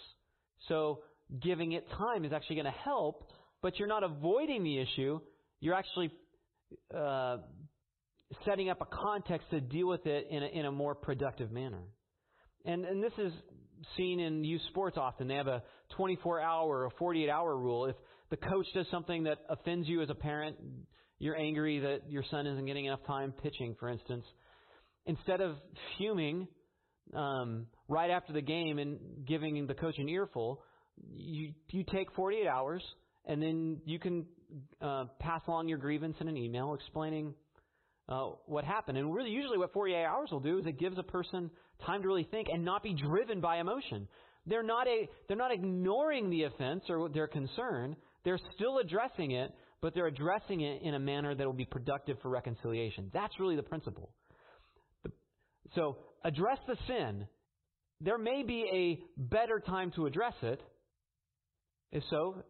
So 0.68 1.00
giving 1.42 1.74
it 1.74 1.88
time 1.98 2.26
is 2.26 2.34
actually 2.34 2.58
going 2.58 2.66
to 2.66 2.80
help, 2.84 3.32
but 3.62 3.78
you're 3.80 3.88
not 3.88 4.04
avoiding 4.04 4.64
the 4.64 4.80
issue. 4.80 5.20
You're 5.60 5.76
actually 5.76 6.12
uh, 6.96 7.38
setting 8.46 8.70
up 8.70 8.82
a 8.82 8.86
context 8.86 9.50
to 9.52 9.62
deal 9.62 9.88
with 9.88 10.06
it 10.06 10.28
in 10.30 10.44
a, 10.44 10.48
in 10.48 10.66
a 10.66 10.72
more 10.72 10.96
productive 10.96 11.52
manner. 11.52 11.84
And, 12.66 12.86
and 12.86 13.04
this 13.04 13.14
is 13.18 13.32
seen 13.98 14.20
in 14.20 14.44
youth 14.44 14.62
sports 14.70 14.98
often. 14.98 15.28
They 15.28 15.36
have 15.36 15.48
a 15.48 15.64
24 15.96 16.42
hour 16.42 16.84
or 16.86 16.90
48 16.98 17.30
hour 17.30 17.56
rule. 17.56 17.86
If 17.86 17.96
the 18.30 18.38
coach 18.38 18.66
does 18.74 18.88
something 18.90 19.24
that 19.24 19.38
offends 19.50 19.88
you 19.88 20.02
as 20.02 20.10
a 20.10 20.16
parent, 20.16 20.58
you're 21.20 21.38
angry 21.38 21.80
that 21.80 22.10
your 22.10 22.24
son 22.32 22.48
isn't 22.48 22.66
getting 22.66 22.86
enough 22.86 23.06
time 23.06 23.34
pitching, 23.44 23.76
for 23.80 23.90
instance. 23.90 24.26
Instead 25.06 25.42
of 25.42 25.56
fuming 25.98 26.48
um, 27.14 27.68
right 27.88 28.10
after 28.10 28.34
the 28.34 28.42
game 28.42 28.80
and 28.80 29.00
giving 29.26 29.68
the 29.68 29.74
coach 29.74 29.98
an 29.98 30.10
earful, 30.10 30.62
you 31.16 31.54
you 31.70 31.84
take 31.84 32.12
48 32.14 32.48
hours 32.48 32.84
and 33.26 33.42
then 33.42 33.82
you 33.86 34.00
can 34.00 34.26
uh, 34.82 35.06
pass 35.20 35.42
along 35.48 35.68
your 35.68 35.78
grievance 35.78 36.16
in 36.20 36.28
an 36.28 36.38
email 36.38 36.74
explaining 36.74 37.34
uh, 38.08 38.30
what 38.46 38.64
happened. 38.64 38.98
And 38.98 39.14
really, 39.14 39.32
usually, 39.32 39.58
what 39.58 39.74
48 39.74 40.06
hours 40.06 40.30
will 40.32 40.40
do 40.40 40.60
is 40.60 40.66
it 40.66 40.80
gives 40.80 40.98
a 40.98 41.04
person 41.04 41.50
time 41.86 42.02
to 42.02 42.08
really 42.08 42.28
think 42.30 42.48
and 42.52 42.64
not 42.64 42.84
be 42.84 42.94
driven 42.94 43.42
by 43.42 43.58
emotion. 43.58 44.08
They're 44.46 44.64
not 44.64 44.88
a, 44.88 45.10
they're 45.28 45.38
not 45.38 45.52
ignoring 45.52 46.30
the 46.30 46.44
offense 46.44 46.84
or 46.90 47.10
their 47.10 47.28
concern. 47.28 47.96
They're 48.24 48.40
still 48.56 48.78
addressing 48.78 49.32
it, 49.32 49.52
but 49.82 49.94
they're 49.94 50.08
addressing 50.08 50.62
it 50.62 50.82
in 50.84 50.94
a 50.94 51.00
manner 51.00 51.34
that 51.34 51.46
will 51.46 51.54
be 51.54 51.66
productive 51.66 52.18
for 52.22 52.30
reconciliation. 52.30 53.10
That's 53.14 53.40
really 53.40 53.56
the 53.56 53.64
principle. 53.64 54.12
So, 55.74 55.98
address 56.24 56.60
the 56.68 56.78
sin. 56.88 57.28
There 58.02 58.18
may 58.18 58.44
be 58.44 58.66
a 58.72 59.22
better 59.22 59.60
time 59.60 59.92
to 59.96 60.06
address 60.06 60.34
it. 60.42 60.60
If 61.92 62.04
so, 62.10 62.44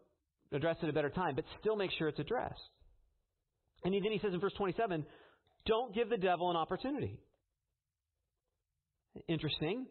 address 0.52 0.76
it 0.80 0.84
at 0.84 0.90
a 0.90 0.92
better 0.92 1.10
time, 1.10 1.34
but 1.36 1.44
still 1.60 1.76
make 1.76 1.90
sure 1.98 2.08
it's 2.08 2.18
addressed. 2.18 2.60
And 3.84 3.94
then 3.94 4.10
he 4.10 4.18
says 4.18 4.32
in 4.34 4.40
verse 4.40 4.54
27 4.56 5.04
don't 5.66 5.94
give 5.94 6.08
the 6.08 6.16
devil 6.16 6.50
an 6.50 6.56
opportunity. 6.56 7.18
Interesting. 9.28 9.86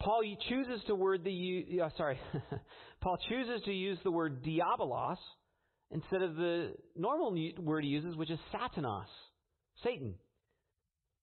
Paul 0.00 0.22
chooses 0.48 0.80
to 0.86 0.94
word 0.94 1.24
the 1.24 1.80
uh, 1.82 1.88
sorry, 1.96 2.20
Paul 3.00 3.18
chooses 3.28 3.62
to 3.64 3.72
use 3.72 3.98
the 4.04 4.12
word 4.12 4.44
diabolos 4.44 5.16
instead 5.90 6.22
of 6.22 6.36
the 6.36 6.74
normal 6.96 7.36
word 7.58 7.82
he 7.82 7.90
uses, 7.90 8.14
which 8.14 8.30
is 8.30 8.38
satanos, 8.54 9.06
Satan. 9.82 10.14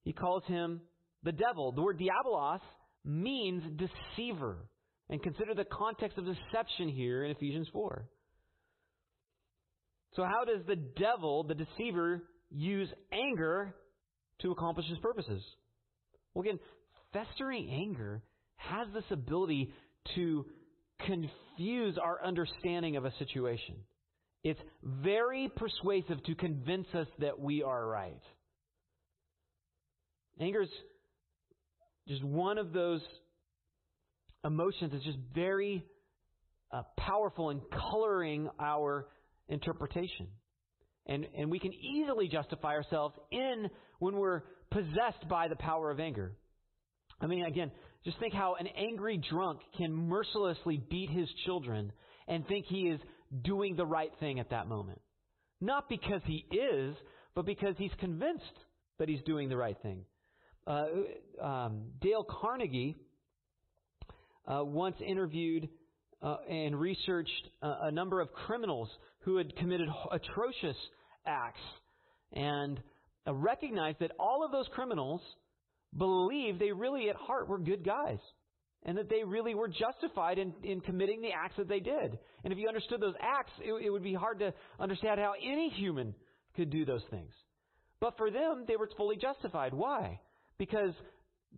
He 0.04 0.12
calls 0.12 0.44
him 0.48 0.82
the 1.26 1.32
devil. 1.32 1.72
The 1.72 1.82
word 1.82 2.00
diabolos 2.00 2.62
means 3.04 3.64
deceiver. 3.78 4.58
And 5.10 5.22
consider 5.22 5.54
the 5.54 5.66
context 5.66 6.18
of 6.18 6.26
deception 6.26 6.90
here 6.90 7.26
in 7.26 7.32
Ephesians 7.32 7.68
4. 7.74 8.08
So, 10.16 10.24
how 10.24 10.46
does 10.46 10.66
the 10.66 10.78
devil, 10.78 11.44
the 11.44 11.54
deceiver, 11.56 12.24
use 12.50 12.90
anger 13.12 13.76
to 14.42 14.52
accomplish 14.52 14.88
his 14.88 14.98
purposes? 15.00 15.44
Well, 16.34 16.44
again, 16.44 16.60
festering 17.12 17.70
anger 17.70 18.24
has 18.56 18.88
this 18.94 19.04
ability 19.12 19.74
to 20.16 20.46
confuse 21.06 21.98
our 22.02 22.24
understanding 22.24 22.96
of 22.96 23.06
a 23.06 23.14
situation. 23.20 23.76
It's 24.44 24.60
very 24.84 25.52
persuasive 25.56 26.24
to 26.24 26.36
convince 26.36 26.88
us 26.94 27.08
that 27.20 27.40
we 27.40 27.64
are 27.64 27.86
right. 27.86 28.22
Anger 30.40 30.62
is 30.62 30.70
just 32.08 32.24
one 32.24 32.58
of 32.58 32.74
those 32.74 33.02
emotions 34.44 34.92
that's 34.92 35.04
just 35.04 35.18
very 35.34 35.84
uh, 36.72 36.84
powerful 36.98 37.50
in 37.50 37.62
coloring 37.92 38.50
our 38.60 39.08
interpretation. 39.48 40.28
And, 41.08 41.28
and 41.38 41.52
we 41.52 41.60
can 41.60 41.74
easily 41.74 42.28
justify 42.28 42.74
ourselves 42.74 43.16
in 43.32 43.70
when 44.00 44.16
we're 44.16 44.42
possessed 44.72 45.28
by 45.30 45.48
the 45.48 45.56
power 45.56 45.92
of 45.92 46.00
anger. 46.00 46.34
I 47.22 47.28
mean, 47.28 47.46
again, 47.46 47.72
just 48.04 48.20
think 48.20 48.34
how 48.34 48.56
an 48.60 48.68
angry 48.68 49.22
drunk 49.30 49.62
can 49.78 49.92
mercilessly 49.94 50.82
beat 50.90 51.10
his 51.10 51.28
children 51.46 51.92
and 52.28 52.48
think 52.48 52.66
he 52.68 52.90
is 52.90 53.00
doing 53.44 53.76
the 53.76 53.86
right 53.86 54.12
thing 54.20 54.40
at 54.40 54.50
that 54.50 54.68
moment. 54.68 55.00
Not 55.62 55.90
because 55.90 56.22
he 56.26 56.46
is, 56.52 56.96
but 57.36 57.46
because 57.46 57.76
he's 57.78 57.92
convinced 58.00 58.44
that 59.00 59.10
he's 59.10 59.22
doing 59.26 59.50
the 59.50 59.58
right 59.58 59.78
thing. 59.82 60.06
Uh, 60.68 60.86
um, 61.42 61.84
Dale 62.02 62.26
Carnegie 62.28 62.98
uh, 64.48 64.64
once 64.64 64.96
interviewed 65.06 65.70
uh, 66.22 66.38
and 66.50 66.80
researched 66.80 67.50
a 67.62 67.92
number 67.92 68.20
of 68.20 68.32
criminals 68.34 68.90
who 69.20 69.38
had 69.38 69.56
committed 69.58 69.88
atrocious 70.12 70.78
acts 71.26 71.62
and 72.34 72.80
uh, 73.28 73.34
recognized 73.34 74.00
that 74.00 74.12
all 74.20 74.44
of 74.44 74.52
those 74.52 74.68
criminals 74.74 75.22
believed 75.98 76.60
they 76.60 76.72
really 76.72 77.10
at 77.10 77.16
heart 77.16 77.48
were 77.48 77.60
good 77.60 77.86
guys 77.86 78.20
and 78.84 78.98
that 78.98 79.10
they 79.10 79.24
really 79.24 79.56
were 79.56 79.68
justified 79.68 80.38
in, 80.38 80.54
in 80.64 80.80
committing 80.82 81.22
the 81.22 81.32
acts 81.32 81.56
that 81.58 81.68
they 81.68 81.80
did. 81.80 82.18
And 82.44 82.54
if 82.54 82.60
you 82.60 82.68
understood 82.68 83.02
those 83.02 83.16
acts, 83.20 83.52
it, 83.60 83.86
it 83.86 83.90
would 83.90 84.04
be 84.04 84.14
hard 84.14 84.40
to 84.40 84.54
understand 84.80 85.20
how 85.20 85.34
any 85.44 85.70
human 85.70 86.14
could 86.56 86.70
do 86.70 86.86
those 86.86 87.04
things. 87.10 87.34
But 88.00 88.18
for 88.18 88.30
them, 88.30 88.66
they 88.68 88.76
were 88.76 88.90
fully 88.98 89.18
justified. 89.18 89.74
Why? 89.74 90.20
Because 90.58 90.94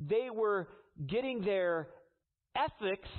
they 0.10 0.30
were 0.34 0.68
getting 1.08 1.42
their 1.42 1.88
ethics 2.56 3.10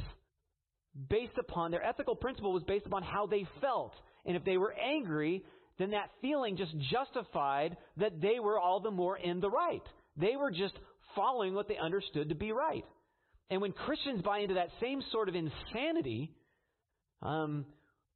based 1.08 1.38
upon, 1.38 1.70
their 1.70 1.84
ethical 1.84 2.16
principle 2.16 2.52
was 2.52 2.62
based 2.64 2.86
upon 2.86 3.02
how 3.02 3.26
they 3.26 3.46
felt. 3.60 3.92
And 4.26 4.36
if 4.36 4.44
they 4.44 4.56
were 4.56 4.72
angry, 4.72 5.44
then 5.78 5.90
that 5.92 6.10
feeling 6.20 6.56
just 6.56 6.74
justified 6.90 7.76
that 7.98 8.20
they 8.20 8.40
were 8.40 8.58
all 8.58 8.80
the 8.80 8.90
more 8.90 9.16
in 9.16 9.40
the 9.40 9.50
right. 9.50 9.82
They 10.16 10.34
were 10.36 10.50
just 10.50 10.74
following 11.14 11.54
what 11.54 11.68
they 11.68 11.76
understood 11.76 12.30
to 12.30 12.34
be 12.34 12.52
right. 12.52 12.84
And 13.50 13.60
when 13.62 13.72
Christians 13.72 14.22
buy 14.22 14.40
into 14.40 14.54
that 14.54 14.68
same 14.80 15.02
sort 15.10 15.28
of 15.28 15.34
insanity, 15.34 16.32
um, 17.22 17.64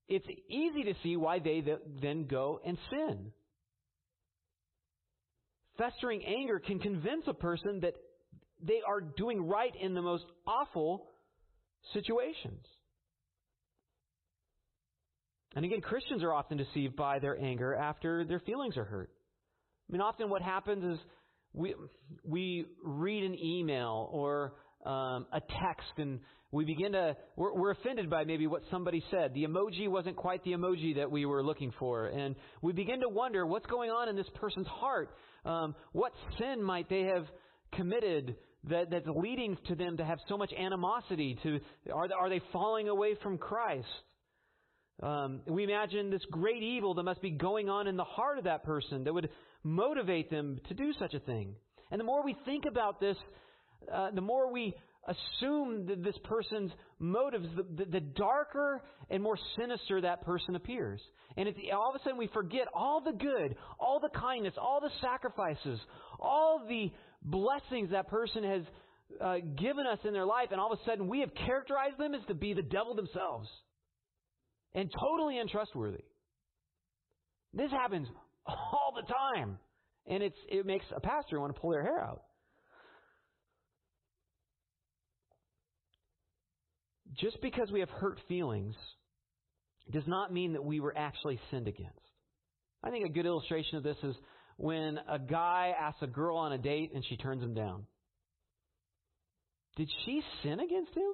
it's 0.08 0.26
easy 0.48 0.84
to 0.84 0.94
see 1.02 1.16
why 1.16 1.38
they 1.38 1.64
then 2.02 2.26
go 2.26 2.60
and 2.66 2.76
sin. 2.90 3.32
Festering 5.78 6.24
anger 6.24 6.58
can 6.58 6.78
convince 6.78 7.24
a 7.26 7.34
person 7.34 7.80
that 7.80 7.94
they 8.62 8.80
are 8.86 9.00
doing 9.00 9.46
right 9.46 9.72
in 9.80 9.94
the 9.94 10.02
most 10.02 10.24
awful 10.46 11.06
situations. 11.92 12.64
And 15.54 15.64
again, 15.64 15.80
Christians 15.80 16.22
are 16.22 16.32
often 16.32 16.56
deceived 16.56 16.96
by 16.96 17.18
their 17.18 17.38
anger 17.38 17.74
after 17.74 18.24
their 18.24 18.40
feelings 18.40 18.76
are 18.76 18.84
hurt. 18.84 19.10
I 19.88 19.92
mean, 19.92 20.00
often 20.00 20.30
what 20.30 20.42
happens 20.42 20.94
is 20.94 21.04
we 21.52 21.74
we 22.24 22.66
read 22.82 23.24
an 23.24 23.38
email 23.38 24.08
or 24.10 24.54
um, 24.86 25.26
a 25.32 25.40
text 25.40 25.92
and 25.98 26.20
we 26.50 26.64
begin 26.64 26.92
to 26.92 27.16
we're, 27.36 27.54
we're 27.54 27.70
offended 27.72 28.08
by 28.08 28.24
maybe 28.24 28.46
what 28.46 28.62
somebody 28.70 29.02
said. 29.10 29.34
The 29.34 29.44
emoji 29.44 29.88
wasn't 29.88 30.16
quite 30.16 30.42
the 30.44 30.52
emoji 30.52 30.96
that 30.96 31.10
we 31.10 31.26
were 31.26 31.42
looking 31.42 31.72
for, 31.78 32.06
and 32.06 32.34
we 32.62 32.72
begin 32.72 33.00
to 33.00 33.08
wonder 33.08 33.46
what's 33.46 33.66
going 33.66 33.90
on 33.90 34.08
in 34.08 34.16
this 34.16 34.28
person's 34.34 34.66
heart. 34.66 35.10
Um, 35.44 35.74
what 35.92 36.12
sin 36.38 36.62
might 36.62 36.88
they 36.88 37.02
have 37.02 37.26
committed 37.74 38.36
that, 38.68 38.90
that's 38.90 39.06
leading 39.06 39.56
to 39.66 39.74
them 39.74 39.96
to 39.96 40.04
have 40.04 40.18
so 40.28 40.36
much 40.36 40.52
animosity? 40.52 41.38
To 41.42 41.60
are 41.92 42.08
are 42.18 42.28
they 42.28 42.40
falling 42.52 42.88
away 42.88 43.16
from 43.22 43.38
Christ? 43.38 43.88
Um, 45.02 45.40
we 45.48 45.64
imagine 45.64 46.10
this 46.10 46.24
great 46.30 46.62
evil 46.62 46.94
that 46.94 47.02
must 47.02 47.20
be 47.20 47.30
going 47.30 47.68
on 47.68 47.88
in 47.88 47.96
the 47.96 48.04
heart 48.04 48.38
of 48.38 48.44
that 48.44 48.62
person 48.62 49.04
that 49.04 49.12
would 49.12 49.30
motivate 49.64 50.30
them 50.30 50.60
to 50.68 50.74
do 50.74 50.92
such 50.98 51.14
a 51.14 51.20
thing. 51.20 51.54
And 51.90 51.98
the 51.98 52.04
more 52.04 52.24
we 52.24 52.36
think 52.44 52.64
about 52.66 53.00
this, 53.00 53.16
uh, 53.92 54.10
the 54.12 54.20
more 54.20 54.52
we 54.52 54.74
assume 55.06 55.86
that 55.86 56.02
this 56.02 56.14
person's 56.24 56.70
motives, 56.98 57.46
the, 57.56 57.84
the, 57.84 57.90
the, 57.90 58.00
darker 58.00 58.82
and 59.10 59.22
more 59.22 59.36
sinister 59.58 60.00
that 60.00 60.22
person 60.22 60.54
appears. 60.54 61.00
And 61.36 61.48
it's, 61.48 61.58
all 61.74 61.90
of 61.90 62.00
a 62.00 62.04
sudden 62.04 62.18
we 62.18 62.28
forget 62.28 62.68
all 62.72 63.00
the 63.00 63.12
good, 63.12 63.56
all 63.80 63.98
the 64.00 64.10
kindness, 64.10 64.54
all 64.56 64.80
the 64.80 64.90
sacrifices, 65.00 65.80
all 66.20 66.64
the 66.68 66.92
blessings 67.22 67.90
that 67.90 68.08
person 68.08 68.44
has 68.44 68.62
uh, 69.20 69.36
given 69.56 69.86
us 69.86 69.98
in 70.04 70.12
their 70.12 70.24
life, 70.24 70.48
and 70.52 70.60
all 70.60 70.72
of 70.72 70.78
a 70.78 70.84
sudden 70.88 71.08
we 71.08 71.20
have 71.20 71.34
characterized 71.34 71.98
them 71.98 72.14
as 72.14 72.24
to 72.28 72.34
be 72.34 72.54
the 72.54 72.62
devil 72.62 72.94
themselves 72.94 73.48
and 74.74 74.90
totally 74.98 75.38
untrustworthy. 75.38 76.04
This 77.52 77.70
happens 77.70 78.08
all 78.46 78.94
the 78.94 79.12
time. 79.12 79.58
And 80.06 80.22
it's, 80.22 80.36
it 80.48 80.66
makes 80.66 80.84
a 80.94 81.00
pastor 81.00 81.40
want 81.40 81.54
to 81.54 81.60
pull 81.60 81.70
their 81.70 81.82
hair 81.82 82.00
out. 82.00 82.22
Just 87.18 87.40
because 87.42 87.70
we 87.70 87.80
have 87.80 87.90
hurt 87.90 88.18
feelings 88.28 88.74
does 89.90 90.06
not 90.06 90.32
mean 90.32 90.54
that 90.54 90.64
we 90.64 90.80
were 90.80 90.96
actually 90.96 91.38
sinned 91.50 91.68
against. 91.68 91.98
I 92.82 92.90
think 92.90 93.06
a 93.06 93.12
good 93.12 93.26
illustration 93.26 93.76
of 93.76 93.82
this 93.82 93.96
is 94.02 94.16
when 94.56 94.98
a 95.08 95.18
guy 95.18 95.74
asks 95.78 96.02
a 96.02 96.06
girl 96.06 96.36
on 96.36 96.52
a 96.52 96.58
date 96.58 96.92
and 96.94 97.04
she 97.08 97.16
turns 97.16 97.42
him 97.42 97.54
down. 97.54 97.86
Did 99.76 99.90
she 100.04 100.22
sin 100.42 100.60
against 100.60 100.94
him? 100.94 101.12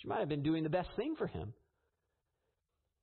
She 0.00 0.08
might 0.08 0.20
have 0.20 0.28
been 0.28 0.42
doing 0.42 0.62
the 0.62 0.70
best 0.70 0.88
thing 0.96 1.14
for 1.16 1.26
him. 1.26 1.52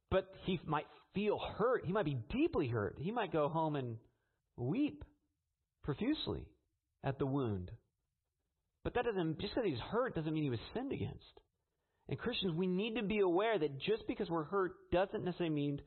But 0.09 0.27
he 0.45 0.59
might 0.65 0.87
feel 1.13 1.39
hurt. 1.57 1.85
He 1.85 1.93
might 1.93 2.05
be 2.05 2.17
deeply 2.31 2.67
hurt. 2.67 2.97
He 2.99 3.11
might 3.11 3.31
go 3.31 3.47
home 3.47 3.75
and 3.75 3.97
weep 4.57 5.03
profusely 5.83 6.47
at 7.03 7.19
the 7.19 7.25
wound. 7.25 7.71
But 8.83 8.93
that 8.93 9.05
doesn't, 9.05 9.39
just 9.39 9.55
because 9.55 9.69
he's 9.69 9.79
hurt 9.79 10.15
doesn't 10.15 10.33
mean 10.33 10.43
he 10.43 10.49
was 10.49 10.59
sinned 10.73 10.91
against. 10.91 11.39
And 12.07 12.17
Christians, 12.17 12.53
we 12.53 12.67
need 12.67 12.95
to 12.95 13.03
be 13.03 13.19
aware 13.19 13.57
that 13.57 13.79
just 13.79 14.07
because 14.07 14.29
we're 14.29 14.45
hurt 14.45 14.73
doesn't 14.91 15.23
necessarily 15.23 15.53
mean 15.53 15.81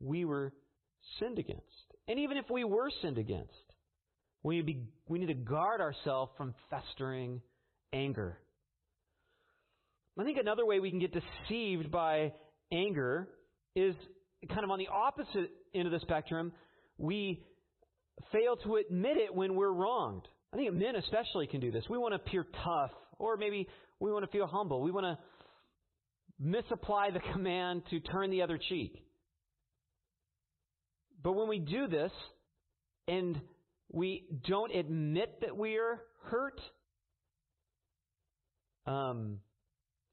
we 0.00 0.24
were 0.24 0.52
sinned 1.18 1.38
against. 1.38 1.62
And 2.06 2.20
even 2.20 2.36
if 2.36 2.44
we 2.50 2.64
were 2.64 2.90
sinned 3.02 3.18
against, 3.18 3.52
we 4.42 4.56
need, 4.56 4.66
be, 4.66 4.82
we 5.08 5.18
need 5.18 5.26
to 5.26 5.34
guard 5.34 5.80
ourselves 5.80 6.32
from 6.36 6.54
festering 6.70 7.40
anger. 7.92 8.38
I 10.18 10.22
think 10.22 10.38
another 10.38 10.64
way 10.64 10.78
we 10.78 10.90
can 10.90 11.00
get 11.00 11.12
deceived 11.12 11.90
by 11.90 12.32
anger 12.70 13.28
is 13.74 13.96
kind 14.48 14.62
of 14.62 14.70
on 14.70 14.78
the 14.78 14.88
opposite 14.88 15.50
end 15.74 15.86
of 15.86 15.92
the 15.92 16.00
spectrum. 16.00 16.52
We 16.98 17.42
fail 18.30 18.56
to 18.64 18.76
admit 18.76 19.16
it 19.16 19.34
when 19.34 19.56
we're 19.56 19.72
wronged. 19.72 20.28
I 20.54 20.56
think 20.56 20.72
men 20.72 20.94
especially 20.94 21.48
can 21.48 21.60
do 21.60 21.72
this. 21.72 21.84
We 21.90 21.98
want 21.98 22.12
to 22.12 22.16
appear 22.16 22.46
tough, 22.62 22.92
or 23.18 23.36
maybe 23.36 23.66
we 23.98 24.12
want 24.12 24.24
to 24.24 24.30
feel 24.30 24.46
humble. 24.46 24.82
We 24.82 24.92
want 24.92 25.04
to 25.04 25.18
misapply 26.38 27.10
the 27.10 27.18
command 27.32 27.82
to 27.90 27.98
turn 27.98 28.30
the 28.30 28.42
other 28.42 28.56
cheek. 28.68 29.04
But 31.24 31.32
when 31.32 31.48
we 31.48 31.58
do 31.58 31.88
this, 31.88 32.12
and 33.08 33.40
we 33.90 34.26
don't 34.46 34.72
admit 34.72 35.40
that 35.40 35.56
we're 35.56 36.00
hurt, 36.26 36.60
um, 38.86 39.40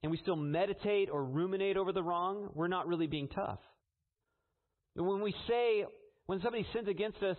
and 0.01 0.11
we 0.11 0.17
still 0.17 0.35
meditate 0.35 1.09
or 1.11 1.23
ruminate 1.23 1.77
over 1.77 1.91
the 1.91 2.01
wrong, 2.01 2.49
we're 2.55 2.67
not 2.67 2.87
really 2.87 3.07
being 3.07 3.27
tough. 3.27 3.59
When 4.95 5.21
we 5.21 5.35
say, 5.47 5.85
when 6.25 6.41
somebody 6.41 6.65
sins 6.73 6.87
against 6.87 7.21
us, 7.21 7.37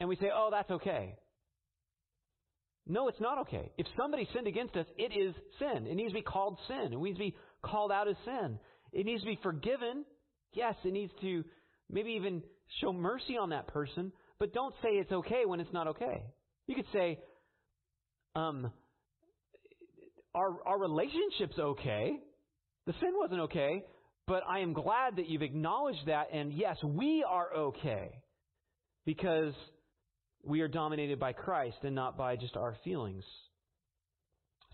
and 0.00 0.08
we 0.08 0.16
say, 0.16 0.30
oh, 0.34 0.48
that's 0.50 0.70
okay. 0.70 1.14
No, 2.88 3.08
it's 3.08 3.20
not 3.20 3.38
okay. 3.40 3.70
If 3.76 3.86
somebody 3.98 4.26
sinned 4.32 4.46
against 4.46 4.74
us, 4.74 4.86
it 4.96 5.12
is 5.16 5.34
sin. 5.58 5.86
It 5.86 5.94
needs 5.94 6.10
to 6.10 6.18
be 6.18 6.22
called 6.22 6.58
sin. 6.66 6.92
It 6.92 6.98
needs 6.98 7.18
to 7.18 7.24
be 7.24 7.36
called 7.62 7.92
out 7.92 8.08
as 8.08 8.16
sin. 8.24 8.58
It 8.92 9.04
needs 9.04 9.20
to 9.20 9.26
be 9.26 9.38
forgiven. 9.42 10.06
Yes, 10.54 10.74
it 10.84 10.92
needs 10.92 11.12
to 11.20 11.44
maybe 11.90 12.12
even 12.12 12.42
show 12.80 12.92
mercy 12.92 13.36
on 13.36 13.50
that 13.50 13.68
person, 13.68 14.10
but 14.38 14.54
don't 14.54 14.74
say 14.82 14.90
it's 14.90 15.12
okay 15.12 15.44
when 15.44 15.60
it's 15.60 15.72
not 15.72 15.88
okay. 15.88 16.22
You 16.66 16.74
could 16.74 16.86
say, 16.92 17.18
um, 18.34 18.70
our, 20.34 20.56
our 20.66 20.78
relationship's 20.78 21.58
okay. 21.58 22.18
The 22.86 22.92
sin 23.00 23.10
wasn't 23.14 23.40
okay, 23.42 23.84
but 24.26 24.42
I 24.48 24.60
am 24.60 24.72
glad 24.72 25.16
that 25.16 25.28
you've 25.28 25.42
acknowledged 25.42 26.06
that, 26.06 26.28
and 26.32 26.52
yes, 26.52 26.76
we 26.82 27.24
are 27.28 27.54
okay 27.54 28.18
because 29.04 29.52
we 30.44 30.60
are 30.60 30.68
dominated 30.68 31.18
by 31.18 31.32
Christ 31.32 31.78
and 31.82 31.94
not 31.94 32.16
by 32.16 32.36
just 32.36 32.56
our 32.56 32.76
feelings. 32.84 33.24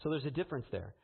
So 0.02 0.10
there's 0.10 0.24
a 0.26 0.30
difference 0.30 0.66
there. 0.70 0.94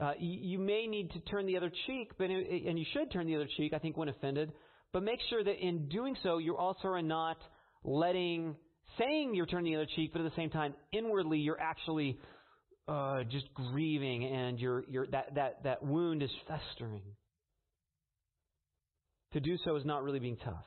Uh, 0.00 0.12
you, 0.18 0.52
you, 0.52 0.58
may 0.58 0.86
need 0.86 1.10
to 1.10 1.20
turn 1.20 1.46
the 1.46 1.56
other 1.56 1.70
cheek, 1.86 2.12
but 2.16 2.30
and 2.30 2.78
you 2.78 2.86
should 2.92 3.10
turn 3.10 3.26
the 3.26 3.34
other 3.34 3.48
cheek. 3.56 3.72
I 3.74 3.78
think 3.78 3.96
when 3.96 4.08
offended, 4.08 4.52
but 4.92 5.02
make 5.02 5.18
sure 5.28 5.44
that 5.44 5.60
in 5.60 5.88
doing 5.88 6.16
so, 6.22 6.38
you 6.38 6.56
also 6.56 6.88
are 6.88 7.02
not 7.02 7.36
letting 7.84 8.56
saying 8.98 9.34
you're 9.34 9.46
turning 9.46 9.72
the 9.72 9.80
other 9.80 9.90
cheek, 9.96 10.12
but 10.12 10.22
at 10.22 10.30
the 10.30 10.36
same 10.36 10.50
time, 10.50 10.74
inwardly 10.92 11.38
you're 11.38 11.60
actually 11.60 12.18
uh, 12.88 13.24
just 13.24 13.46
grieving, 13.54 14.24
and 14.24 14.58
you're, 14.58 14.84
you're, 14.88 15.06
that 15.08 15.34
that 15.34 15.64
that 15.64 15.82
wound 15.82 16.22
is 16.22 16.30
festering. 16.48 17.02
To 19.34 19.40
do 19.40 19.56
so 19.64 19.76
is 19.76 19.84
not 19.84 20.02
really 20.02 20.18
being 20.18 20.38
tough. 20.38 20.64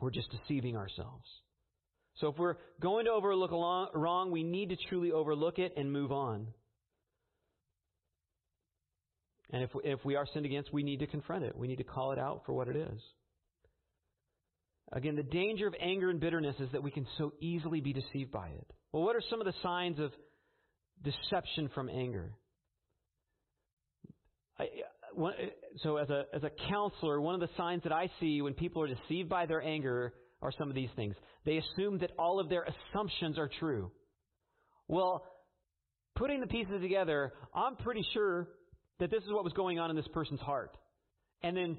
We're 0.00 0.10
just 0.10 0.28
deceiving 0.30 0.76
ourselves. 0.76 1.26
So 2.22 2.28
if 2.28 2.38
we're 2.38 2.54
going 2.80 3.06
to 3.06 3.10
overlook 3.10 3.50
wrong, 3.50 4.30
we 4.30 4.44
need 4.44 4.68
to 4.68 4.76
truly 4.88 5.10
overlook 5.10 5.58
it 5.58 5.74
and 5.76 5.92
move 5.92 6.12
on. 6.12 6.46
And 9.52 9.64
if, 9.64 9.70
if 9.82 10.04
we 10.04 10.14
are 10.14 10.24
sinned 10.32 10.46
against, 10.46 10.72
we 10.72 10.84
need 10.84 11.00
to 11.00 11.08
confront 11.08 11.42
it. 11.42 11.58
We 11.58 11.66
need 11.66 11.78
to 11.78 11.84
call 11.84 12.12
it 12.12 12.20
out 12.20 12.42
for 12.46 12.52
what 12.52 12.68
it 12.68 12.76
is. 12.76 13.00
Again, 14.92 15.16
the 15.16 15.24
danger 15.24 15.66
of 15.66 15.74
anger 15.80 16.10
and 16.10 16.20
bitterness 16.20 16.54
is 16.60 16.70
that 16.70 16.84
we 16.84 16.92
can 16.92 17.08
so 17.18 17.32
easily 17.40 17.80
be 17.80 17.92
deceived 17.92 18.30
by 18.30 18.50
it. 18.50 18.72
Well, 18.92 19.02
what 19.02 19.16
are 19.16 19.22
some 19.28 19.40
of 19.40 19.46
the 19.46 19.54
signs 19.60 19.98
of 19.98 20.12
deception 21.02 21.70
from 21.74 21.88
anger? 21.88 22.34
I, 24.60 24.66
so, 25.82 25.96
as 25.96 26.08
a, 26.08 26.26
as 26.32 26.44
a 26.44 26.50
counselor, 26.70 27.20
one 27.20 27.34
of 27.34 27.40
the 27.40 27.50
signs 27.56 27.82
that 27.82 27.92
I 27.92 28.10
see 28.20 28.42
when 28.42 28.54
people 28.54 28.80
are 28.80 28.86
deceived 28.86 29.28
by 29.28 29.46
their 29.46 29.60
anger 29.60 30.14
are 30.42 30.52
some 30.58 30.68
of 30.68 30.74
these 30.74 30.90
things. 30.96 31.14
They 31.44 31.58
assume 31.58 31.98
that 31.98 32.10
all 32.18 32.40
of 32.40 32.48
their 32.48 32.64
assumptions 32.64 33.38
are 33.38 33.48
true. 33.60 33.90
Well, 34.88 35.24
putting 36.16 36.40
the 36.40 36.46
pieces 36.46 36.80
together, 36.80 37.32
I'm 37.54 37.76
pretty 37.76 38.04
sure 38.12 38.48
that 38.98 39.10
this 39.10 39.22
is 39.22 39.30
what 39.30 39.44
was 39.44 39.52
going 39.52 39.78
on 39.78 39.90
in 39.90 39.96
this 39.96 40.08
person's 40.12 40.40
heart. 40.40 40.76
And 41.42 41.56
then 41.56 41.78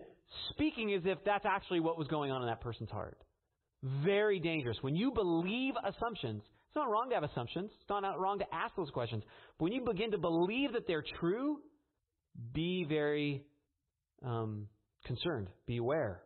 speaking 0.50 0.94
as 0.94 1.02
if 1.06 1.20
that's 1.26 1.46
actually 1.46 1.80
what 1.80 1.98
was 1.98 2.08
going 2.08 2.32
on 2.32 2.42
in 2.42 2.48
that 2.48 2.62
person's 2.62 2.90
heart. 2.90 3.18
Very 4.04 4.40
dangerous. 4.40 4.78
When 4.82 4.96
you 4.96 5.12
believe 5.12 5.74
assumptions, 5.84 6.42
it's 6.42 6.76
not 6.76 6.90
wrong 6.90 7.10
to 7.10 7.16
have 7.16 7.24
assumptions. 7.24 7.70
It's 7.82 7.90
not 7.90 8.20
wrong 8.20 8.40
to 8.40 8.46
ask 8.54 8.76
those 8.76 8.90
questions. 8.90 9.24
But 9.60 9.66
when 9.66 9.74
you 9.74 9.86
begin 9.86 10.12
to 10.12 10.18
believe 10.18 10.74
that 10.74 10.88
they're 10.88 11.04
true, 11.20 11.60
be 12.54 12.86
very 12.88 13.46
um, 14.26 14.68
concerned. 15.06 15.50
Be 15.68 15.78
aware. 15.78 16.22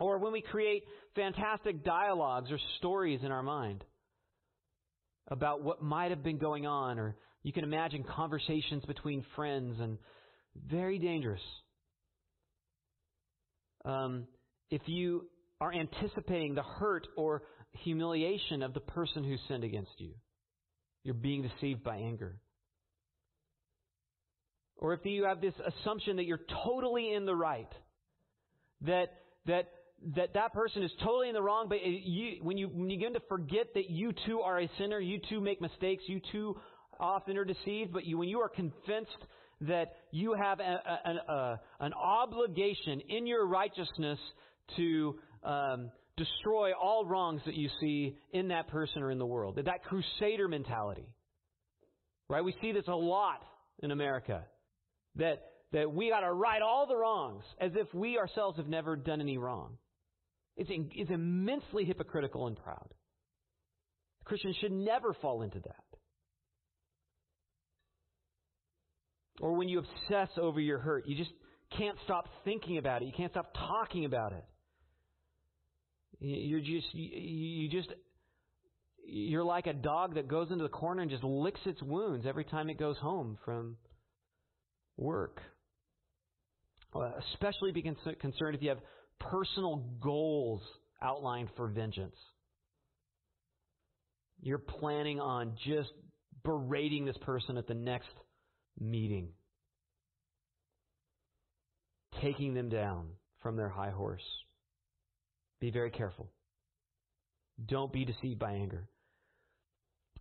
Or 0.00 0.18
when 0.18 0.32
we 0.32 0.40
create 0.42 0.82
fantastic 1.14 1.84
dialogues 1.84 2.50
or 2.50 2.58
stories 2.78 3.20
in 3.22 3.30
our 3.30 3.42
mind 3.42 3.84
about 5.28 5.62
what 5.62 5.82
might 5.82 6.10
have 6.10 6.22
been 6.22 6.38
going 6.38 6.66
on, 6.66 6.98
or 6.98 7.16
you 7.42 7.52
can 7.52 7.64
imagine 7.64 8.04
conversations 8.04 8.84
between 8.84 9.24
friends, 9.34 9.76
and 9.80 9.98
very 10.68 10.98
dangerous. 10.98 11.40
Um, 13.84 14.26
if 14.70 14.82
you 14.86 15.26
are 15.60 15.72
anticipating 15.72 16.54
the 16.54 16.62
hurt 16.62 17.06
or 17.16 17.42
humiliation 17.72 18.62
of 18.62 18.74
the 18.74 18.80
person 18.80 19.24
who 19.24 19.36
sinned 19.48 19.64
against 19.64 19.92
you, 19.98 20.12
you're 21.04 21.14
being 21.14 21.42
deceived 21.42 21.82
by 21.84 21.96
anger. 21.96 22.36
Or 24.76 24.94
if 24.94 25.04
you 25.04 25.24
have 25.24 25.40
this 25.40 25.54
assumption 25.66 26.16
that 26.16 26.24
you're 26.24 26.40
totally 26.64 27.12
in 27.12 27.24
the 27.24 27.34
right, 27.34 27.70
that 28.82 29.08
that 29.46 29.68
that 30.16 30.34
that 30.34 30.52
person 30.52 30.82
is 30.82 30.90
totally 31.02 31.28
in 31.28 31.34
the 31.34 31.42
wrong, 31.42 31.66
but 31.68 31.78
you, 31.84 32.38
when 32.42 32.58
you 32.58 32.68
when 32.68 32.90
you 32.90 32.98
begin 32.98 33.14
to 33.14 33.20
forget 33.28 33.74
that 33.74 33.90
you 33.90 34.12
too 34.26 34.40
are 34.40 34.60
a 34.60 34.70
sinner, 34.78 35.00
you 35.00 35.20
too 35.28 35.40
make 35.40 35.60
mistakes, 35.60 36.02
you 36.06 36.20
too 36.32 36.56
often 37.00 37.36
are 37.38 37.44
deceived, 37.44 37.92
but 37.92 38.04
you, 38.04 38.18
when 38.18 38.28
you 38.28 38.40
are 38.40 38.48
convinced 38.48 39.16
that 39.62 39.96
you 40.10 40.34
have 40.34 40.60
a, 40.60 40.62
a, 40.62 41.32
a, 41.32 41.60
an 41.80 41.92
obligation 41.94 43.00
in 43.08 43.26
your 43.26 43.46
righteousness 43.46 44.18
to 44.76 45.18
um, 45.42 45.90
destroy 46.16 46.72
all 46.72 47.04
wrongs 47.04 47.40
that 47.46 47.54
you 47.54 47.68
see 47.80 48.16
in 48.32 48.48
that 48.48 48.68
person 48.68 49.02
or 49.02 49.10
in 49.10 49.18
the 49.18 49.26
world, 49.26 49.56
that, 49.56 49.64
that 49.64 49.84
crusader 49.84 50.48
mentality, 50.48 51.08
right? 52.28 52.44
We 52.44 52.54
see 52.60 52.72
this 52.72 52.84
a 52.88 52.94
lot 52.94 53.42
in 53.82 53.90
America, 53.90 54.44
that 55.16 55.42
that 55.72 55.92
we 55.92 56.08
got 56.10 56.20
to 56.20 56.32
right 56.32 56.62
all 56.62 56.86
the 56.86 56.96
wrongs 56.96 57.42
as 57.60 57.72
if 57.74 57.92
we 57.92 58.16
ourselves 58.16 58.58
have 58.58 58.68
never 58.68 58.94
done 58.94 59.20
any 59.20 59.38
wrong. 59.38 59.76
It's, 60.56 60.70
it's 60.70 61.10
immensely 61.10 61.84
hypocritical 61.84 62.46
and 62.46 62.56
proud. 62.56 62.94
Christians 64.24 64.56
should 64.60 64.72
never 64.72 65.12
fall 65.14 65.42
into 65.42 65.58
that. 65.60 65.84
Or 69.40 69.54
when 69.56 69.68
you 69.68 69.80
obsess 69.80 70.30
over 70.40 70.60
your 70.60 70.78
hurt, 70.78 71.06
you 71.06 71.16
just 71.16 71.32
can't 71.76 71.98
stop 72.04 72.28
thinking 72.44 72.78
about 72.78 73.02
it. 73.02 73.06
You 73.06 73.12
can't 73.16 73.32
stop 73.32 73.52
talking 73.52 74.04
about 74.04 74.32
it. 74.32 74.44
You're 76.20 76.60
just, 76.60 76.86
you 76.94 77.68
just, 77.68 77.88
you're 79.04 79.44
like 79.44 79.66
a 79.66 79.72
dog 79.72 80.14
that 80.14 80.28
goes 80.28 80.50
into 80.50 80.62
the 80.62 80.70
corner 80.70 81.02
and 81.02 81.10
just 81.10 81.24
licks 81.24 81.60
its 81.66 81.82
wounds 81.82 82.24
every 82.26 82.44
time 82.44 82.70
it 82.70 82.78
goes 82.78 82.96
home 82.98 83.36
from 83.44 83.76
work. 84.96 85.40
Especially 87.32 87.72
be 87.72 87.82
concerned 87.82 88.54
if 88.54 88.62
you 88.62 88.68
have 88.68 88.78
personal 89.20 89.84
goals 90.00 90.62
outlined 91.02 91.48
for 91.56 91.68
vengeance. 91.68 92.16
You're 94.40 94.58
planning 94.58 95.20
on 95.20 95.56
just 95.66 95.90
berating 96.44 97.04
this 97.04 97.16
person 97.22 97.56
at 97.56 97.66
the 97.66 97.74
next 97.74 98.08
meeting, 98.78 99.28
taking 102.20 102.54
them 102.54 102.68
down 102.68 103.08
from 103.42 103.56
their 103.56 103.68
high 103.68 103.90
horse. 103.90 104.22
Be 105.60 105.70
very 105.70 105.90
careful. 105.90 106.30
Don't 107.66 107.92
be 107.92 108.04
deceived 108.04 108.38
by 108.38 108.52
anger. 108.52 108.88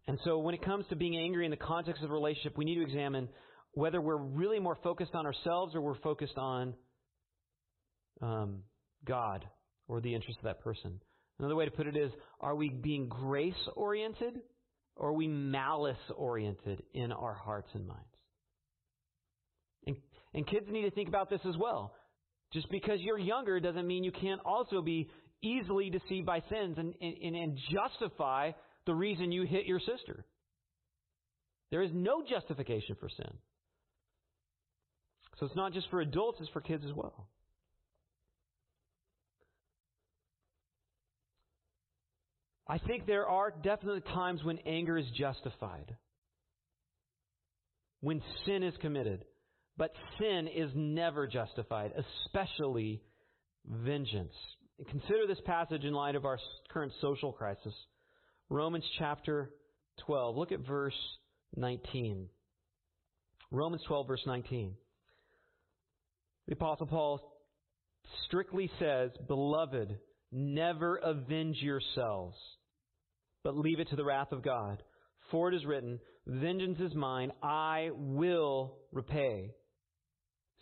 And 0.08 0.20
so, 0.24 0.40
when 0.40 0.54
it 0.54 0.64
comes 0.64 0.86
to 0.90 0.96
being 0.96 1.18
angry 1.18 1.46
in 1.46 1.52
the 1.52 1.58
context 1.58 2.04
of 2.04 2.12
a 2.12 2.14
relationship, 2.14 2.58
we 2.58 2.66
need 2.66 2.76
to 2.76 2.84
examine 2.84 3.30
whether 3.74 4.00
we're 4.00 4.18
really 4.18 4.60
more 4.60 4.78
focused 4.84 5.16
on 5.16 5.26
ourselves 5.26 5.76
or 5.76 5.82
we're 5.82 6.00
focused 6.00 6.38
on 6.38 6.74
um, 8.22 8.60
God 9.06 9.46
or 9.88 10.02
the 10.02 10.14
interest 10.14 10.40
of 10.40 10.46
that 10.46 10.62
person. 10.62 11.00
Another 11.40 11.56
way 11.56 11.66
to 11.66 11.72
put 11.72 11.88
it 11.88 11.98
is 11.98 12.12
are 12.40 12.56
we 12.56 12.70
being 12.70 13.08
grace 13.08 13.54
oriented 13.76 14.40
or 14.96 15.10
are 15.10 15.14
we 15.14 15.28
malice 15.28 15.98
oriented 16.16 16.84
in 16.94 17.12
our 17.12 17.34
hearts 17.34 17.70
and 17.74 17.88
minds? 17.88 18.04
And, 19.88 19.96
and 20.34 20.48
kids 20.48 20.68
need 20.70 20.84
to 20.84 20.92
think 20.92 21.10
about 21.10 21.30
this 21.30 21.42
as 21.48 21.58
well. 21.58 21.94
Just 22.54 22.70
because 22.70 23.00
you're 23.02 23.18
younger 23.18 23.60
doesn't 23.60 23.88
mean 23.88 24.04
you 24.04 24.12
can't 24.12 24.42
also 24.46 24.82
be 24.82 25.10
easily 25.42 25.90
deceived 25.90 26.26
by 26.26 26.42
sins 26.50 26.78
and, 26.78 26.94
and, 27.02 27.36
and 27.36 27.60
justify 27.72 28.52
the 28.86 28.94
reason 28.94 29.32
you 29.32 29.44
hit 29.44 29.66
your 29.66 29.80
sister. 29.80 30.26
There 31.72 31.82
is 31.82 31.92
no 31.94 32.24
justification 32.24 32.96
for 33.00 33.10
sin. 33.10 33.34
So 35.40 35.48
it's 35.48 35.56
not 35.56 35.74
just 35.74 35.90
for 35.90 36.02
adults, 36.02 36.38
it's 36.40 36.50
for 36.52 36.62
kids 36.62 36.84
as 36.88 36.94
well. 36.94 37.28
I 42.68 42.78
think 42.78 43.06
there 43.06 43.28
are 43.28 43.52
definitely 43.52 44.02
times 44.02 44.44
when 44.44 44.58
anger 44.60 44.98
is 44.98 45.06
justified, 45.18 45.96
when 48.02 48.22
sin 48.46 48.64
is 48.64 48.74
committed. 48.82 49.26
But 49.76 49.92
sin 50.20 50.48
is 50.48 50.70
never 50.76 51.26
justified, 51.28 51.94
especially 52.26 53.02
vengeance. 53.66 54.34
consider 54.90 55.26
this 55.28 55.42
passage 55.46 55.84
in 55.84 55.94
light 55.94 56.16
of 56.16 56.26
our 56.26 56.38
current 56.70 56.92
social 57.02 57.32
crisis. 57.32 57.74
Romans 58.50 58.84
chapter 59.00 59.50
12. 60.06 60.36
Look 60.36 60.52
at 60.52 60.60
verse 60.60 60.94
19. 61.56 62.30
Romans 63.52 63.82
12, 63.88 64.08
verse 64.08 64.24
19. 64.26 64.76
The 66.48 66.54
Apostle 66.54 66.88
Paul 66.88 67.22
strictly 68.26 68.70
says, 68.80 69.12
Beloved, 69.28 69.98
never 70.34 70.98
avenge 70.98 71.58
yourselves, 71.62 72.38
but 73.44 73.56
leave 73.56 73.80
it 73.80 73.90
to 73.90 73.96
the 73.96 74.06
wrath 74.06 74.32
of 74.32 74.44
God. 74.44 74.82
For 75.32 75.50
it 75.50 75.56
is 75.56 75.66
written, 75.66 76.00
Vengeance 76.26 76.80
is 76.80 76.96
mine, 76.96 77.32
I 77.42 77.90
will 77.94 78.78
repay, 78.92 79.52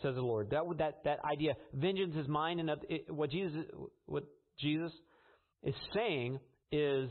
says 0.02 0.16
the 0.16 0.22
Lord. 0.22 0.50
That, 0.52 0.64
that, 0.80 1.04
that 1.04 1.20
idea, 1.24 1.54
vengeance 1.74 2.16
is 2.16 2.28
mine, 2.28 2.60
and 2.60 2.72
what 3.10 3.30
Jesus, 3.30 3.66
what 4.06 4.24
Jesus 4.60 4.92
is 5.64 5.76
saying 5.94 6.40
is, 6.72 7.10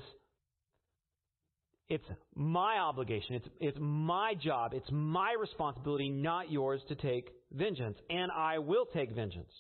it's 1.89 2.05
my 2.35 2.79
obligation. 2.79 3.37
It's, 3.37 3.49
it's 3.61 3.79
my 3.81 4.35
job. 4.41 4.73
It's 4.75 4.89
my 4.91 5.35
responsibility, 5.39 6.09
not 6.09 6.51
yours, 6.51 6.81
to 6.89 6.95
take 6.95 7.31
vengeance. 7.53 7.99
And 8.09 8.31
I 8.31 8.59
will 8.59 8.87
take 8.87 9.13
vengeance. 9.13 9.51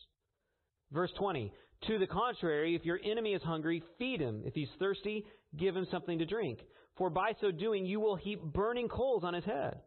Verse 0.92 1.10
20. 1.18 1.52
To 1.86 1.98
the 1.98 2.06
contrary, 2.06 2.74
if 2.74 2.84
your 2.84 3.00
enemy 3.02 3.32
is 3.32 3.42
hungry, 3.42 3.82
feed 3.98 4.20
him. 4.20 4.42
If 4.44 4.54
he's 4.54 4.68
thirsty, 4.78 5.24
give 5.56 5.74
him 5.74 5.86
something 5.90 6.18
to 6.18 6.26
drink. 6.26 6.58
For 6.96 7.08
by 7.08 7.32
so 7.40 7.50
doing, 7.50 7.86
you 7.86 8.00
will 8.00 8.16
heap 8.16 8.42
burning 8.42 8.88
coals 8.88 9.24
on 9.24 9.32
his 9.32 9.44
head. 9.44 9.80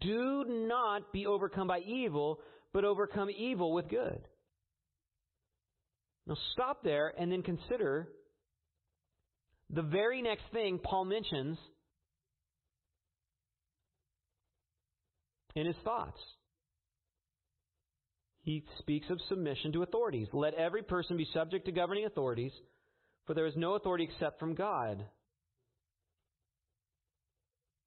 Do 0.00 0.44
not 0.48 1.12
be 1.12 1.26
overcome 1.26 1.68
by 1.68 1.78
evil, 1.80 2.40
but 2.72 2.84
overcome 2.84 3.30
evil 3.30 3.72
with 3.72 3.88
good. 3.88 4.20
Now 6.26 6.36
stop 6.52 6.82
there 6.82 7.12
and 7.16 7.30
then 7.30 7.42
consider 7.42 8.08
the 9.70 9.82
very 9.82 10.22
next 10.22 10.44
thing 10.52 10.78
Paul 10.82 11.04
mentions 11.04 11.58
in 15.54 15.66
his 15.66 15.76
thoughts. 15.84 16.20
He 18.42 18.64
speaks 18.80 19.08
of 19.08 19.20
submission 19.28 19.72
to 19.72 19.82
authorities. 19.82 20.28
Let 20.32 20.54
every 20.54 20.82
person 20.82 21.16
be 21.16 21.28
subject 21.32 21.66
to 21.66 21.72
governing 21.72 22.06
authorities, 22.06 22.52
for 23.26 23.34
there 23.34 23.46
is 23.46 23.56
no 23.56 23.74
authority 23.74 24.08
except 24.12 24.40
from 24.40 24.54
God. 24.54 25.04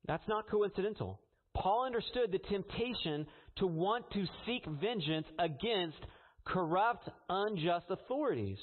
That's 0.08 0.28
not 0.28 0.50
coincidental. 0.50 1.20
Paul 1.56 1.86
understood 1.86 2.32
the 2.32 2.40
temptation 2.40 3.26
to 3.58 3.68
want 3.68 4.10
to 4.12 4.26
seek 4.46 4.66
vengeance 4.66 5.28
against 5.40 5.98
corrupt, 6.46 7.10
unjust 7.30 7.86
authorities, 7.90 8.60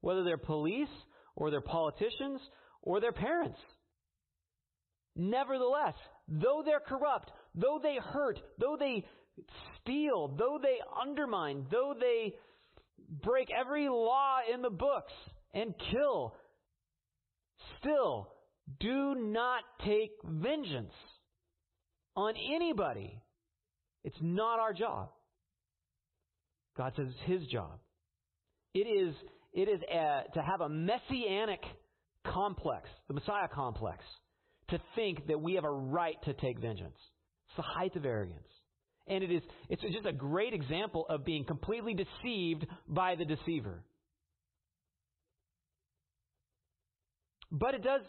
whether 0.00 0.24
they're 0.24 0.38
police 0.38 0.88
or 1.36 1.50
they're 1.50 1.60
politicians 1.60 2.40
or 2.82 3.00
their 3.00 3.12
parents. 3.12 3.58
Nevertheless, 5.16 5.94
though 6.28 6.62
they're 6.64 6.80
corrupt, 6.80 7.30
though 7.54 7.80
they 7.82 7.96
hurt, 8.02 8.38
though 8.58 8.76
they 8.78 9.04
steal, 9.80 10.28
though 10.38 10.58
they 10.62 10.78
undermine, 11.00 11.66
though 11.70 11.94
they 11.98 12.34
break 13.22 13.48
every 13.50 13.88
law 13.88 14.38
in 14.52 14.62
the 14.62 14.70
books 14.70 15.12
and 15.54 15.74
kill, 15.90 16.34
still 17.78 18.28
do 18.78 19.14
not 19.16 19.62
take 19.84 20.12
vengeance 20.24 20.92
on 22.16 22.34
anybody. 22.54 23.20
It's 24.04 24.16
not 24.20 24.60
our 24.60 24.72
job. 24.72 25.10
God 26.76 26.92
says 26.96 27.08
it's 27.08 27.30
His 27.40 27.46
job. 27.48 27.78
It 28.74 28.86
is 28.86 29.14
it 29.52 29.68
is 29.68 29.80
a, 29.90 30.22
to 30.34 30.42
have 30.42 30.60
a 30.60 30.68
messianic 30.68 31.60
complex, 32.26 32.88
the 33.08 33.14
Messiah 33.14 33.48
complex, 33.52 34.04
to 34.68 34.78
think 34.94 35.26
that 35.26 35.40
we 35.40 35.54
have 35.54 35.64
a 35.64 35.70
right 35.70 36.16
to 36.24 36.34
take 36.34 36.60
vengeance. 36.60 36.96
It's 37.48 37.56
the 37.56 37.62
height 37.62 37.96
of 37.96 38.04
arrogance. 38.04 38.46
And 39.10 39.24
it 39.24 39.30
is 39.30 39.42
it's 39.68 39.82
just 39.82 40.06
a 40.06 40.12
great 40.12 40.54
example 40.54 41.04
of 41.10 41.24
being 41.24 41.44
completely 41.44 41.94
deceived 41.94 42.64
by 42.88 43.16
the 43.16 43.24
deceiver. 43.26 43.82
But 47.50 47.74
it 47.74 47.82
does 47.82 48.02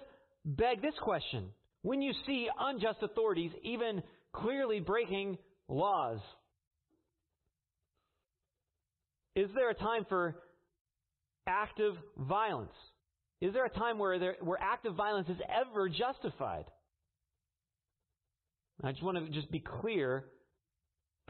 beg 0.45 0.81
this 0.81 0.93
question. 1.01 1.49
When 1.81 2.01
you 2.03 2.13
see 2.27 2.47
unjust 2.59 2.99
authorities 3.01 3.51
even 3.63 4.03
clearly 4.31 4.79
breaking 4.79 5.39
laws, 5.67 6.19
is 9.35 9.49
there 9.55 9.71
a 9.71 9.73
time 9.73 10.05
for 10.07 10.35
active 11.47 11.95
violence? 12.15 12.73
Is 13.41 13.53
there 13.53 13.65
a 13.65 13.69
time 13.69 13.97
where, 13.97 14.19
there, 14.19 14.35
where 14.41 14.59
active 14.61 14.93
violence 14.93 15.27
is 15.29 15.37
ever 15.49 15.89
justified? 15.89 16.65
I 18.83 18.91
just 18.91 19.03
want 19.03 19.17
to 19.17 19.31
just 19.31 19.51
be 19.51 19.59
clear. 19.59 20.25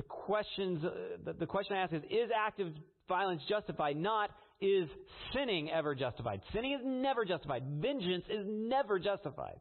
The 0.02 0.08
questions, 0.08 0.84
uh, 0.84 1.32
the, 1.38 1.46
question 1.46 1.76
I 1.76 1.82
ask 1.82 1.94
is: 1.94 2.02
Is 2.10 2.32
active 2.36 2.74
violence 3.08 3.44
justified? 3.48 3.98
Not 3.98 4.32
is 4.60 4.90
sinning 5.32 5.70
ever 5.70 5.94
justified? 5.94 6.42
Sinning 6.54 6.74
is 6.74 6.80
never 6.84 7.24
justified. 7.24 7.62
Vengeance 7.80 8.26
is 8.28 8.44
never 8.48 8.98
justified. 8.98 9.60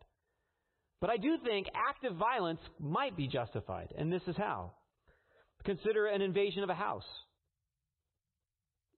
But 0.99 1.11
I 1.11 1.19
do 1.19 1.37
think 1.45 1.67
active 1.75 2.17
violence 2.17 2.61
might 2.79 3.19
be 3.19 3.29
justified, 3.29 3.93
and 3.99 4.11
this 4.11 4.23
is 4.27 4.35
how. 4.39 4.73
Consider 5.65 6.07
an 6.07 6.23
invasion 6.23 6.63
of 6.63 6.71
a 6.71 6.75
house, 6.75 7.05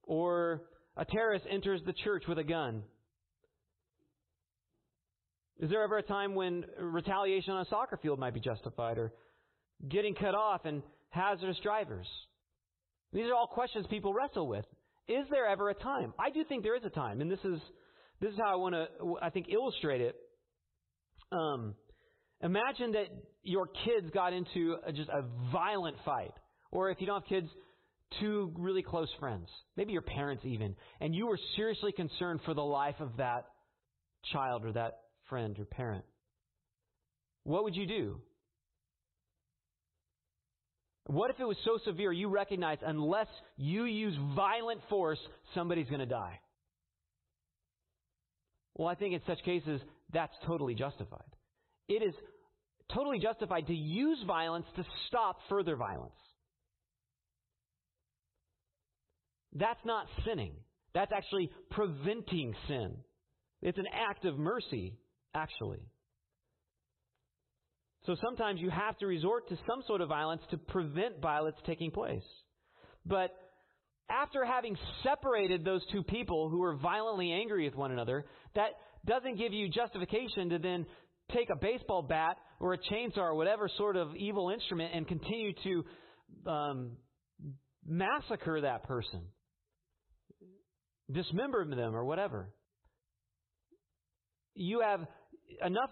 or 0.04 0.62
a 0.96 1.04
terrorist 1.04 1.44
enters 1.50 1.80
the 1.84 1.92
church 2.04 2.22
with 2.28 2.38
a 2.38 2.44
gun. 2.44 2.84
Is 5.58 5.70
there 5.70 5.82
ever 5.82 5.98
a 5.98 6.02
time 6.04 6.36
when 6.36 6.66
retaliation 6.78 7.52
on 7.52 7.62
a 7.62 7.68
soccer 7.68 7.96
field 7.96 8.20
might 8.20 8.34
be 8.34 8.40
justified 8.40 8.96
or 8.96 9.12
getting 9.88 10.14
cut 10.14 10.36
off 10.36 10.66
and 10.66 10.84
hazardous 11.12 11.58
drivers? 11.62 12.06
These 13.12 13.26
are 13.26 13.34
all 13.34 13.46
questions 13.46 13.86
people 13.88 14.12
wrestle 14.12 14.48
with. 14.48 14.64
Is 15.08 15.26
there 15.30 15.46
ever 15.46 15.68
a 15.68 15.74
time? 15.74 16.14
I 16.18 16.30
do 16.30 16.44
think 16.44 16.62
there 16.62 16.76
is 16.76 16.84
a 16.84 16.90
time, 16.90 17.20
and 17.20 17.30
this 17.30 17.40
is 17.44 17.60
this 18.20 18.32
is 18.32 18.38
how 18.42 18.52
I 18.52 18.56
want 18.56 18.74
to 18.74 19.16
I 19.20 19.30
think 19.30 19.46
illustrate 19.48 20.00
it. 20.00 20.16
Um, 21.30 21.74
imagine 22.42 22.92
that 22.92 23.06
your 23.42 23.66
kids 23.66 24.10
got 24.14 24.32
into 24.32 24.76
a, 24.86 24.92
just 24.92 25.08
a 25.08 25.22
violent 25.52 25.96
fight, 26.04 26.32
or 26.70 26.90
if 26.90 27.00
you 27.00 27.06
don't 27.06 27.22
have 27.22 27.28
kids, 27.28 27.48
two 28.20 28.52
really 28.56 28.82
close 28.82 29.08
friends, 29.18 29.48
maybe 29.76 29.92
your 29.92 30.02
parents 30.02 30.44
even, 30.46 30.76
and 31.00 31.14
you 31.14 31.26
were 31.26 31.38
seriously 31.56 31.92
concerned 31.92 32.40
for 32.44 32.54
the 32.54 32.62
life 32.62 32.96
of 33.00 33.16
that 33.18 33.46
child 34.32 34.64
or 34.64 34.72
that 34.72 34.98
friend 35.28 35.58
or 35.58 35.64
parent. 35.64 36.04
What 37.44 37.64
would 37.64 37.74
you 37.74 37.86
do? 37.86 38.20
What 41.06 41.30
if 41.30 41.40
it 41.40 41.44
was 41.44 41.56
so 41.64 41.78
severe 41.84 42.12
you 42.12 42.28
recognize 42.28 42.78
unless 42.84 43.26
you 43.56 43.84
use 43.84 44.14
violent 44.36 44.80
force, 44.88 45.18
somebody's 45.54 45.88
going 45.88 46.00
to 46.00 46.06
die? 46.06 46.38
Well, 48.74 48.88
I 48.88 48.94
think 48.94 49.14
in 49.14 49.20
such 49.26 49.42
cases, 49.44 49.80
that's 50.12 50.32
totally 50.46 50.74
justified. 50.74 51.20
It 51.88 52.02
is 52.02 52.14
totally 52.94 53.18
justified 53.18 53.66
to 53.66 53.74
use 53.74 54.18
violence 54.26 54.66
to 54.76 54.84
stop 55.08 55.38
further 55.48 55.76
violence. 55.76 56.14
That's 59.54 59.84
not 59.84 60.06
sinning. 60.24 60.52
That's 60.94 61.12
actually 61.14 61.50
preventing 61.70 62.54
sin. 62.68 62.96
It's 63.60 63.78
an 63.78 63.86
act 63.92 64.24
of 64.24 64.38
mercy, 64.38 64.94
actually. 65.34 65.80
So 68.06 68.16
sometimes 68.22 68.60
you 68.60 68.70
have 68.70 68.98
to 68.98 69.06
resort 69.06 69.48
to 69.48 69.56
some 69.66 69.82
sort 69.86 70.00
of 70.00 70.08
violence 70.08 70.42
to 70.50 70.58
prevent 70.58 71.20
violence 71.20 71.56
taking 71.64 71.90
place. 71.90 72.24
But 73.06 73.30
after 74.10 74.44
having 74.44 74.76
separated 75.02 75.64
those 75.64 75.82
two 75.92 76.02
people 76.02 76.48
who 76.48 76.58
were 76.58 76.76
violently 76.76 77.32
angry 77.32 77.64
with 77.64 77.76
one 77.76 77.92
another, 77.92 78.26
that 78.54 78.70
doesn't 79.06 79.38
give 79.38 79.52
you 79.52 79.68
justification 79.68 80.50
to 80.50 80.58
then 80.58 80.86
take 81.32 81.48
a 81.50 81.56
baseball 81.56 82.02
bat 82.02 82.36
or 82.60 82.74
a 82.74 82.78
chainsaw 82.78 83.18
or 83.18 83.34
whatever 83.34 83.70
sort 83.76 83.96
of 83.96 84.14
evil 84.16 84.50
instrument 84.50 84.92
and 84.94 85.06
continue 85.06 85.52
to 85.62 85.84
um, 86.46 86.92
massacre 87.86 88.60
that 88.60 88.84
person, 88.84 89.22
dismember 91.10 91.64
them 91.64 91.94
or 91.94 92.04
whatever. 92.04 92.52
You 94.54 94.80
have 94.80 95.00
enough 95.64 95.90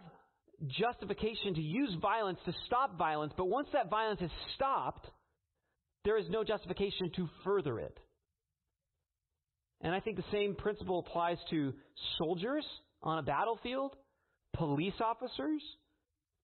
justification 0.67 1.55
to 1.55 1.61
use 1.61 1.95
violence 2.01 2.39
to 2.45 2.55
stop 2.67 2.99
violence, 2.99 3.33
but 3.37 3.47
once 3.47 3.69
that 3.73 3.91
violence 3.91 4.21
is 4.21 4.31
stopped, 4.55 5.07
there 6.05 6.19
is 6.19 6.27
no 6.29 6.45
justification 6.45 7.11
to 7.17 7.29
further 7.45 7.79
it. 7.79 7.99
And 9.83 9.95
I 9.95 10.01
think 10.01 10.17
the 10.17 10.25
same 10.31 10.55
principle 10.55 11.05
applies 11.07 11.39
to 11.51 11.73
soldiers 12.19 12.65
on 13.03 13.19
a 13.19 13.23
battlefield, 13.23 13.97
police 14.55 14.95
officers, 15.01 15.63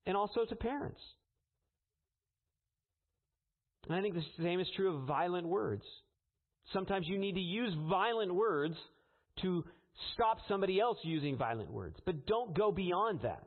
and 0.06 0.16
also 0.16 0.44
to 0.44 0.56
parents. 0.56 1.00
And 3.88 3.96
I 3.96 4.00
think 4.00 4.14
the 4.14 4.42
same 4.42 4.60
is 4.60 4.66
true 4.74 4.96
of 4.96 5.06
violent 5.06 5.46
words. 5.46 5.84
Sometimes 6.72 7.06
you 7.06 7.18
need 7.18 7.34
to 7.34 7.40
use 7.40 7.72
violent 7.88 8.34
words 8.34 8.74
to 9.42 9.64
stop 10.14 10.38
somebody 10.48 10.80
else 10.80 10.98
using 11.02 11.36
violent 11.36 11.70
words. 11.70 11.96
But 12.04 12.26
don't 12.26 12.56
go 12.56 12.72
beyond 12.72 13.20
that. 13.22 13.46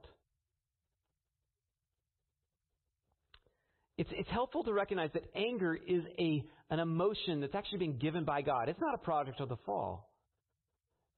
It's, 3.99 4.09
it's 4.13 4.29
helpful 4.29 4.63
to 4.63 4.71
recognize 4.71 5.09
that 5.13 5.25
anger 5.35 5.75
is 5.75 6.03
a, 6.17 6.41
an 6.69 6.79
emotion 6.79 7.41
that's 7.41 7.53
actually 7.53 7.79
been 7.79 7.97
given 7.97 8.23
by 8.23 8.41
God. 8.41 8.69
It's 8.69 8.79
not 8.79 8.95
a 8.95 8.97
product 8.97 9.41
of 9.41 9.49
the 9.49 9.57
fall. 9.65 10.09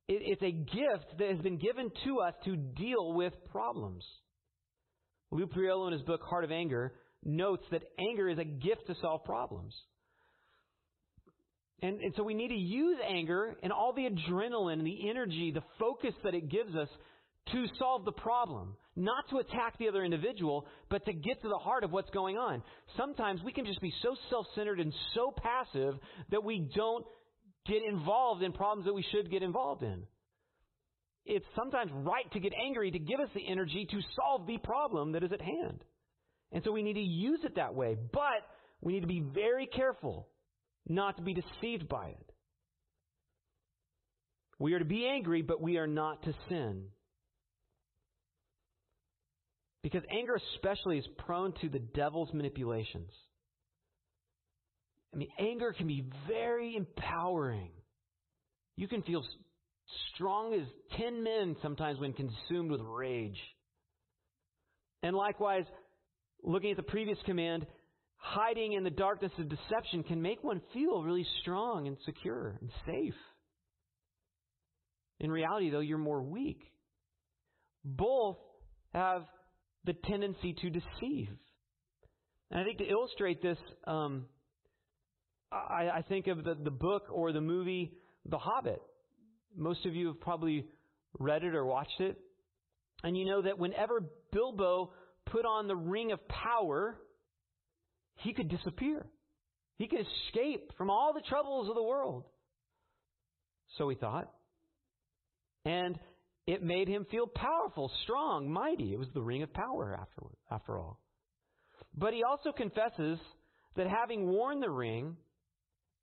It, 0.08 0.24
it's 0.26 0.42
a 0.42 0.52
gift 0.52 1.20
that 1.20 1.30
has 1.30 1.40
been 1.42 1.60
given 1.60 1.92
to 2.06 2.22
us 2.22 2.34
to 2.46 2.56
deal 2.56 3.14
with 3.14 3.34
problems. 3.52 4.04
Lou 5.30 5.46
Priolo, 5.46 5.86
in 5.90 5.94
his 5.94 6.02
book 6.02 6.22
Heart 6.28 6.44
of 6.44 6.52
Anger, 6.52 6.94
notes 7.24 7.64
that 7.70 7.84
anger 8.00 8.28
is 8.30 8.40
a 8.40 8.44
gift 8.44 8.88
to 8.88 8.96
solve 9.00 9.26
problems. 9.26 9.76
And, 11.84 12.02
and 12.02 12.16
so 12.18 12.24
we 12.24 12.34
need 12.34 12.48
to 12.48 12.56
use 12.56 12.98
anger 13.08 13.58
and 13.62 13.72
all 13.72 13.94
the 13.94 14.10
adrenaline, 14.10 14.84
the 14.84 15.08
energy, 15.08 15.52
the 15.54 15.62
focus 15.80 16.16
that 16.24 16.34
it 16.34 16.50
gives 16.50 16.76
us 16.76 16.90
to 17.52 17.66
solve 17.78 18.06
the 18.06 18.12
problem. 18.12 18.76
Not 19.02 19.28
to 19.32 19.38
attack 19.38 19.80
the 19.80 19.88
other 19.88 20.04
individual, 20.04 20.68
but 20.92 21.04
to 21.06 21.14
get 21.14 21.42
to 21.42 21.48
the 21.50 21.58
heart 21.58 21.84
of 21.84 21.92
what's 21.92 22.12
going 22.12 22.38
on. 22.38 22.62
Sometimes 22.98 23.42
we 23.44 23.52
can 23.52 23.66
just 23.66 23.82
be 23.82 23.92
so 24.04 24.16
self 24.30 24.46
centered 24.54 24.80
and 24.80 24.94
so 25.16 25.34
passive 25.36 25.96
that 26.30 26.44
we 26.44 26.70
don't 26.76 27.04
get 27.66 27.82
involved 27.84 28.44
in 28.44 28.54
problems 28.54 28.86
that 28.86 28.94
we 28.94 29.04
should 29.12 29.32
get 29.32 29.42
involved 29.42 29.82
in. 29.82 30.04
It's 31.26 31.46
sometimes 31.56 31.92
right 31.94 32.32
to 32.34 32.40
get 32.40 32.54
angry 32.54 32.92
to 32.92 33.00
give 33.00 33.20
us 33.20 33.30
the 33.34 33.48
energy 33.48 33.88
to 33.90 34.00
solve 34.16 34.46
the 34.46 34.60
problem 34.60 35.14
that 35.14 35.24
is 35.24 35.32
at 35.32 35.42
hand. 35.42 35.84
And 36.52 36.64
so 36.64 36.72
we 36.72 36.84
need 36.84 36.94
to 36.94 37.00
use 37.00 37.40
it 37.44 37.56
that 37.56 37.74
way. 37.74 37.98
But 38.14 38.46
we 38.82 38.94
need 38.94 39.02
to 39.02 39.08
be 39.08 39.24
very 39.34 39.66
careful 39.66 40.28
not 40.88 41.18
to 41.18 41.24
be 41.24 41.34
deceived 41.34 41.90
by 41.90 42.10
it. 42.10 42.32
We 44.60 44.74
are 44.74 44.80
to 44.80 44.86
be 44.86 45.08
angry, 45.08 45.42
but 45.42 45.60
we 45.60 45.78
are 45.78 45.88
not 45.88 46.22
to 46.24 46.34
sin. 46.50 46.84
Because 49.84 50.04
anger, 50.12 50.40
especially, 50.56 51.00
is 51.00 51.06
prone 51.26 51.54
to 51.62 51.70
the 51.70 51.80
devil's 51.80 52.32
manipulations. 52.34 53.12
I 55.14 55.18
mean, 55.18 55.30
anger 55.40 55.74
can 55.74 55.88
be 55.88 56.06
very 56.28 56.76
empowering. 56.76 57.72
You 58.78 58.88
can 58.88 59.02
feel 59.02 59.24
strong 60.14 60.54
as 60.54 60.68
ten 60.98 61.24
men 61.24 61.56
sometimes 61.62 62.00
when 62.00 62.14
consumed 62.14 62.72
with 62.72 62.82
rage. 62.82 63.40
And 65.04 65.16
likewise, 65.16 65.66
looking 66.44 66.72
at 66.72 66.78
the 66.78 66.84
previous 66.84 67.18
command, 67.26 67.66
hiding 68.18 68.74
in 68.74 68.84
the 68.84 68.92
darkness 68.92 69.32
of 69.40 69.50
deception 69.50 70.04
can 70.04 70.22
make 70.22 70.44
one 70.44 70.62
feel 70.74 71.04
really 71.04 71.26
strong 71.42 71.88
and 71.88 71.98
secure 72.06 72.58
and 72.62 72.70
safe. 72.86 73.16
In 75.20 75.32
reality, 75.32 75.70
though, 75.70 75.80
you're 75.80 75.98
more 75.98 76.22
weak. 76.22 76.62
Both 77.84 78.38
have 78.94 79.24
the 79.86 79.94
tendency 79.94 80.54
to 80.62 80.70
deceive. 80.70 81.30
And 82.50 82.60
I 82.60 82.64
think 82.64 82.80
to 82.80 82.88
illustrate 82.88 83.42
this, 83.42 83.58
um, 83.88 84.26
I, 85.52 85.90
I, 85.96 86.02
think 86.08 86.28
of 86.28 86.44
the, 86.44 86.56
the 86.62 86.72
book 86.72 87.04
or 87.12 87.32
the 87.32 87.42
movie 87.42 87.94
The 88.26 88.38
Hobbit. 88.38 88.82
Most 89.56 89.86
of 89.86 89.96
you 89.96 90.08
have 90.08 90.20
probably 90.20 90.66
read 91.20 91.44
it 91.44 91.56
or 91.56 91.66
watched 91.66 92.00
it. 92.00 92.18
And 93.04 93.18
you 93.18 93.26
know 93.26 93.42
that 93.42 93.58
whenever 93.58 94.04
Bilbo 94.32 94.92
put 95.26 95.46
on 95.46 95.68
the 95.68 95.76
ring 95.76 96.12
of 96.12 96.20
power, 96.28 96.98
he 98.18 98.34
could 98.34 98.50
disappear. 98.50 99.06
He 99.78 99.88
could 99.88 100.06
escape 100.28 100.72
from 100.78 100.90
all 100.90 101.14
the 101.14 101.24
troubles 101.28 101.68
of 101.70 101.76
the 101.76 101.84
world. 101.84 102.26
So 103.78 103.90
he 103.90 103.96
thought. 103.96 104.32
And 105.66 105.98
it 106.48 106.64
made 106.64 106.88
him 106.88 107.06
feel 107.10 107.28
powerful, 107.28 107.92
strong, 108.04 108.50
mighty. 108.50 108.94
It 108.94 109.00
was 109.00 109.08
the 109.14 109.22
ring 109.22 109.44
of 109.44 109.54
power 109.54 109.98
after, 110.00 110.24
after 110.50 110.80
all. 110.80 111.00
But 111.96 112.14
he 112.14 112.24
also 112.24 112.52
confesses 112.52 113.20
that 113.76 113.88
having 113.88 114.28
worn 114.28 114.60
the 114.60 114.70
ring, 114.70 115.18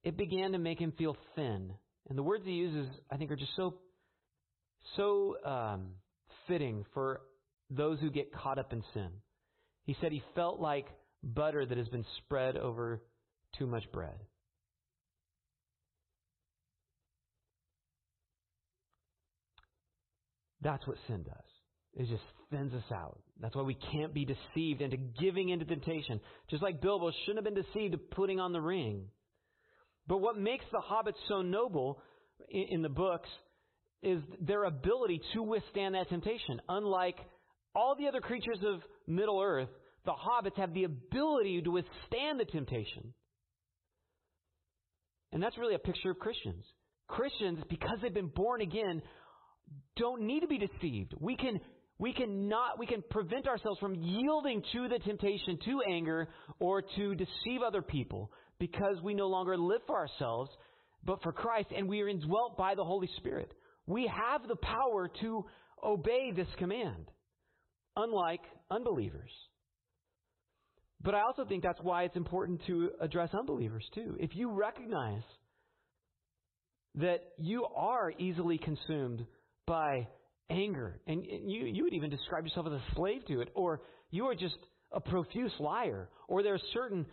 it 0.04 0.16
began 0.16 0.52
to 0.52 0.58
make 0.58 0.80
him 0.80 0.92
feel 0.96 1.16
thin. 1.34 1.72
And 2.08 2.16
the 2.16 2.22
words 2.22 2.44
he 2.44 2.52
uses, 2.52 2.88
I 3.10 3.16
think, 3.16 3.30
are 3.30 3.36
just 3.36 3.54
so, 3.56 3.74
so 4.96 5.36
um, 5.44 5.88
fitting 6.46 6.84
for 6.94 7.20
those 7.70 7.98
who 8.00 8.10
get 8.10 8.32
caught 8.32 8.58
up 8.58 8.72
in 8.72 8.82
sin. 8.94 9.08
He 9.84 9.96
said 10.00 10.12
he 10.12 10.22
felt 10.34 10.60
like 10.60 10.86
butter 11.22 11.66
that 11.66 11.76
has 11.76 11.88
been 11.88 12.04
spread 12.18 12.56
over 12.56 13.02
too 13.58 13.66
much 13.66 13.90
bread. 13.92 14.18
That's 20.60 20.86
what 20.86 20.96
sin 21.06 21.22
does. 21.22 21.34
It 21.94 22.08
just 22.08 22.22
thins 22.50 22.72
us 22.74 22.92
out. 22.92 23.18
That's 23.40 23.54
why 23.54 23.62
we 23.62 23.76
can't 23.92 24.12
be 24.12 24.24
deceived 24.24 24.80
into 24.80 24.96
giving 24.96 25.48
into 25.48 25.64
temptation. 25.64 26.20
Just 26.50 26.62
like 26.62 26.80
Bilbo 26.80 27.10
shouldn't 27.24 27.44
have 27.44 27.54
been 27.54 27.62
deceived 27.62 27.92
to 27.92 27.98
putting 27.98 28.40
on 28.40 28.52
the 28.52 28.60
ring. 28.60 29.06
But 30.06 30.18
what 30.18 30.38
makes 30.38 30.64
the 30.72 30.82
hobbits 30.90 31.18
so 31.28 31.42
noble 31.42 32.00
in, 32.48 32.66
in 32.70 32.82
the 32.82 32.88
books 32.88 33.28
is 34.02 34.20
their 34.40 34.64
ability 34.64 35.20
to 35.34 35.42
withstand 35.42 35.94
that 35.94 36.08
temptation. 36.08 36.60
Unlike 36.68 37.18
all 37.74 37.96
the 37.96 38.08
other 38.08 38.20
creatures 38.20 38.58
of 38.64 38.80
Middle 39.06 39.40
Earth, 39.40 39.68
the 40.04 40.12
hobbits 40.12 40.56
have 40.56 40.72
the 40.72 40.84
ability 40.84 41.62
to 41.62 41.70
withstand 41.70 42.40
the 42.40 42.44
temptation. 42.44 43.12
And 45.32 45.42
that's 45.42 45.58
really 45.58 45.74
a 45.74 45.80
picture 45.80 46.10
of 46.10 46.18
Christians. 46.18 46.64
Christians, 47.08 47.58
because 47.68 47.98
they've 48.02 48.12
been 48.12 48.32
born 48.34 48.60
again, 48.60 49.02
don't 49.96 50.22
need 50.22 50.40
to 50.40 50.46
be 50.46 50.58
deceived. 50.58 51.14
We 51.18 51.36
can 51.36 51.60
we 51.98 52.12
can 52.12 52.48
not 52.48 52.78
we 52.78 52.86
can 52.86 53.02
prevent 53.10 53.48
ourselves 53.48 53.78
from 53.80 53.94
yielding 53.94 54.62
to 54.72 54.88
the 54.88 54.98
temptation 55.00 55.58
to 55.64 55.82
anger 55.88 56.28
or 56.60 56.82
to 56.82 57.14
deceive 57.14 57.62
other 57.66 57.82
people 57.82 58.30
because 58.58 58.96
we 59.02 59.14
no 59.14 59.26
longer 59.26 59.56
live 59.56 59.80
for 59.86 59.96
ourselves 59.96 60.50
but 61.04 61.22
for 61.22 61.32
Christ 61.32 61.68
and 61.76 61.88
we 61.88 62.00
are 62.02 62.08
indwelt 62.08 62.56
by 62.56 62.74
the 62.74 62.84
Holy 62.84 63.08
Spirit. 63.16 63.52
We 63.86 64.06
have 64.06 64.46
the 64.46 64.56
power 64.56 65.10
to 65.20 65.44
obey 65.82 66.32
this 66.34 66.48
command 66.58 67.10
unlike 67.96 68.42
unbelievers. 68.70 69.30
But 71.00 71.14
I 71.14 71.20
also 71.22 71.44
think 71.44 71.62
that's 71.62 71.80
why 71.80 72.04
it's 72.04 72.16
important 72.16 72.60
to 72.66 72.90
address 73.00 73.30
unbelievers 73.32 73.84
too. 73.94 74.16
If 74.18 74.34
you 74.34 74.50
recognize 74.50 75.22
that 76.96 77.20
you 77.38 77.64
are 77.64 78.12
easily 78.18 78.58
consumed 78.58 79.24
by 79.68 80.08
anger, 80.50 81.00
and 81.06 81.24
you, 81.24 81.66
you 81.66 81.84
would 81.84 81.92
even 81.92 82.10
describe 82.10 82.44
yourself 82.44 82.66
as 82.66 82.72
a 82.72 82.82
slave 82.96 83.24
to 83.26 83.40
it, 83.40 83.50
or 83.54 83.82
you 84.10 84.24
are 84.24 84.34
just 84.34 84.56
a 84.92 85.00
profuse 85.00 85.52
liar, 85.60 86.08
or 86.26 86.42
there 86.42 86.54
are 86.54 86.60
certain 86.72 87.06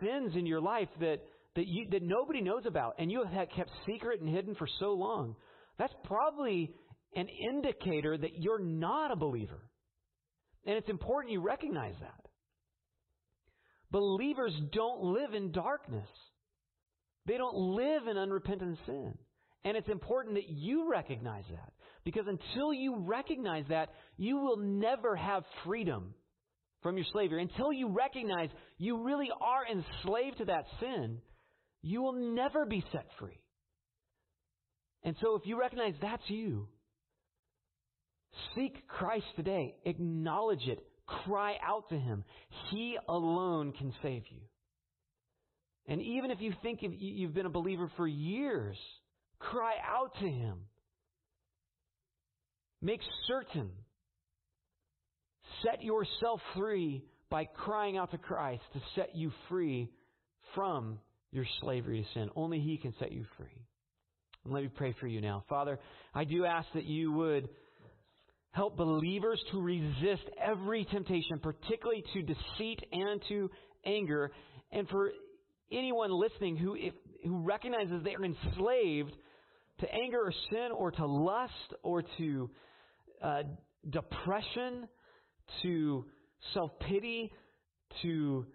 sins 0.00 0.32
in 0.34 0.46
your 0.46 0.60
life 0.60 0.88
that, 1.00 1.20
that, 1.54 1.66
you, 1.66 1.86
that 1.90 2.02
nobody 2.02 2.40
knows 2.40 2.64
about, 2.66 2.94
and 2.98 3.12
you 3.12 3.24
have 3.24 3.48
kept 3.54 3.70
secret 3.86 4.20
and 4.20 4.28
hidden 4.28 4.54
for 4.54 4.66
so 4.80 4.92
long, 4.92 5.36
that's 5.78 5.92
probably 6.04 6.72
an 7.14 7.28
indicator 7.28 8.16
that 8.16 8.38
you're 8.38 8.58
not 8.58 9.12
a 9.12 9.16
believer. 9.16 9.60
And 10.64 10.76
it's 10.76 10.88
important 10.88 11.32
you 11.32 11.40
recognize 11.40 11.94
that. 12.00 12.26
Believers 13.90 14.52
don't 14.72 15.02
live 15.02 15.34
in 15.34 15.52
darkness. 15.52 16.08
They 17.26 17.36
don't 17.36 17.56
live 17.56 18.06
in 18.06 18.18
unrepentant 18.18 18.78
sin. 18.86 19.14
And 19.64 19.76
it's 19.76 19.88
important 19.88 20.34
that 20.36 20.48
you 20.48 20.90
recognize 20.90 21.44
that. 21.50 21.72
Because 22.08 22.24
until 22.26 22.72
you 22.72 23.00
recognize 23.00 23.66
that, 23.68 23.90
you 24.16 24.38
will 24.38 24.56
never 24.56 25.14
have 25.14 25.42
freedom 25.66 26.14
from 26.82 26.96
your 26.96 27.04
slavery. 27.12 27.42
Until 27.42 27.70
you 27.70 27.90
recognize 27.90 28.48
you 28.78 29.04
really 29.04 29.28
are 29.42 29.66
enslaved 29.70 30.38
to 30.38 30.46
that 30.46 30.64
sin, 30.80 31.18
you 31.82 32.00
will 32.00 32.14
never 32.14 32.64
be 32.64 32.82
set 32.92 33.04
free. 33.20 33.38
And 35.04 35.16
so 35.20 35.34
if 35.34 35.42
you 35.44 35.60
recognize 35.60 35.92
that's 36.00 36.22
you, 36.28 36.68
seek 38.56 38.88
Christ 38.88 39.26
today. 39.36 39.74
Acknowledge 39.84 40.66
it. 40.66 40.78
Cry 41.26 41.56
out 41.62 41.90
to 41.90 41.98
Him. 41.98 42.24
He 42.70 42.96
alone 43.06 43.72
can 43.72 43.92
save 44.00 44.22
you. 44.30 44.40
And 45.86 46.00
even 46.00 46.30
if 46.30 46.40
you 46.40 46.54
think 46.62 46.78
you've 46.80 47.34
been 47.34 47.44
a 47.44 47.50
believer 47.50 47.90
for 47.98 48.08
years, 48.08 48.78
cry 49.40 49.74
out 49.86 50.14
to 50.20 50.26
Him. 50.26 50.60
Make 52.80 53.00
certain. 53.26 53.70
Set 55.64 55.82
yourself 55.82 56.40
free 56.54 57.04
by 57.30 57.44
crying 57.44 57.96
out 57.96 58.10
to 58.12 58.18
Christ 58.18 58.62
to 58.72 58.80
set 58.94 59.16
you 59.16 59.32
free 59.48 59.90
from 60.54 60.98
your 61.32 61.44
slavery 61.60 62.02
to 62.02 62.18
sin. 62.18 62.30
Only 62.36 62.60
He 62.60 62.76
can 62.76 62.94
set 62.98 63.12
you 63.12 63.24
free. 63.36 63.66
And 64.44 64.54
let 64.54 64.62
me 64.62 64.70
pray 64.74 64.94
for 65.00 65.06
you 65.06 65.20
now. 65.20 65.44
Father, 65.48 65.78
I 66.14 66.24
do 66.24 66.44
ask 66.44 66.68
that 66.74 66.84
you 66.84 67.12
would 67.12 67.48
help 68.52 68.76
believers 68.76 69.42
to 69.52 69.60
resist 69.60 70.22
every 70.42 70.84
temptation, 70.86 71.38
particularly 71.38 72.04
to 72.14 72.22
deceit 72.22 72.80
and 72.92 73.20
to 73.28 73.50
anger. 73.84 74.30
And 74.72 74.88
for 74.88 75.10
anyone 75.70 76.10
listening 76.10 76.56
who, 76.56 76.74
if, 76.74 76.94
who 77.24 77.42
recognizes 77.42 78.02
they 78.04 78.14
are 78.14 78.24
enslaved 78.24 79.12
to 79.80 79.92
anger 79.92 80.20
or 80.20 80.32
sin 80.50 80.70
or 80.74 80.90
to 80.92 81.06
lust 81.06 81.74
or 81.82 82.02
to 82.18 82.50
uh, 83.22 83.42
depression, 83.88 84.88
to 85.62 86.04
self 86.54 86.70
pity, 86.80 87.32
to 88.02 88.46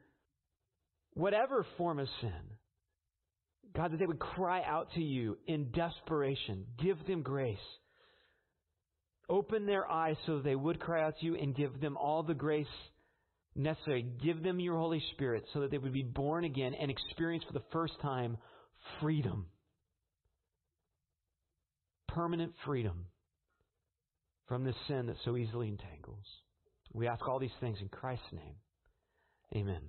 whatever 1.13 1.65
form 1.77 1.99
of 1.99 2.07
sin. 2.21 2.31
God, 3.75 3.91
that 3.91 3.97
they 3.99 4.05
would 4.05 4.19
cry 4.19 4.61
out 4.63 4.89
to 4.93 5.01
you 5.01 5.37
in 5.47 5.71
desperation. 5.71 6.65
Give 6.81 6.97
them 7.07 7.23
grace. 7.23 7.57
Open 9.29 9.65
their 9.65 9.89
eyes 9.89 10.15
so 10.25 10.39
they 10.39 10.55
would 10.55 10.79
cry 10.79 11.03
out 11.03 11.15
to 11.19 11.25
you 11.25 11.35
and 11.35 11.55
give 11.55 11.79
them 11.81 11.97
all 11.97 12.23
the 12.23 12.35
grace 12.35 12.67
necessary. 13.55 14.05
Give 14.23 14.43
them 14.43 14.59
your 14.59 14.77
Holy 14.77 15.01
Spirit 15.13 15.45
so 15.53 15.61
that 15.61 15.71
they 15.71 15.77
would 15.77 15.93
be 15.93 16.03
born 16.03 16.43
again 16.43 16.73
and 16.79 16.91
experience 16.91 17.43
for 17.47 17.53
the 17.53 17.65
first 17.71 17.93
time 18.01 18.37
freedom. 18.99 19.47
Permanent 22.09 22.53
freedom 22.65 23.05
from 24.47 24.63
this 24.63 24.75
sin 24.87 25.07
that 25.07 25.17
so 25.23 25.37
easily 25.37 25.67
entangles. 25.67 26.25
We 26.93 27.07
ask 27.07 27.27
all 27.27 27.39
these 27.39 27.49
things 27.59 27.79
in 27.81 27.89
Christ's 27.89 28.31
name. 28.31 28.55
Amen. 29.55 29.81